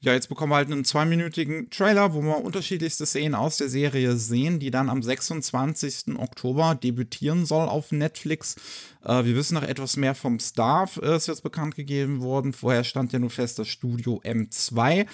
ja, 0.00 0.12
jetzt 0.12 0.28
bekommen 0.28 0.52
wir 0.52 0.56
halt 0.56 0.70
einen 0.70 0.84
zweiminütigen 0.84 1.70
Trailer, 1.70 2.14
wo 2.14 2.22
wir 2.22 2.44
unterschiedlichste 2.44 3.06
Szenen 3.06 3.34
aus 3.34 3.56
der 3.56 3.68
Serie 3.68 4.16
sehen, 4.16 4.58
die 4.58 4.70
dann 4.70 4.88
am 4.88 5.02
26. 5.02 6.16
Oktober 6.18 6.74
debütieren 6.74 7.46
soll 7.46 7.68
auf 7.68 7.92
Netflix. 7.92 8.56
Äh, 9.04 9.24
wir 9.24 9.36
wissen 9.36 9.54
noch 9.54 9.62
etwas 9.62 9.96
mehr 9.96 10.14
vom 10.14 10.38
Staff, 10.38 10.98
äh, 11.02 11.16
ist 11.16 11.28
jetzt 11.28 11.42
bekannt 11.42 11.74
gegeben 11.74 12.20
worden. 12.20 12.52
Vorher 12.52 12.84
stand 12.84 13.12
ja 13.12 13.18
nur 13.18 13.30
fest, 13.30 13.58
dass 13.58 13.68
Studio 13.68 14.20
M2 14.24 15.06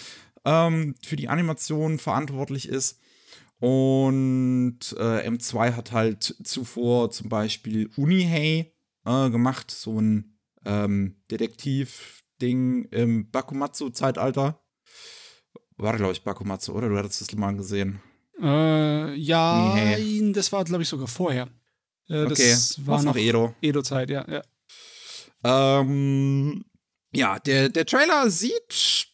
ähm, 0.45 0.95
für 1.05 1.17
die 1.17 1.29
Animation 1.29 1.99
verantwortlich 1.99 2.69
ist. 2.69 3.01
Und 3.61 4.79
äh, 4.97 5.29
M2 5.29 5.75
hat 5.75 5.93
halt 5.93 6.37
zuvor 6.45 7.11
zum 7.11 7.29
Beispiel 7.29 7.91
Unihei 7.97 8.73
äh, 9.05 9.31
gemacht, 9.31 9.71
so 9.71 10.01
ein 10.01 10.39
ähm, 10.65 11.17
Detektiv 11.31 12.23
Ding 12.41 12.85
im 12.91 13.31
Bakumatsu-Zeitalter. 13.31 14.61
War, 15.77 15.97
glaube 15.97 16.13
ich, 16.13 16.23
Bakumatsu, 16.23 16.73
oder? 16.73 16.89
Du 16.89 16.97
hattest 16.97 17.21
das 17.21 17.33
mal 17.35 17.55
gesehen. 17.55 18.01
Äh, 18.41 19.15
ja, 19.15 19.75
nee. 19.75 20.33
das 20.33 20.53
war, 20.53 20.65
glaube 20.65 20.83
ich, 20.83 20.89
sogar 20.89 21.09
vorher. 21.09 21.49
Äh, 22.09 22.25
okay, 22.25 22.51
das 22.51 22.87
war 22.87 23.03
noch 23.03 23.17
Edo. 23.17 23.55
Edo-Zeit, 23.61 24.11
ja, 24.11 24.25
ja. 24.29 24.43
Ähm, 25.45 26.65
ja, 27.13 27.39
der, 27.39 27.69
der 27.69 27.87
Trailer 27.87 28.31
sieht. 28.31 29.07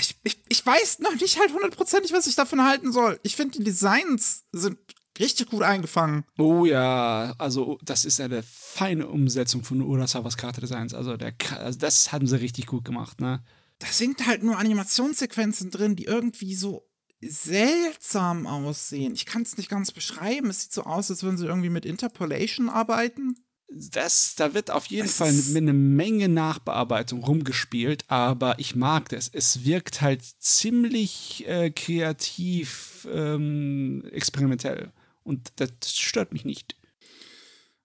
Ich, 0.00 0.16
ich, 0.24 0.38
ich 0.48 0.66
weiß 0.66 0.98
noch 0.98 1.14
nicht 1.14 1.38
halt 1.38 1.52
hundertprozentig, 1.52 2.12
was 2.12 2.26
ich 2.26 2.34
davon 2.34 2.62
halten 2.62 2.92
soll. 2.92 3.18
Ich 3.22 3.36
finde, 3.36 3.58
die 3.58 3.64
Designs 3.64 4.44
sind 4.52 4.78
richtig 5.18 5.50
gut 5.50 5.62
eingefangen. 5.62 6.24
Oh 6.38 6.64
ja, 6.64 7.34
also 7.38 7.78
das 7.82 8.04
ist 8.04 8.20
eine 8.20 8.42
feine 8.42 9.08
Umsetzung 9.08 9.64
von 9.64 9.82
Urasawas 9.82 10.36
Charakterdesigns. 10.36 10.94
Also, 10.94 11.16
der, 11.16 11.34
also 11.58 11.78
das 11.78 12.12
haben 12.12 12.26
sie 12.26 12.40
richtig 12.40 12.66
gut 12.66 12.84
gemacht, 12.84 13.20
ne? 13.20 13.42
Da 13.78 13.88
sind 13.88 14.26
halt 14.26 14.42
nur 14.42 14.58
Animationssequenzen 14.58 15.70
drin, 15.70 15.96
die 15.96 16.04
irgendwie 16.04 16.54
so 16.54 16.88
seltsam 17.20 18.46
aussehen. 18.46 19.14
Ich 19.14 19.26
kann 19.26 19.42
es 19.42 19.56
nicht 19.56 19.68
ganz 19.68 19.92
beschreiben. 19.92 20.50
Es 20.50 20.62
sieht 20.62 20.72
so 20.72 20.84
aus, 20.84 21.10
als 21.10 21.22
würden 21.22 21.38
sie 21.38 21.46
irgendwie 21.46 21.70
mit 21.70 21.86
Interpolation 21.86 22.68
arbeiten. 22.68 23.36
das, 23.68 24.34
da 24.36 24.54
wird 24.54 24.70
auf 24.70 24.86
jeden 24.86 25.06
es 25.06 25.16
Fall 25.16 25.32
mit 25.32 25.56
einer 25.56 25.72
Menge 25.72 26.28
Nachbearbeitung 26.28 27.24
rumgespielt, 27.24 28.04
aber 28.08 28.58
ich 28.58 28.76
mag 28.76 29.08
das. 29.08 29.28
Es 29.32 29.64
wirkt 29.64 30.00
halt 30.00 30.22
ziemlich 30.38 31.46
äh, 31.48 31.70
kreativ, 31.70 33.08
ähm, 33.10 34.04
experimentell. 34.12 34.92
Und 35.24 35.52
das 35.56 35.70
stört 35.86 36.32
mich 36.32 36.44
nicht. 36.44 36.76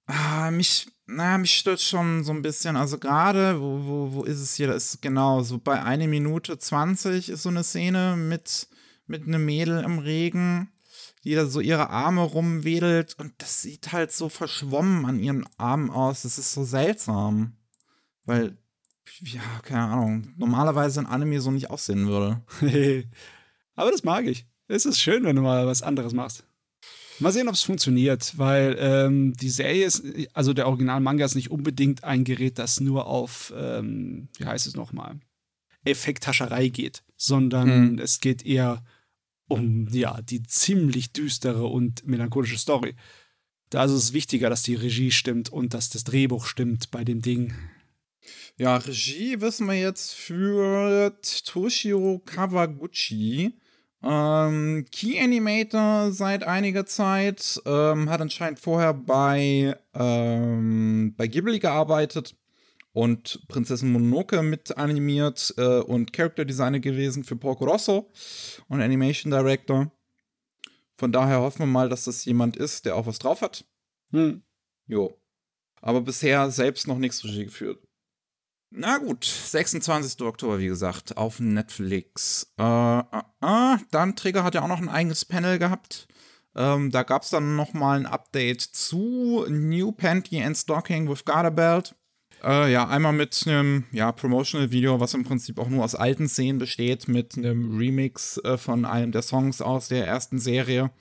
Ah, 0.05 0.51
mich, 0.51 0.87
na, 1.05 1.37
mich 1.37 1.57
stört 1.57 1.81
schon 1.81 2.23
so 2.23 2.31
ein 2.31 2.41
bisschen. 2.41 2.75
Also 2.75 2.97
gerade, 2.97 3.59
wo, 3.59 3.85
wo, 3.85 4.13
wo 4.13 4.23
ist 4.23 4.39
es 4.39 4.55
hier? 4.55 4.67
Das 4.67 4.93
ist 4.93 5.01
genau 5.01 5.43
so 5.43 5.57
bei 5.57 5.81
1 5.81 6.07
Minute 6.07 6.57
20 6.57 7.29
ist 7.29 7.43
so 7.43 7.49
eine 7.49 7.63
Szene 7.63 8.15
mit, 8.15 8.67
mit 9.05 9.23
einem 9.23 9.45
Mädel 9.45 9.83
im 9.83 9.99
Regen 9.99 10.71
die 11.27 11.35
da 11.35 11.45
so 11.45 11.59
ihre 11.59 11.89
Arme 11.89 12.21
rumwedelt 12.21 13.19
und 13.19 13.33
das 13.39 13.61
sieht 13.61 13.91
halt 13.91 14.13
so 14.13 14.29
verschwommen 14.29 15.05
an 15.05 15.19
ihren 15.19 15.45
Armen 15.57 15.89
aus. 15.89 16.21
Das 16.21 16.37
ist 16.37 16.53
so 16.53 16.63
seltsam. 16.63 17.57
Weil, 18.23 18.57
ja, 19.19 19.41
keine 19.63 19.83
Ahnung, 19.83 20.33
normalerweise 20.37 21.01
ein 21.01 21.05
Anime 21.05 21.41
so 21.41 21.51
nicht 21.51 21.69
aussehen 21.69 22.07
würde. 22.07 22.41
Aber 23.75 23.91
das 23.91 24.05
mag 24.05 24.25
ich. 24.25 24.47
Es 24.69 24.85
ist 24.85 25.01
schön, 25.01 25.25
wenn 25.25 25.35
du 25.35 25.41
mal 25.41 25.67
was 25.67 25.81
anderes 25.81 26.13
machst. 26.13 26.45
Mal 27.19 27.31
sehen, 27.31 27.47
ob 27.47 27.55
es 27.55 27.63
funktioniert, 27.63 28.37
weil 28.37 28.75
ähm, 28.79 29.33
die 29.33 29.49
Serie 29.49 29.85
ist, 29.85 30.03
also 30.33 30.53
der 30.53 30.67
Original-Manga 30.67 31.25
ist 31.25 31.35
nicht 31.35 31.49
unbedingt 31.49 32.03
ein 32.03 32.23
Gerät, 32.23 32.59
das 32.59 32.79
nur 32.79 33.07
auf, 33.07 33.53
ähm, 33.57 34.29
wie 34.37 34.45
heißt 34.45 34.67
es 34.67 34.75
nochmal, 34.75 35.19
Effekthascherei 35.83 36.69
geht, 36.69 37.03
sondern 37.15 37.93
mhm. 37.93 37.99
es 37.99 38.19
geht 38.19 38.45
eher 38.45 38.83
um 39.47 39.87
ja 39.89 40.21
die 40.21 40.43
ziemlich 40.43 41.13
düstere 41.13 41.65
und 41.65 42.05
melancholische 42.05 42.57
Story. 42.57 42.95
Da 43.69 43.85
ist 43.85 43.91
es 43.91 44.13
wichtiger, 44.13 44.49
dass 44.49 44.63
die 44.63 44.75
Regie 44.75 45.11
stimmt 45.11 45.49
und 45.49 45.73
dass 45.73 45.89
das 45.89 46.03
Drehbuch 46.03 46.45
stimmt 46.45 46.91
bei 46.91 47.03
dem 47.03 47.21
Ding. 47.21 47.53
Ja, 48.57 48.77
Regie 48.77 49.41
wissen 49.41 49.67
wir 49.67 49.79
jetzt 49.79 50.13
für 50.13 51.17
Toshiro 51.45 52.19
Kawaguchi. 52.19 53.57
Ähm, 54.03 54.85
Key 54.91 55.19
Animator 55.19 56.11
seit 56.11 56.43
einiger 56.43 56.85
Zeit, 56.85 57.61
ähm, 57.65 58.09
hat 58.09 58.21
anscheinend 58.21 58.59
vorher 58.59 58.93
bei, 58.93 59.75
ähm, 59.93 61.15
bei 61.17 61.27
Ghibli 61.27 61.59
gearbeitet 61.59 62.35
und 62.93 63.47
Prinzessin 63.47 63.91
Mononoke 63.91 64.41
mit 64.43 64.77
animiert 64.77 65.53
äh, 65.57 65.79
und 65.79 66.13
Character 66.13 66.45
Designer 66.45 66.79
gewesen 66.79 67.23
für 67.23 67.35
Porco 67.35 67.65
Rosso 67.65 68.11
und 68.67 68.81
Animation 68.81 69.31
Director. 69.31 69.91
Von 70.97 71.11
daher 71.11 71.41
hoffen 71.41 71.59
wir 71.59 71.67
mal, 71.67 71.89
dass 71.89 72.05
das 72.05 72.25
jemand 72.25 72.57
ist, 72.57 72.85
der 72.85 72.95
auch 72.95 73.05
was 73.05 73.19
drauf 73.19 73.41
hat. 73.41 73.65
Hm. 74.11 74.41
Jo. 74.87 75.15
Aber 75.81 76.01
bisher 76.01 76.49
selbst 76.49 76.87
noch 76.87 76.97
nichts 76.97 77.23
Regie 77.23 77.45
geführt. 77.45 77.86
Na 78.69 78.97
gut, 78.97 79.23
26. 79.23 80.21
Oktober, 80.21 80.59
wie 80.59 80.67
gesagt, 80.67 81.17
auf 81.17 81.39
Netflix. 81.39 82.53
Äh, 82.59 82.99
äh, 82.99 83.03
äh, 83.41 83.77
dann 83.91 84.15
Trigger 84.15 84.43
hat 84.43 84.55
ja 84.55 84.61
auch 84.61 84.67
noch 84.67 84.81
ein 84.81 84.89
eigenes 84.89 85.23
Panel 85.23 85.57
gehabt. 85.57 86.07
Ähm, 86.55 86.91
da 86.91 87.03
gab 87.03 87.21
es 87.21 87.29
dann 87.29 87.55
noch 87.55 87.73
mal 87.73 87.99
ein 87.99 88.05
Update 88.05 88.61
zu 88.61 89.45
New 89.47 89.91
Panty 89.91 90.41
and 90.43 90.57
Stocking 90.57 91.09
with 91.09 91.23
Garter 91.23 91.51
Belt. 91.51 91.95
Äh, 92.43 92.71
ja, 92.71 92.87
einmal 92.87 93.13
mit 93.13 93.43
einem 93.45 93.85
ja, 93.91 94.11
Promotional-Video, 94.11 94.99
was 94.99 95.13
im 95.13 95.23
Prinzip 95.23 95.59
auch 95.59 95.69
nur 95.69 95.83
aus 95.83 95.95
alten 95.95 96.27
Szenen 96.27 96.59
besteht, 96.59 97.07
mit 97.07 97.37
einem 97.37 97.77
Remix 97.77 98.37
äh, 98.39 98.57
von 98.57 98.85
einem 98.85 99.11
der 99.11 99.21
Songs 99.21 99.61
aus 99.61 99.87
der 99.87 100.05
ersten 100.05 100.39
Serie. 100.39 100.91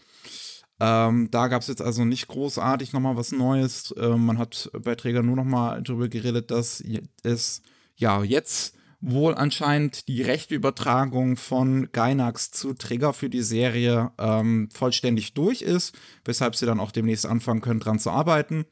Ähm, 0.79 1.29
da 1.31 1.49
gab 1.49 1.63
es 1.63 1.69
jetzt 1.69 1.83
also 1.83 2.05
nicht 2.05 2.29
großartig 2.29 2.93
nochmal 2.93 3.17
was 3.17 3.33
Neues. 3.33 3.93
Äh, 3.93 4.17
man 4.17 4.39
hat 4.39 4.71
bei 4.79 4.95
Träger 4.95 5.23
nur 5.23 5.37
nochmal 5.37 5.83
darüber 5.83 6.09
geredet, 6.09 6.51
dass 6.51 6.83
es 7.23 7.63
ja 7.97 8.23
jetzt 8.23 8.75
wohl 9.01 9.35
anscheinend 9.35 10.09
die 10.09 10.23
rechte 10.23 10.55
Übertragung 10.55 11.37
von 11.37 11.91
Gainax 11.93 12.51
zu 12.51 12.75
Trigger 12.75 13.13
für 13.13 13.31
die 13.31 13.43
Serie 13.43 14.11
ähm, 14.19 14.69
vollständig 14.73 15.35
durch 15.35 15.63
ist, 15.63 15.95
weshalb 16.25 16.57
sie 16.57 16.67
dann 16.67 16.81
auch 16.81 16.93
demnächst 16.93 17.27
anfangen 17.27 17.61
können, 17.61 17.81
dran 17.81 17.99
zu 17.99 18.11
arbeiten. 18.11 18.65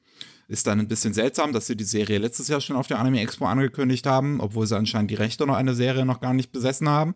Ist 0.47 0.67
dann 0.67 0.81
ein 0.81 0.89
bisschen 0.89 1.15
seltsam, 1.15 1.53
dass 1.53 1.67
sie 1.67 1.77
die 1.77 1.85
Serie 1.85 2.19
letztes 2.19 2.49
Jahr 2.49 2.61
schon 2.61 2.77
auf 2.77 2.87
der 2.87 2.99
Anime 2.99 3.21
Expo 3.21 3.47
angekündigt 3.47 4.07
haben, 4.07 4.41
obwohl 4.41 4.67
sie 4.67 4.77
anscheinend 4.77 5.11
die 5.11 5.15
Rechte 5.15 5.47
noch 5.47 5.57
eine 5.57 5.75
Serie 5.75 6.05
noch 6.05 6.21
gar 6.21 6.35
nicht 6.35 6.53
besessen 6.53 6.89
haben. 6.89 7.15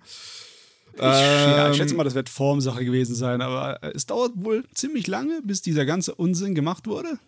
Ich, 0.99 1.05
ähm, 1.05 1.51
ja, 1.51 1.71
ich 1.71 1.77
schätze 1.77 1.95
mal, 1.95 2.05
das 2.05 2.15
wird 2.15 2.29
Formsache 2.29 2.85
gewesen 2.85 3.15
sein, 3.15 3.41
aber 3.41 3.79
es 3.95 4.07
dauert 4.07 4.33
wohl 4.35 4.65
ziemlich 4.75 5.07
lange, 5.07 5.41
bis 5.45 5.63
dieser 5.63 5.87
ganze 5.87 6.15
Unsinn 6.15 6.55
gemacht 6.55 6.87
wurde. 6.87 7.19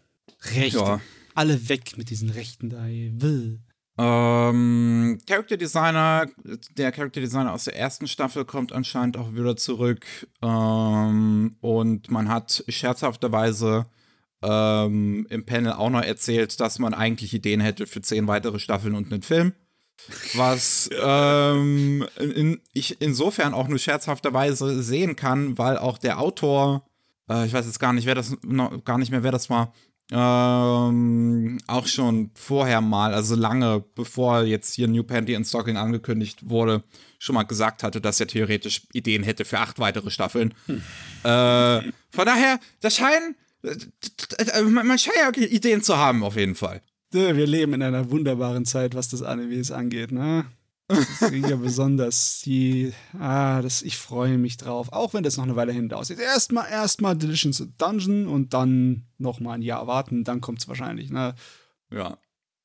Rechte. 0.54 0.78
Ja. 0.78 1.00
Alle 1.34 1.68
weg 1.68 1.96
mit 1.96 2.10
diesen 2.10 2.30
Rechten 2.30 2.70
da. 2.70 2.84
Will. 2.86 3.60
Ähm, 3.98 5.18
Character 5.26 5.56
Designer, 5.56 6.26
der 6.76 6.90
Character 6.90 7.20
Designer 7.20 7.52
aus 7.52 7.64
der 7.64 7.76
ersten 7.76 8.08
Staffel 8.08 8.44
kommt 8.44 8.72
anscheinend 8.72 9.16
auch 9.16 9.34
wieder 9.34 9.56
zurück. 9.56 10.06
Ähm, 10.42 11.56
und 11.60 12.10
man 12.10 12.28
hat 12.28 12.64
scherzhafterweise 12.68 13.86
ähm, 14.42 15.26
im 15.28 15.44
Panel 15.44 15.72
auch 15.72 15.90
noch 15.90 16.02
erzählt, 16.02 16.60
dass 16.60 16.78
man 16.78 16.94
eigentlich 16.94 17.34
Ideen 17.34 17.60
hätte 17.60 17.86
für 17.86 18.00
zehn 18.00 18.26
weitere 18.26 18.58
Staffeln 18.58 18.94
und 18.94 19.12
einen 19.12 19.22
Film. 19.22 19.52
Was 20.34 20.90
ähm, 21.01 22.07
in, 22.18 22.61
ich 22.72 23.01
insofern 23.01 23.55
auch 23.55 23.68
nur 23.68 23.78
scherzhafterweise 23.78 24.82
sehen 24.82 25.16
kann, 25.16 25.59
weil 25.59 25.78
auch 25.78 25.98
der 25.98 26.20
Autor, 26.20 26.84
äh, 27.28 27.46
ich 27.46 27.53
weiß 27.53 27.66
jetzt 27.66 27.80
gar 27.80 27.92
nicht, 27.92 28.07
wer 28.07 28.14
das 28.14 28.36
noch, 28.42 28.84
gar 28.84 28.98
nicht 28.98 29.11
mehr, 29.11 29.22
wer 29.22 29.32
das 29.32 29.51
war, 29.51 29.72
ähm, 30.12 31.59
auch 31.68 31.86
schon 31.86 32.30
vorher 32.34 32.80
mal, 32.80 33.14
also 33.14 33.36
lange 33.36 33.84
bevor 33.94 34.42
jetzt 34.42 34.74
hier 34.74 34.88
New 34.88 35.05
Panty 35.05 35.36
and 35.36 35.46
Stocking 35.46 35.76
angekündigt 35.76 36.48
wurde, 36.48 36.82
schon 37.18 37.34
mal 37.34 37.44
gesagt 37.44 37.82
hatte, 37.84 38.01
dass 38.01 38.18
er 38.18 38.26
theoretisch 38.26 38.82
Ideen 38.92 39.22
hätte 39.22 39.44
für 39.44 39.61
acht 39.61 39.78
weitere 39.78 40.11
Staffeln. 40.11 40.55
Hm. 40.66 40.82
Äh, 41.22 41.92
von 42.11 42.26
daher, 42.26 42.59
das 42.80 42.96
scheinen 42.96 43.36
man 44.70 44.98
scheint 44.98 45.16
ja 45.16 45.42
Ideen 45.42 45.82
zu 45.82 45.96
haben, 45.96 46.24
auf 46.24 46.36
jeden 46.36 46.55
Fall. 46.55 46.82
Wir 47.12 47.46
leben 47.46 47.74
in 47.74 47.82
einer 47.82 48.11
wunderbaren 48.11 48.64
Zeit, 48.64 48.94
was 48.94 49.08
das 49.08 49.22
Animes 49.22 49.70
angeht, 49.70 50.12
ne? 50.12 50.44
Das 50.88 51.30
ja 51.48 51.56
besonders 51.56 52.40
die, 52.44 52.92
ah, 53.18 53.62
das, 53.62 53.82
ich 53.82 53.96
freue 53.96 54.38
mich 54.38 54.56
drauf, 54.56 54.92
auch 54.92 55.14
wenn 55.14 55.22
das 55.22 55.36
noch 55.36 55.44
eine 55.44 55.54
Weile 55.54 55.72
hin 55.72 55.92
aussieht. 55.92 56.18
Erstmal, 56.18 56.68
erstmal 56.68 57.16
Delicious 57.16 57.64
Dungeon 57.78 58.26
und 58.26 58.54
dann 58.54 59.04
nochmal 59.18 59.54
ein 59.54 59.62
Jahr 59.62 59.86
warten, 59.86 60.24
dann 60.24 60.40
kommt 60.40 60.61
es 60.61 60.68
wahrscheinlich, 60.68 61.11
ne? 61.11 61.34
Ja. 61.92 62.18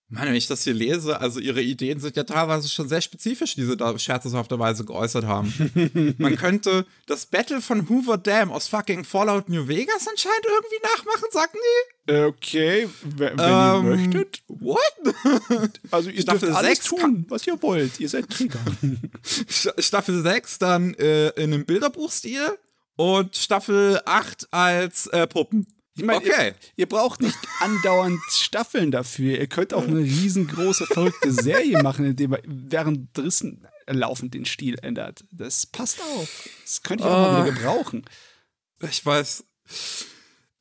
Meine, 0.08 0.28
wenn 0.28 0.36
ich 0.36 0.46
das 0.46 0.64
hier 0.64 0.76
lese, 0.76 1.20
also 1.20 1.40
ihre 1.40 1.64
Ideen 1.64 2.00
sind 2.00 2.16
ja 2.16 2.24
teilweise 2.24 2.70
schon 2.70 2.88
sehr 2.88 3.02
spezifisch, 3.02 3.56
die 3.56 3.66
sie 3.66 3.76
da 3.76 3.98
scherzhafterweise 3.98 4.86
geäußert 4.86 5.26
haben. 5.26 6.16
Man 6.20 6.36
könnte 6.36 6.86
das 7.08 7.26
Battle 7.26 7.60
von 7.60 7.90
Hoover 7.90 8.20
Dam 8.20 8.52
aus 8.52 8.68
fucking 8.68 9.04
Fallout 9.04 9.50
New 9.50 9.68
Vegas 9.68 10.08
anscheinend 10.08 10.46
irgendwie 10.46 10.82
nachmachen, 10.84 11.28
sagen 11.32 11.58
die? 11.58 12.14
Okay, 12.14 12.88
wenn 13.18 13.34
ähm, 13.40 13.40
ihr 13.40 13.82
möchtet. 13.82 14.44
What? 14.48 14.80
Also 15.92 16.10
ihr 16.12 16.22
Staffel 16.22 16.50
dürft 16.50 16.56
alles 16.56 16.80
tun, 16.82 17.26
was 17.30 17.48
ihr 17.48 17.62
wollt. 17.62 18.00
Ihr 18.00 18.10
seid 18.10 18.30
Krieger. 18.30 18.60
Staffel 19.48 20.22
6 20.22 20.60
dann 20.60 20.94
äh, 20.96 21.30
in 21.30 21.54
einem 21.54 21.66
Bilderbuchstil 21.66 22.58
und 22.96 23.36
Staffel 23.36 24.02
8 24.06 24.48
als 24.52 25.08
äh, 25.08 25.26
Puppen. 25.26 25.66
Ich 25.98 26.04
meine, 26.04 26.18
okay. 26.20 26.48
ihr, 26.48 26.56
ihr, 26.76 26.86
braucht 26.90 27.22
nicht 27.22 27.38
andauernd 27.62 28.20
Staffeln 28.30 28.92
dafür. 28.92 29.40
Ihr 29.40 29.48
könnt 29.48 29.74
auch 29.74 29.88
eine 29.88 30.00
riesengroße, 30.00 30.88
verrückte 30.88 31.32
Serie 31.32 31.82
machen, 31.82 32.06
indem 32.06 32.34
ihr 32.34 32.42
während 32.46 33.18
Drissen 33.18 33.66
laufend 33.88 34.34
den 34.34 34.46
Stil 34.46 34.78
ändert. 34.82 35.24
Das 35.32 35.66
passt 35.66 36.02
auch. 36.02 36.28
Das 36.64 36.84
könnte 36.84 37.06
ich 37.06 37.10
auch 37.10 37.18
uh, 37.18 37.32
mal 37.32 37.46
wieder 37.46 37.56
gebrauchen. 37.56 38.06
Ich 38.82 39.06
weiß. 39.06 39.46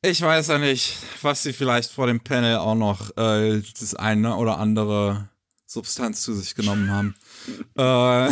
Ich 0.01 0.21
weiß 0.21 0.47
ja 0.47 0.57
nicht, 0.59 0.97
was 1.21 1.43
sie 1.43 1.51
vielleicht 1.51 1.91
vor 1.91 2.07
dem 2.07 2.19
Panel 2.19 2.57
auch 2.57 2.75
noch 2.75 3.17
äh, 3.17 3.61
das 3.79 3.95
eine 3.95 4.35
oder 4.35 4.59
andere 4.59 5.29
Substanz 5.65 6.21
zu 6.21 6.33
sich 6.33 6.55
genommen 6.55 6.91
haben. 6.91 7.15
äh, 7.75 8.29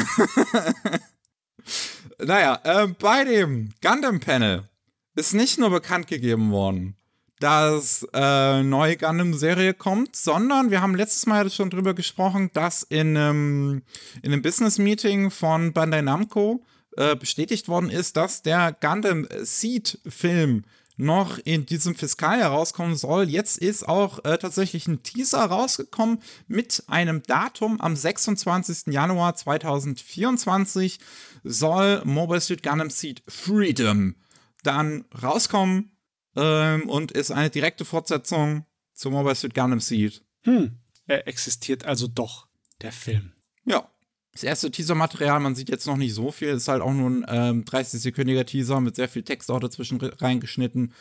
naja, 2.26 2.62
äh, 2.64 2.88
bei 2.88 3.26
dem 3.26 3.74
Gundam-Panel 3.82 4.70
ist 5.16 5.34
nicht 5.34 5.59
nur 5.59 5.70
bekannt 5.70 6.07
gegeben 6.07 6.51
worden, 6.51 6.95
dass 7.39 8.07
äh, 8.14 8.64
neue 8.64 8.97
Gundam-Serie 8.97 9.74
kommt, 9.74 10.16
sondern 10.16 10.72
wir 10.72 10.82
haben 10.82 10.95
letztes 10.95 11.26
Mal 11.26 11.49
schon 11.49 11.70
drüber 11.70 11.93
gesprochen, 11.93 12.49
dass 12.53 12.84
in, 12.84 13.16
ähm, 13.16 13.84
in 14.22 14.32
einem 14.32 14.41
Business-Meeting 14.41 15.30
von 15.30 15.74
Bandai 15.74 16.01
Namco 16.01 16.64
äh, 16.97 17.16
bestätigt 17.16 17.68
worden 17.68 17.89
ist, 17.89 18.18
dass 18.18 18.43
der 18.43 18.76
Gundam 18.80 19.28
Seed-Film 19.41 20.64
noch 20.95 21.39
in 21.43 21.66
diesem 21.66 21.95
Fiskaljahr 21.95 22.51
rauskommen 22.51 22.95
soll. 22.95 23.30
Jetzt 23.30 23.57
ist 23.57 23.88
auch 23.88 24.24
äh, 24.26 24.38
tatsächlich 24.38 24.88
ein 24.88 25.01
Teaser 25.03 25.43
rausgekommen 25.43 26.20
mit 26.47 26.84
einem 26.88 27.24
Datum 27.24 27.82
am 27.82 27.95
26. 27.95 28.93
Januar 28.93 29.36
2024 29.36 30.99
soll 31.43 32.01
Mobile 32.05 32.41
Suit 32.41 32.64
Gundam 32.64 32.89
Seed 32.89 33.24
Freedom 33.28 34.16
dann 34.64 35.05
rauskommen 35.22 35.91
ähm, 36.36 36.89
und 36.89 37.11
ist 37.11 37.32
eine 37.32 37.49
direkte 37.49 37.86
Fortsetzung 37.86 38.66
zu 38.93 39.11
Mobile 39.11 39.36
Suit 39.36 39.53
Gundam 39.53 39.80
Seed. 39.80 40.24
Hm. 40.43 40.80
Er 41.05 41.28
existiert 41.28 41.86
also 41.86 42.07
doch, 42.07 42.47
der 42.82 42.91
Film. 42.91 43.34
Ja. 43.66 43.89
Das 44.32 44.43
erste 44.43 44.72
Teaser-Material, 44.72 45.39
man 45.39 45.53
sieht 45.53 45.70
jetzt 45.70 45.86
noch 45.86 45.97
nicht 45.97 46.16
so 46.16 46.32
viel, 46.32 46.47
ist 46.47 46.68
halt 46.68 46.82
auch 46.82 46.93
nur 46.93 47.07
ein 47.07 47.26
ähm, 47.28 47.66
30-sekündiger 47.66 48.45
Teaser 48.45 48.82
mit 48.82 48.95
sehr 48.95 49.07
viel 49.07 49.22
Text 49.22 49.51
auch 49.51 49.59
dazwischen 49.59 50.01
reingeschnitten. 50.01 50.91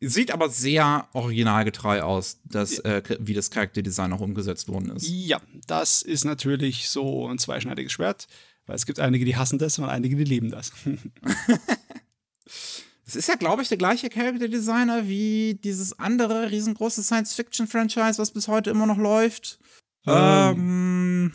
Sieht 0.00 0.32
aber 0.32 0.48
sehr 0.48 1.06
originalgetreu 1.12 2.00
aus, 2.00 2.40
dass, 2.44 2.78
äh, 2.78 3.02
wie 3.20 3.34
das 3.34 3.50
Charakterdesign 3.50 4.14
auch 4.14 4.20
umgesetzt 4.20 4.68
worden 4.68 4.96
ist. 4.96 5.06
Ja, 5.06 5.42
das 5.66 6.00
ist 6.00 6.24
natürlich 6.24 6.88
so 6.88 7.28
ein 7.28 7.38
zweischneidiges 7.38 7.92
Schwert, 7.92 8.26
weil 8.64 8.76
es 8.76 8.86
gibt 8.86 9.00
einige, 9.00 9.26
die 9.26 9.36
hassen 9.36 9.58
das 9.58 9.78
und 9.78 9.84
einige, 9.84 10.16
die 10.16 10.24
lieben 10.24 10.50
das. 10.50 10.72
Es 13.12 13.16
ist 13.16 13.28
ja, 13.28 13.34
glaube 13.34 13.60
ich, 13.60 13.68
der 13.68 13.76
gleiche 13.76 14.08
Charakterdesigner 14.08 15.06
wie 15.06 15.60
dieses 15.62 15.98
andere 15.98 16.50
riesengroße 16.50 17.02
Science-Fiction-Franchise, 17.02 18.18
was 18.18 18.30
bis 18.30 18.48
heute 18.48 18.70
immer 18.70 18.86
noch 18.86 18.96
läuft. 18.96 19.58
Ähm, 20.06 20.54
ähm 20.56 21.32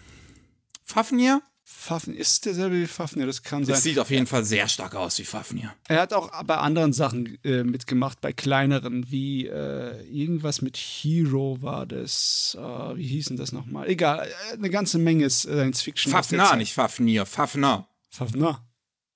Fafnir? 0.83 1.43
Fafnir 1.63 2.17
ist 2.17 2.47
derselbe 2.47 2.81
wie 2.81 2.87
Fafnir, 2.87 3.27
das 3.27 3.43
kann 3.43 3.63
sein. 3.63 3.75
Es 3.75 3.83
sieht 3.83 3.99
auf 3.99 4.09
jeden 4.09 4.25
Fall 4.25 4.43
sehr 4.43 4.67
stark 4.67 4.95
aus 4.95 5.19
wie 5.19 5.23
Fafnir. 5.23 5.71
Er 5.87 6.01
hat 6.01 6.13
auch 6.13 6.31
bei 6.45 6.57
anderen 6.57 6.93
Sachen 6.93 7.37
äh, 7.43 7.63
mitgemacht, 7.63 8.21
bei 8.21 8.33
kleineren, 8.33 9.11
wie 9.11 9.45
äh, 9.45 10.01
irgendwas 10.09 10.63
mit 10.63 10.77
Hero 10.77 11.61
war 11.61 11.85
das. 11.85 12.57
Uh, 12.59 12.95
wie 12.95 13.05
hieß 13.05 13.27
denn 13.27 13.37
das 13.37 13.51
nochmal? 13.51 13.87
Egal, 13.87 14.27
äh, 14.27 14.53
eine 14.53 14.71
ganze 14.71 14.97
Menge 14.97 15.29
Science 15.29 15.83
Fiction. 15.83 16.11
Fafnir, 16.11 16.55
nicht 16.55 16.73
Fafnir, 16.73 17.27
Fafnir. 17.27 17.85
Fafnir. 18.09 18.66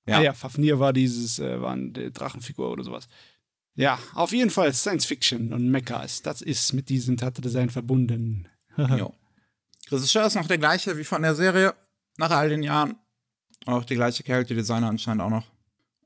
Ja. 0.06 0.18
Ah 0.18 0.22
ja, 0.22 0.32
Fafnir 0.32 0.80
war 0.80 0.92
dieses, 0.92 1.38
äh, 1.38 1.60
war 1.60 1.72
eine 1.72 2.10
Drachenfigur 2.10 2.70
oder 2.70 2.84
sowas. 2.84 3.08
Ja, 3.74 3.98
auf 4.14 4.32
jeden 4.32 4.50
Fall 4.50 4.72
Science 4.72 5.06
Fiction 5.06 5.52
und 5.52 5.70
Mechas. 5.70 6.22
Das 6.22 6.42
ist 6.42 6.72
mit 6.72 6.88
diesem 6.88 7.16
Tatdesign 7.16 7.70
verbunden. 7.70 8.48
ja. 8.76 9.10
Regisseur 9.90 10.26
ist 10.26 10.34
noch 10.34 10.46
der 10.46 10.58
gleiche 10.58 10.96
wie 10.98 11.04
von 11.04 11.22
der 11.22 11.34
Serie, 11.34 11.74
nach 12.18 12.30
all 12.30 12.48
den 12.48 12.62
Jahren. 12.62 12.96
Auch 13.66 13.84
die 13.84 13.94
gleiche 13.94 14.22
Character 14.22 14.54
Designer 14.54 14.88
anscheinend 14.88 15.22
auch 15.22 15.30
noch. 15.30 15.46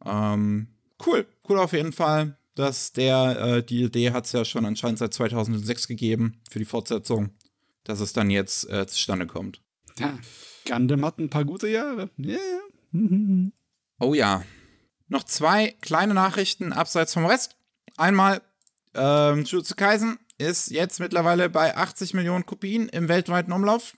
Ähm, 0.04 0.68
cool, 1.06 1.26
cool 1.48 1.58
auf 1.58 1.72
jeden 1.72 1.92
Fall. 1.92 2.36
Dass 2.54 2.92
der, 2.92 3.38
äh, 3.38 3.62
die 3.62 3.82
Idee 3.82 4.12
hat 4.12 4.26
es 4.26 4.32
ja 4.32 4.44
schon 4.44 4.64
anscheinend 4.64 4.98
seit 4.98 5.12
2006 5.12 5.88
gegeben 5.88 6.40
für 6.50 6.58
die 6.58 6.64
Fortsetzung, 6.64 7.30
dass 7.84 8.00
es 8.00 8.12
dann 8.12 8.30
jetzt 8.30 8.68
äh, 8.70 8.86
zustande 8.86 9.26
kommt. 9.26 9.60
Ja, 9.98 10.18
Gundam 10.66 11.04
hat 11.04 11.18
ein 11.18 11.30
paar 11.30 11.44
gute 11.44 11.68
Jahre. 11.68 12.10
Yeah. 12.18 12.38
oh 14.00 14.14
ja. 14.14 14.42
Noch 15.08 15.24
zwei 15.24 15.76
kleine 15.80 16.14
Nachrichten 16.14 16.72
abseits 16.72 17.14
vom 17.14 17.26
Rest. 17.26 17.56
Einmal, 17.96 18.42
ähm, 18.94 19.44
Jujutsu 19.44 19.74
Kaisen 19.76 20.18
ist 20.38 20.70
jetzt 20.70 21.00
mittlerweile 21.00 21.48
bei 21.48 21.76
80 21.76 22.14
Millionen 22.14 22.44
Kopien 22.46 22.88
im 22.88 23.08
weltweiten 23.08 23.52
Umlauf. 23.52 23.94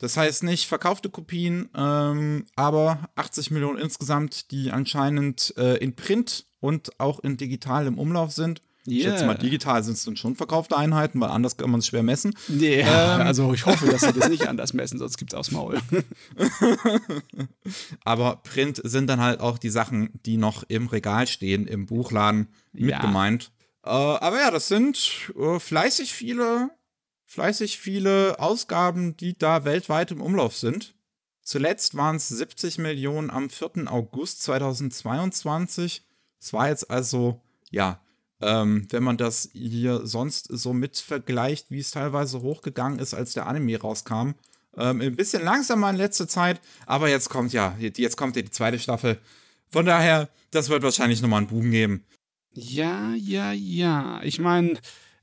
Das 0.00 0.16
heißt 0.16 0.44
nicht 0.44 0.66
verkaufte 0.66 1.10
Kopien, 1.10 1.68
ähm, 1.74 2.46
aber 2.54 3.08
80 3.16 3.50
Millionen 3.50 3.78
insgesamt, 3.78 4.50
die 4.50 4.70
anscheinend 4.70 5.54
äh, 5.56 5.76
in 5.76 5.96
Print 5.96 6.46
und 6.60 6.98
auch 7.00 7.20
in 7.20 7.36
digital 7.36 7.86
im 7.86 7.98
Umlauf 7.98 8.32
sind. 8.32 8.62
Yeah. 8.88 8.96
Ich 8.96 9.02
schätze 9.04 9.26
mal, 9.26 9.34
digital 9.34 9.82
sind 9.82 9.94
es 9.94 10.04
dann 10.04 10.16
schon 10.16 10.34
verkaufte 10.34 10.76
Einheiten, 10.76 11.20
weil 11.20 11.30
anders 11.30 11.56
kann 11.56 11.70
man 11.70 11.80
es 11.80 11.86
schwer 11.86 12.02
messen. 12.02 12.34
Yeah. 12.48 13.14
Ähm. 13.16 13.18
Also 13.28 13.52
ich 13.52 13.66
hoffe, 13.66 13.86
dass 13.86 14.00
sie 14.00 14.12
das 14.12 14.28
nicht 14.30 14.48
anders 14.48 14.72
messen, 14.72 14.98
sonst 14.98 15.18
gibt 15.18 15.32
es 15.32 15.38
aufs 15.38 15.50
Maul. 15.50 15.80
Aber 18.04 18.36
Print 18.36 18.80
sind 18.82 19.08
dann 19.08 19.20
halt 19.20 19.40
auch 19.40 19.58
die 19.58 19.68
Sachen, 19.68 20.10
die 20.24 20.38
noch 20.38 20.62
im 20.68 20.86
Regal 20.86 21.26
stehen, 21.26 21.66
im 21.66 21.86
Buchladen 21.86 22.48
mit 22.72 22.90
ja. 22.90 23.00
gemeint. 23.00 23.50
Äh, 23.84 23.90
aber 23.90 24.38
ja, 24.38 24.50
das 24.50 24.68
sind 24.68 25.32
äh, 25.38 25.58
fleißig 25.58 26.12
viele, 26.12 26.70
fleißig 27.24 27.78
viele 27.78 28.38
Ausgaben, 28.38 29.16
die 29.16 29.36
da 29.36 29.64
weltweit 29.64 30.10
im 30.10 30.20
Umlauf 30.20 30.56
sind. 30.56 30.94
Zuletzt 31.42 31.96
waren 31.96 32.16
es 32.16 32.28
70 32.28 32.76
Millionen 32.76 33.30
am 33.30 33.48
4. 33.48 33.90
August 33.90 34.42
2022. 34.42 36.02
Es 36.38 36.52
war 36.52 36.68
jetzt 36.68 36.90
also, 36.90 37.40
ja, 37.70 38.02
ähm, 38.40 38.86
wenn 38.90 39.02
man 39.02 39.16
das 39.16 39.50
hier 39.52 40.06
sonst 40.06 40.48
so 40.50 40.72
mit 40.72 40.96
vergleicht, 40.98 41.70
wie 41.70 41.80
es 41.80 41.90
teilweise 41.90 42.40
hochgegangen 42.42 42.98
ist, 42.98 43.14
als 43.14 43.32
der 43.32 43.46
Anime 43.46 43.80
rauskam. 43.80 44.32
Ähm, 44.76 45.00
ein 45.00 45.16
bisschen 45.16 45.42
langsamer 45.42 45.90
in 45.90 45.96
letzter 45.96 46.28
Zeit, 46.28 46.60
aber 46.86 47.08
jetzt 47.08 47.30
kommt 47.30 47.52
ja, 47.52 47.76
jetzt 47.78 48.16
kommt 48.16 48.36
ja 48.36 48.42
die 48.42 48.50
zweite 48.50 48.78
Staffel. 48.78 49.18
Von 49.70 49.86
daher, 49.86 50.28
das 50.50 50.68
wird 50.68 50.82
wahrscheinlich 50.82 51.20
nochmal 51.20 51.38
einen 51.38 51.48
Boom 51.48 51.70
geben. 51.70 52.04
Ja, 52.52 53.12
ja, 53.14 53.52
ja. 53.52 54.20
Ich 54.22 54.38
meine, 54.38 54.78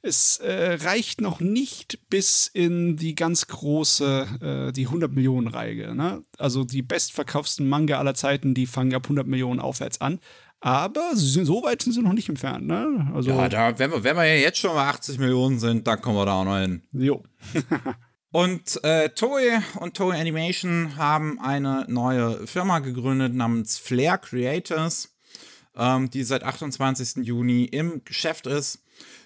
es 0.05 0.37
äh, 0.37 0.77
reicht 0.83 1.19
noch 1.19 1.39
nicht 1.39 1.99
bis 2.09 2.47
in 2.53 2.95
die 2.95 3.15
ganz 3.15 3.47
große, 3.47 4.69
äh, 4.69 4.71
die 4.71 4.85
100 4.85 5.11
Millionen 5.11 5.47
Reihe. 5.47 5.95
Ne? 5.95 6.21
Also 6.37 6.63
die 6.63 6.83
bestverkauften 6.83 7.67
Manga 7.67 7.97
aller 7.97 8.13
Zeiten, 8.13 8.53
die 8.53 8.67
fangen 8.67 8.93
ab 8.93 9.05
100 9.05 9.25
Millionen 9.25 9.59
aufwärts 9.59 10.01
an. 10.01 10.19
Aber 10.65 11.11
sind, 11.13 11.45
so 11.45 11.63
weit 11.63 11.83
sind 11.83 11.93
sie 11.93 12.01
noch 12.01 12.13
nicht 12.13 12.27
entfernt. 12.27 12.65
Ne? 12.65 13.11
Also, 13.13 13.29
ja, 13.29 13.47
da, 13.49 13.77
wenn, 13.77 13.91
wir, 13.91 14.03
wenn 14.03 14.15
wir 14.15 14.25
ja 14.25 14.35
jetzt 14.35 14.57
schon 14.57 14.73
bei 14.73 14.81
80 14.81 15.19
Millionen 15.19 15.59
sind, 15.59 15.85
dann 15.85 16.01
kommen 16.01 16.17
wir 16.17 16.25
da 16.25 16.33
auch 16.33 16.45
noch 16.45 16.57
hin. 16.57 16.81
Jo. 16.91 17.23
und 18.31 18.83
äh, 18.83 19.09
Toei 19.09 19.61
und 19.79 19.95
Toei 19.95 20.19
Animation 20.19 20.97
haben 20.97 21.39
eine 21.39 21.85
neue 21.87 22.47
Firma 22.47 22.79
gegründet 22.79 23.35
namens 23.35 23.77
Flair 23.77 24.17
Creators 24.17 25.15
ähm, 25.77 26.09
die 26.09 26.23
seit 26.23 26.43
28. 26.43 27.25
Juni 27.25 27.65
im 27.65 28.03
Geschäft 28.03 28.47
ist. 28.47 28.79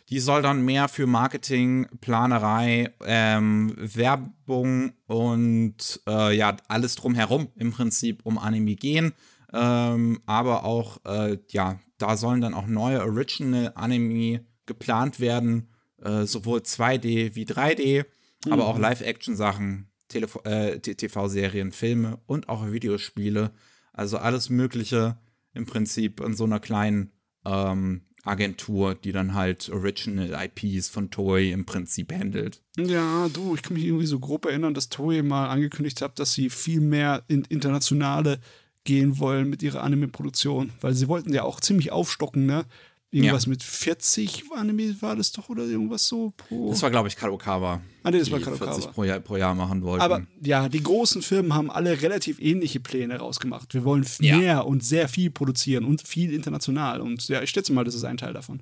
Die 0.09 0.19
soll 0.19 0.41
dann 0.41 0.65
mehr 0.65 0.87
für 0.87 1.05
Marketing, 1.05 1.87
Planerei, 2.01 2.91
ähm, 3.05 3.75
Werbung 3.77 4.93
und 5.05 6.01
äh, 6.07 6.35
ja, 6.35 6.57
alles 6.67 6.95
drumherum 6.95 7.49
im 7.55 7.71
Prinzip 7.71 8.21
um 8.23 8.39
Anime 8.39 8.75
gehen. 8.75 9.13
Ähm, 9.51 10.19
aber 10.25 10.63
auch, 10.63 11.03
äh, 11.05 11.37
ja, 11.49 11.79
da 11.97 12.17
sollen 12.17 12.41
dann 12.41 12.53
auch 12.53 12.67
neue 12.67 13.01
Original 13.01 13.71
Anime 13.75 14.45
geplant 14.65 15.19
werden, 15.19 15.69
äh, 16.01 16.25
sowohl 16.25 16.59
2D 16.59 17.35
wie 17.35 17.45
3D, 17.45 18.05
mhm. 18.45 18.53
aber 18.53 18.67
auch 18.67 18.75
mhm. 18.75 18.81
Live-Action-Sachen, 18.81 19.89
äh, 20.13 20.79
TV-Serien, 20.79 21.71
Filme 21.71 22.19
und 22.25 22.49
auch 22.49 22.71
Videospiele. 22.71 23.51
Also 23.93 24.17
alles 24.17 24.49
Mögliche 24.49 25.17
im 25.53 25.65
Prinzip 25.65 26.19
in 26.19 26.35
so 26.35 26.45
einer 26.45 26.59
kleinen 26.59 27.11
ähm, 27.45 28.05
Agentur, 28.23 28.95
die 28.95 29.11
dann 29.11 29.33
halt 29.33 29.69
Original 29.69 30.37
IPs 30.45 30.89
von 30.89 31.09
Toei 31.09 31.51
im 31.51 31.65
Prinzip 31.65 32.13
handelt. 32.13 32.61
Ja, 32.77 33.27
du, 33.29 33.55
ich 33.55 33.61
kann 33.61 33.73
mich 33.73 33.85
irgendwie 33.85 34.05
so 34.05 34.19
grob 34.19 34.45
erinnern, 34.45 34.73
dass 34.73 34.89
Toei 34.89 35.21
mal 35.21 35.47
angekündigt 35.47 36.01
hat, 36.01 36.19
dass 36.19 36.33
sie 36.33 36.49
viel 36.49 36.81
mehr 36.81 37.23
in 37.27 37.43
internationale 37.45 38.39
gehen 38.83 39.19
wollen 39.19 39.49
mit 39.49 39.61
ihrer 39.61 39.83
Anime-Produktion, 39.83 40.71
weil 40.81 40.93
sie 40.93 41.07
wollten 41.07 41.33
ja 41.33 41.43
auch 41.43 41.59
ziemlich 41.59 41.91
aufstocken, 41.91 42.45
ne? 42.45 42.65
Irgendwas 43.11 43.45
ja. 43.45 43.49
mit 43.49 43.63
40 43.63 44.43
Anime 44.55 44.95
war 45.01 45.15
das 45.15 45.31
doch 45.31 45.49
oder 45.49 45.63
irgendwas 45.63 46.07
so 46.07 46.31
pro. 46.37 46.69
Das 46.69 46.83
war, 46.83 46.91
glaube 46.91 47.07
ich, 47.07 47.15
Kadokawa. 47.15 47.81
Ah, 48.03 48.11
nee, 48.11 48.19
das 48.19 48.29
war 48.29 48.39
Kadokawa. 48.39 48.73
40 48.73 48.91
pro 48.91 49.03
Jahr, 49.03 49.19
pro 49.19 49.35
Jahr 49.35 49.55
machen 49.55 49.81
wollten. 49.81 50.03
Aber 50.03 50.27
ja, 50.43 50.69
die 50.69 50.83
großen 50.83 51.23
Firmen 51.23 51.55
haben 51.55 51.71
alle 51.71 52.03
relativ 52.03 52.39
ähnliche 52.39 52.79
Pläne 52.79 53.17
rausgemacht. 53.17 53.73
Wir 53.73 53.83
wollen 53.83 54.05
ja. 54.19 54.37
mehr 54.37 54.67
und 54.67 54.83
sehr 54.83 55.07
viel 55.07 55.31
produzieren 55.31 55.85
und 55.85 56.07
viel 56.07 56.31
international. 56.31 57.01
Und 57.01 57.27
ja, 57.29 57.41
ich 57.41 57.49
schätze 57.49 57.73
mal, 57.73 57.83
das 57.83 57.95
ist 57.95 58.03
ein 58.03 58.17
Teil 58.17 58.33
davon. 58.33 58.61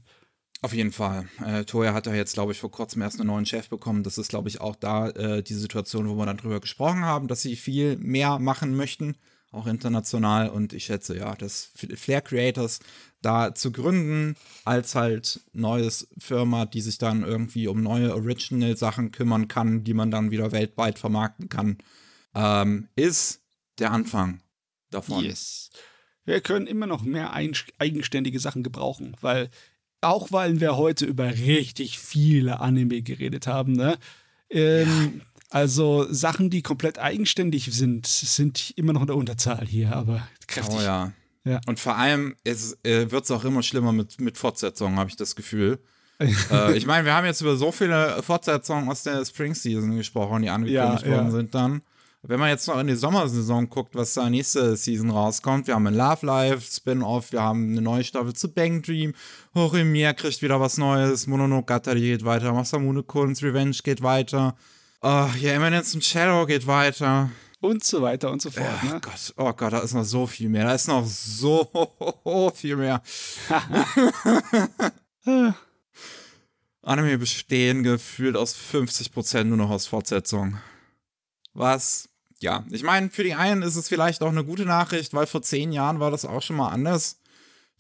Auf 0.62 0.74
jeden 0.74 0.94
Fall. 0.94 1.28
Äh, 1.46 1.66
Toya 1.66 1.94
hat 1.94 2.08
da 2.08 2.14
jetzt, 2.14 2.34
glaube 2.34 2.54
ich, 2.54 2.60
vor 2.60 2.72
kurzem 2.72 3.02
erst 3.02 3.20
einen 3.20 3.28
neuen 3.28 3.46
Chef 3.46 3.68
bekommen. 3.68 4.04
Das 4.04 4.18
ist, 4.18 4.30
glaube 4.30 4.48
ich, 4.48 4.62
auch 4.62 4.78
da 4.78 5.10
äh, 5.10 5.44
die 5.44 5.56
Situation, 5.56 6.08
wo 6.08 6.16
wir 6.16 6.26
dann 6.26 6.38
drüber 6.38 6.62
gesprochen 6.62 7.04
haben, 7.04 7.28
dass 7.28 7.42
sie 7.42 7.58
viel 7.58 7.98
mehr 7.98 8.40
machen 8.40 8.78
möchten 8.78 9.18
auch 9.58 9.68
international. 9.68 10.50
Und 10.50 10.74
ich 10.74 10.86
schätze, 10.86 11.18
ja, 11.18 11.36
dass 11.36 11.72
Flair 11.76 12.22
Creators 12.22 12.80
da 13.22 13.54
zu 13.54 13.72
gründen, 13.72 14.36
als 14.64 14.96
halt 14.96 15.42
neues 15.54 16.08
Firma, 16.18 16.66
die 16.66 16.82
sich 16.82 16.98
dann 16.98 17.24
irgendwie 17.24 17.68
um 17.68 17.82
neue 17.82 18.14
Original-Sachen 18.14 19.12
kümmern 19.12 19.48
kann, 19.48 19.84
die 19.84 19.94
man 19.94 20.12
dann 20.12 20.32
wieder 20.32 20.52
weltweit 20.52 21.00
vermarkten 21.00 21.50
kann, 21.50 21.78
ähm, 22.36 22.88
ist 22.96 23.42
der 23.80 23.92
Anfang 23.92 24.42
davon. 24.92 25.24
Yes. 25.24 25.70
Wir 26.26 26.42
können 26.42 26.68
immer 26.68 26.88
noch 26.88 27.04
mehr 27.04 27.34
eigenständige 27.34 28.40
Sachen 28.40 28.64
gebrauchen, 28.64 29.16
weil 29.22 29.50
auch 30.02 30.32
weil 30.32 30.60
wir 30.60 30.78
heute 30.78 31.06
über 31.06 31.26
richtig 31.26 31.98
viele 32.00 32.60
Anime 32.60 33.02
geredet 33.02 33.48
haben, 33.48 33.74
ne? 33.74 33.98
Ähm, 34.50 35.22
ja. 35.22 35.26
Also 35.50 36.06
Sachen, 36.12 36.50
die 36.50 36.62
komplett 36.62 37.00
eigenständig 37.00 37.70
sind, 37.72 38.06
sind 38.06 38.74
immer 38.76 38.94
noch 38.94 39.02
in 39.02 39.08
der 39.08 39.16
Unterzahl 39.16 39.66
hier, 39.66 39.96
aber 39.96 40.28
kräftig. 40.48 40.80
Oh 40.80 40.82
ja. 40.82 41.14
ja. 41.46 41.62
Und 41.68 41.80
vor 41.80 41.96
allem 41.96 42.36
es, 42.44 42.78
äh, 42.84 43.10
wird 43.12 43.24
es 43.24 43.32
auch 43.32 43.46
immer 43.46 43.64
schlimmer 43.64 43.94
mit, 43.94 44.20
mit 44.20 44.38
Fortsetzungen, 44.38 45.00
habe 45.00 45.10
ich 45.10 45.16
das 45.16 45.36
Gefühl. 45.36 45.80
äh, 46.20 46.76
ich 46.76 46.86
meine, 46.86 47.06
wir 47.06 47.14
haben 47.14 47.26
jetzt 47.26 47.42
über 47.42 47.56
so 47.56 47.72
viele 47.72 48.22
Fortsetzungen 48.24 48.90
aus 48.90 49.04
der 49.04 49.24
Spring 49.26 49.54
Season 49.54 49.96
gesprochen, 49.96 50.42
die 50.42 50.50
angekündigt 50.50 51.06
ja, 51.06 51.12
worden 51.12 51.28
ja. 51.28 51.32
sind 51.32 51.56
dann. 51.56 51.82
Wenn 52.24 52.40
man 52.40 52.50
jetzt 52.50 52.68
noch 52.68 52.80
in 52.80 52.88
die 52.88 52.96
Sommersaison 52.96 53.70
guckt, 53.70 53.96
was 53.96 54.16
da 54.16 54.30
nächste 54.30 54.76
Season 54.76 55.12
rauskommt, 55.12 55.68
wir 55.68 55.76
haben 55.76 55.88
ein 55.88 55.94
Love 55.94 56.26
Life 56.26 56.62
Spin-off, 56.70 57.32
wir 57.32 57.42
haben 57.42 57.70
eine 57.72 57.82
neue 57.82 58.04
Staffel 58.04 58.34
zu 58.34 58.52
Bang 58.52 58.82
Dream, 58.82 59.14
Horimiya 59.56 60.14
kriegt 60.14 60.42
wieder 60.42 60.60
was 60.60 60.78
Neues, 60.78 61.28
Mononogatari 61.28 62.02
geht 62.02 62.26
weiter, 62.26 62.52
Masamune 62.52 63.04
Kunst 63.04 63.44
Revenge 63.44 63.78
geht 63.84 64.02
weiter, 64.02 64.58
uh, 65.04 65.30
ja, 65.40 65.54
Eminence 65.54 65.96
und 65.96 66.04
Shadow 66.04 66.46
geht 66.46 66.68
weiter. 66.68 67.30
Und 67.60 67.84
so 67.84 68.02
weiter 68.02 68.32
und 68.32 68.42
so 68.42 68.52
fort. 68.52 68.68
Oh 68.84 68.86
ne? 68.86 69.00
Gott, 69.02 69.34
oh 69.38 69.52
Gott, 69.54 69.74
da 69.74 69.80
ist 69.80 69.94
noch 69.94 70.04
so 70.04 70.28
viel 70.28 70.48
mehr. 70.48 70.66
Da 70.66 70.76
ist 70.76 70.88
noch 70.88 71.06
so 71.06 72.52
viel 72.56 72.76
mehr. 72.76 73.02
Anime 76.84 77.18
bestehen 77.18 77.84
gefühlt 77.84 78.38
aus 78.38 78.56
50% 78.56 79.46
nur 79.46 79.58
noch 79.58 79.72
aus 79.72 79.88
Fortsetzung. 79.88 80.60
Was, 81.54 82.10
ja, 82.40 82.64
ich 82.70 82.84
meine, 82.84 83.10
für 83.10 83.24
die 83.24 83.34
einen 83.34 83.64
ist 83.64 83.76
es 83.76 83.90
vielleicht 83.90 84.22
auch 84.22 84.30
eine 84.30 84.46
gute 84.46 84.66
Nachricht, 84.66 85.14
weil 85.14 85.26
vor 85.26 85.42
zehn 85.42 85.72
Jahren 85.72 86.00
war 86.00 86.12
das 86.12 86.26
auch 86.26 86.42
schon 86.42 86.56
mal 86.58 86.70
anders. 86.70 87.20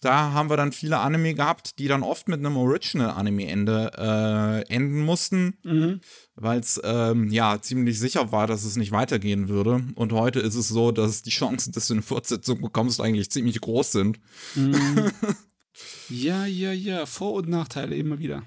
Da 0.02 0.32
haben 0.32 0.50
wir 0.50 0.58
dann 0.58 0.72
viele 0.72 1.00
Anime 1.00 1.34
gehabt, 1.34 1.80
die 1.80 1.88
dann 1.88 2.04
oft 2.04 2.28
mit 2.28 2.39
einem 2.39 2.56
Original-Anime-Ende 2.56 3.91
äh, 3.98 4.72
enden 4.72 5.02
mussten, 5.04 5.58
mhm. 5.64 6.02
weil 6.36 6.60
es 6.60 6.80
ähm, 6.84 7.32
ja 7.32 7.60
ziemlich 7.62 8.00
sicher 8.00 8.32
war, 8.32 8.45
dass 8.45 8.64
es 8.64 8.76
nicht 8.76 8.91
weitergehen 8.91 9.50
würde. 9.50 9.84
Und 9.95 10.14
heute 10.14 10.39
ist 10.39 10.54
es 10.54 10.68
so, 10.68 10.91
dass 10.91 11.24
die 11.24 11.32
Chancen, 11.32 11.72
dass 11.72 11.88
du 11.88 11.95
eine 11.95 12.04
Fortsetzung 12.04 12.62
bekommst, 12.62 13.02
eigentlich 13.02 13.32
ziemlich 13.32 13.60
groß 13.60 13.91
sind. 13.91 14.20
Mhm. 14.54 15.12
ja, 16.10 16.45
ja, 16.45 16.72
ja, 16.72 17.08
Vor- 17.08 17.34
und 17.34 17.50
Nachteile 17.50 17.95
immer 17.95 18.20
wieder. 18.20 18.43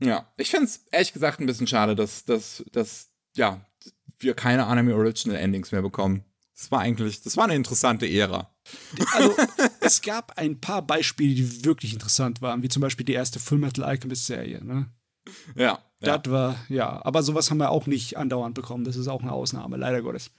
Ja, 0.00 0.32
ich 0.36 0.50
finde 0.50 0.66
es 0.66 0.84
ehrlich 0.92 1.12
gesagt 1.12 1.40
ein 1.40 1.46
bisschen 1.46 1.66
schade, 1.66 1.96
dass, 1.96 2.24
dass, 2.24 2.64
dass 2.70 3.10
ja, 3.36 3.66
wir 4.18 4.34
keine 4.34 4.66
Anime 4.66 4.94
Original 4.94 5.38
Endings 5.38 5.72
mehr 5.72 5.82
bekommen. 5.82 6.24
Das 6.54 6.70
war 6.70 6.80
eigentlich, 6.80 7.22
das 7.22 7.36
war 7.36 7.44
eine 7.44 7.56
interessante 7.56 8.08
Ära. 8.08 8.53
Also, 9.12 9.34
es 9.80 10.02
gab 10.02 10.38
ein 10.38 10.60
paar 10.60 10.82
Beispiele, 10.82 11.34
die 11.34 11.64
wirklich 11.64 11.92
interessant 11.92 12.42
waren, 12.42 12.62
wie 12.62 12.68
zum 12.68 12.80
Beispiel 12.80 13.06
die 13.06 13.12
erste 13.12 13.38
Full 13.40 13.58
Metal 13.58 13.84
Alchemist 13.84 14.26
Serie, 14.26 14.64
ne? 14.64 14.88
Ja. 15.54 15.78
Das 16.00 16.20
ja. 16.26 16.32
war, 16.32 16.56
ja, 16.68 17.04
aber 17.04 17.22
sowas 17.22 17.50
haben 17.50 17.58
wir 17.58 17.70
auch 17.70 17.86
nicht 17.86 18.16
andauernd 18.16 18.54
bekommen. 18.54 18.84
Das 18.84 18.96
ist 18.96 19.08
auch 19.08 19.22
eine 19.22 19.32
Ausnahme, 19.32 19.76
leider 19.76 20.02
Gottes. 20.02 20.30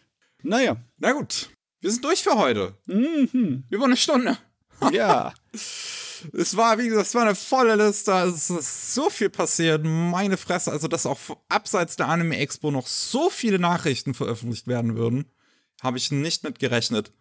Naja. 0.44 0.78
Na 0.98 1.14
gut. 1.14 1.50
Wir 1.82 1.92
sind 1.92 2.04
durch 2.04 2.24
für 2.24 2.36
heute. 2.36 2.76
Mhm. 2.86 3.64
Über 3.70 3.86
eine 3.86 3.98
Stunde. 3.98 4.38
Ja. 4.92 5.34
es 5.54 6.58
war, 6.58 6.78
wie 6.78 6.90
gesagt, 6.90 7.08
es 7.08 7.16
war 7.16 7.22
eine 7.22 7.34
volle 7.34 7.76
Liste. 7.78 8.12
Es 8.12 8.50
ist 8.50 8.94
so 8.94 9.10
viel 9.10 9.30
passiert. 9.30 9.86
Meine 9.86 10.36
Fresse. 10.36 10.72
Also, 10.72 10.90
dass 10.90 11.06
auch 11.06 11.18
abseits 11.48 11.96
der 11.96 12.10
Anime 12.10 12.38
Expo 12.38 12.72
noch 12.72 12.86
so 12.86 13.30
viele 13.30 13.58
Nachrichten 13.58 14.14
veröffentlicht 14.14 14.68
werden 14.68 14.98
würden, 14.98 15.32
habe 15.82 15.98
ich 15.98 16.12
nicht 16.12 16.44
mit 16.44 16.60
gerechnet. 16.60 17.14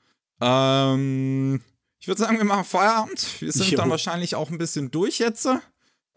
Ähm, 0.44 1.60
ich 1.98 2.08
würde 2.08 2.20
sagen, 2.20 2.36
wir 2.36 2.44
machen 2.44 2.64
Feierabend. 2.64 3.40
Wir 3.40 3.50
sind 3.50 3.70
jo. 3.70 3.78
dann 3.78 3.90
wahrscheinlich 3.90 4.34
auch 4.34 4.50
ein 4.50 4.58
bisschen 4.58 4.90
durch 4.90 5.18
jetzt. 5.18 5.48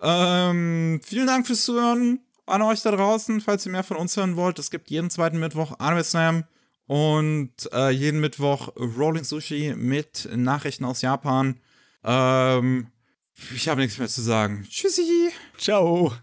Ähm, 0.01 0.99
vielen 1.03 1.27
Dank 1.27 1.47
fürs 1.47 1.63
Zuhören 1.63 2.19
an 2.45 2.61
euch 2.61 2.81
da 2.81 2.91
draußen. 2.91 3.41
Falls 3.41 3.65
ihr 3.65 3.71
mehr 3.71 3.83
von 3.83 3.97
uns 3.97 4.17
hören 4.17 4.35
wollt, 4.35 4.59
es 4.59 4.69
gibt 4.69 4.89
jeden 4.89 5.09
zweiten 5.09 5.39
Mittwoch 5.39 5.79
Anime 5.79 6.03
Slam 6.03 6.43
und 6.87 7.53
äh, 7.71 7.89
jeden 7.89 8.19
Mittwoch 8.19 8.75
Rolling 8.75 9.23
Sushi 9.23 9.73
mit 9.77 10.27
Nachrichten 10.35 10.85
aus 10.85 11.01
Japan. 11.01 11.59
Ähm, 12.03 12.87
ich 13.55 13.69
habe 13.69 13.81
nichts 13.81 13.97
mehr 13.97 14.07
zu 14.07 14.21
sagen. 14.21 14.67
Tschüssi. 14.69 15.31
Ciao. 15.57 16.13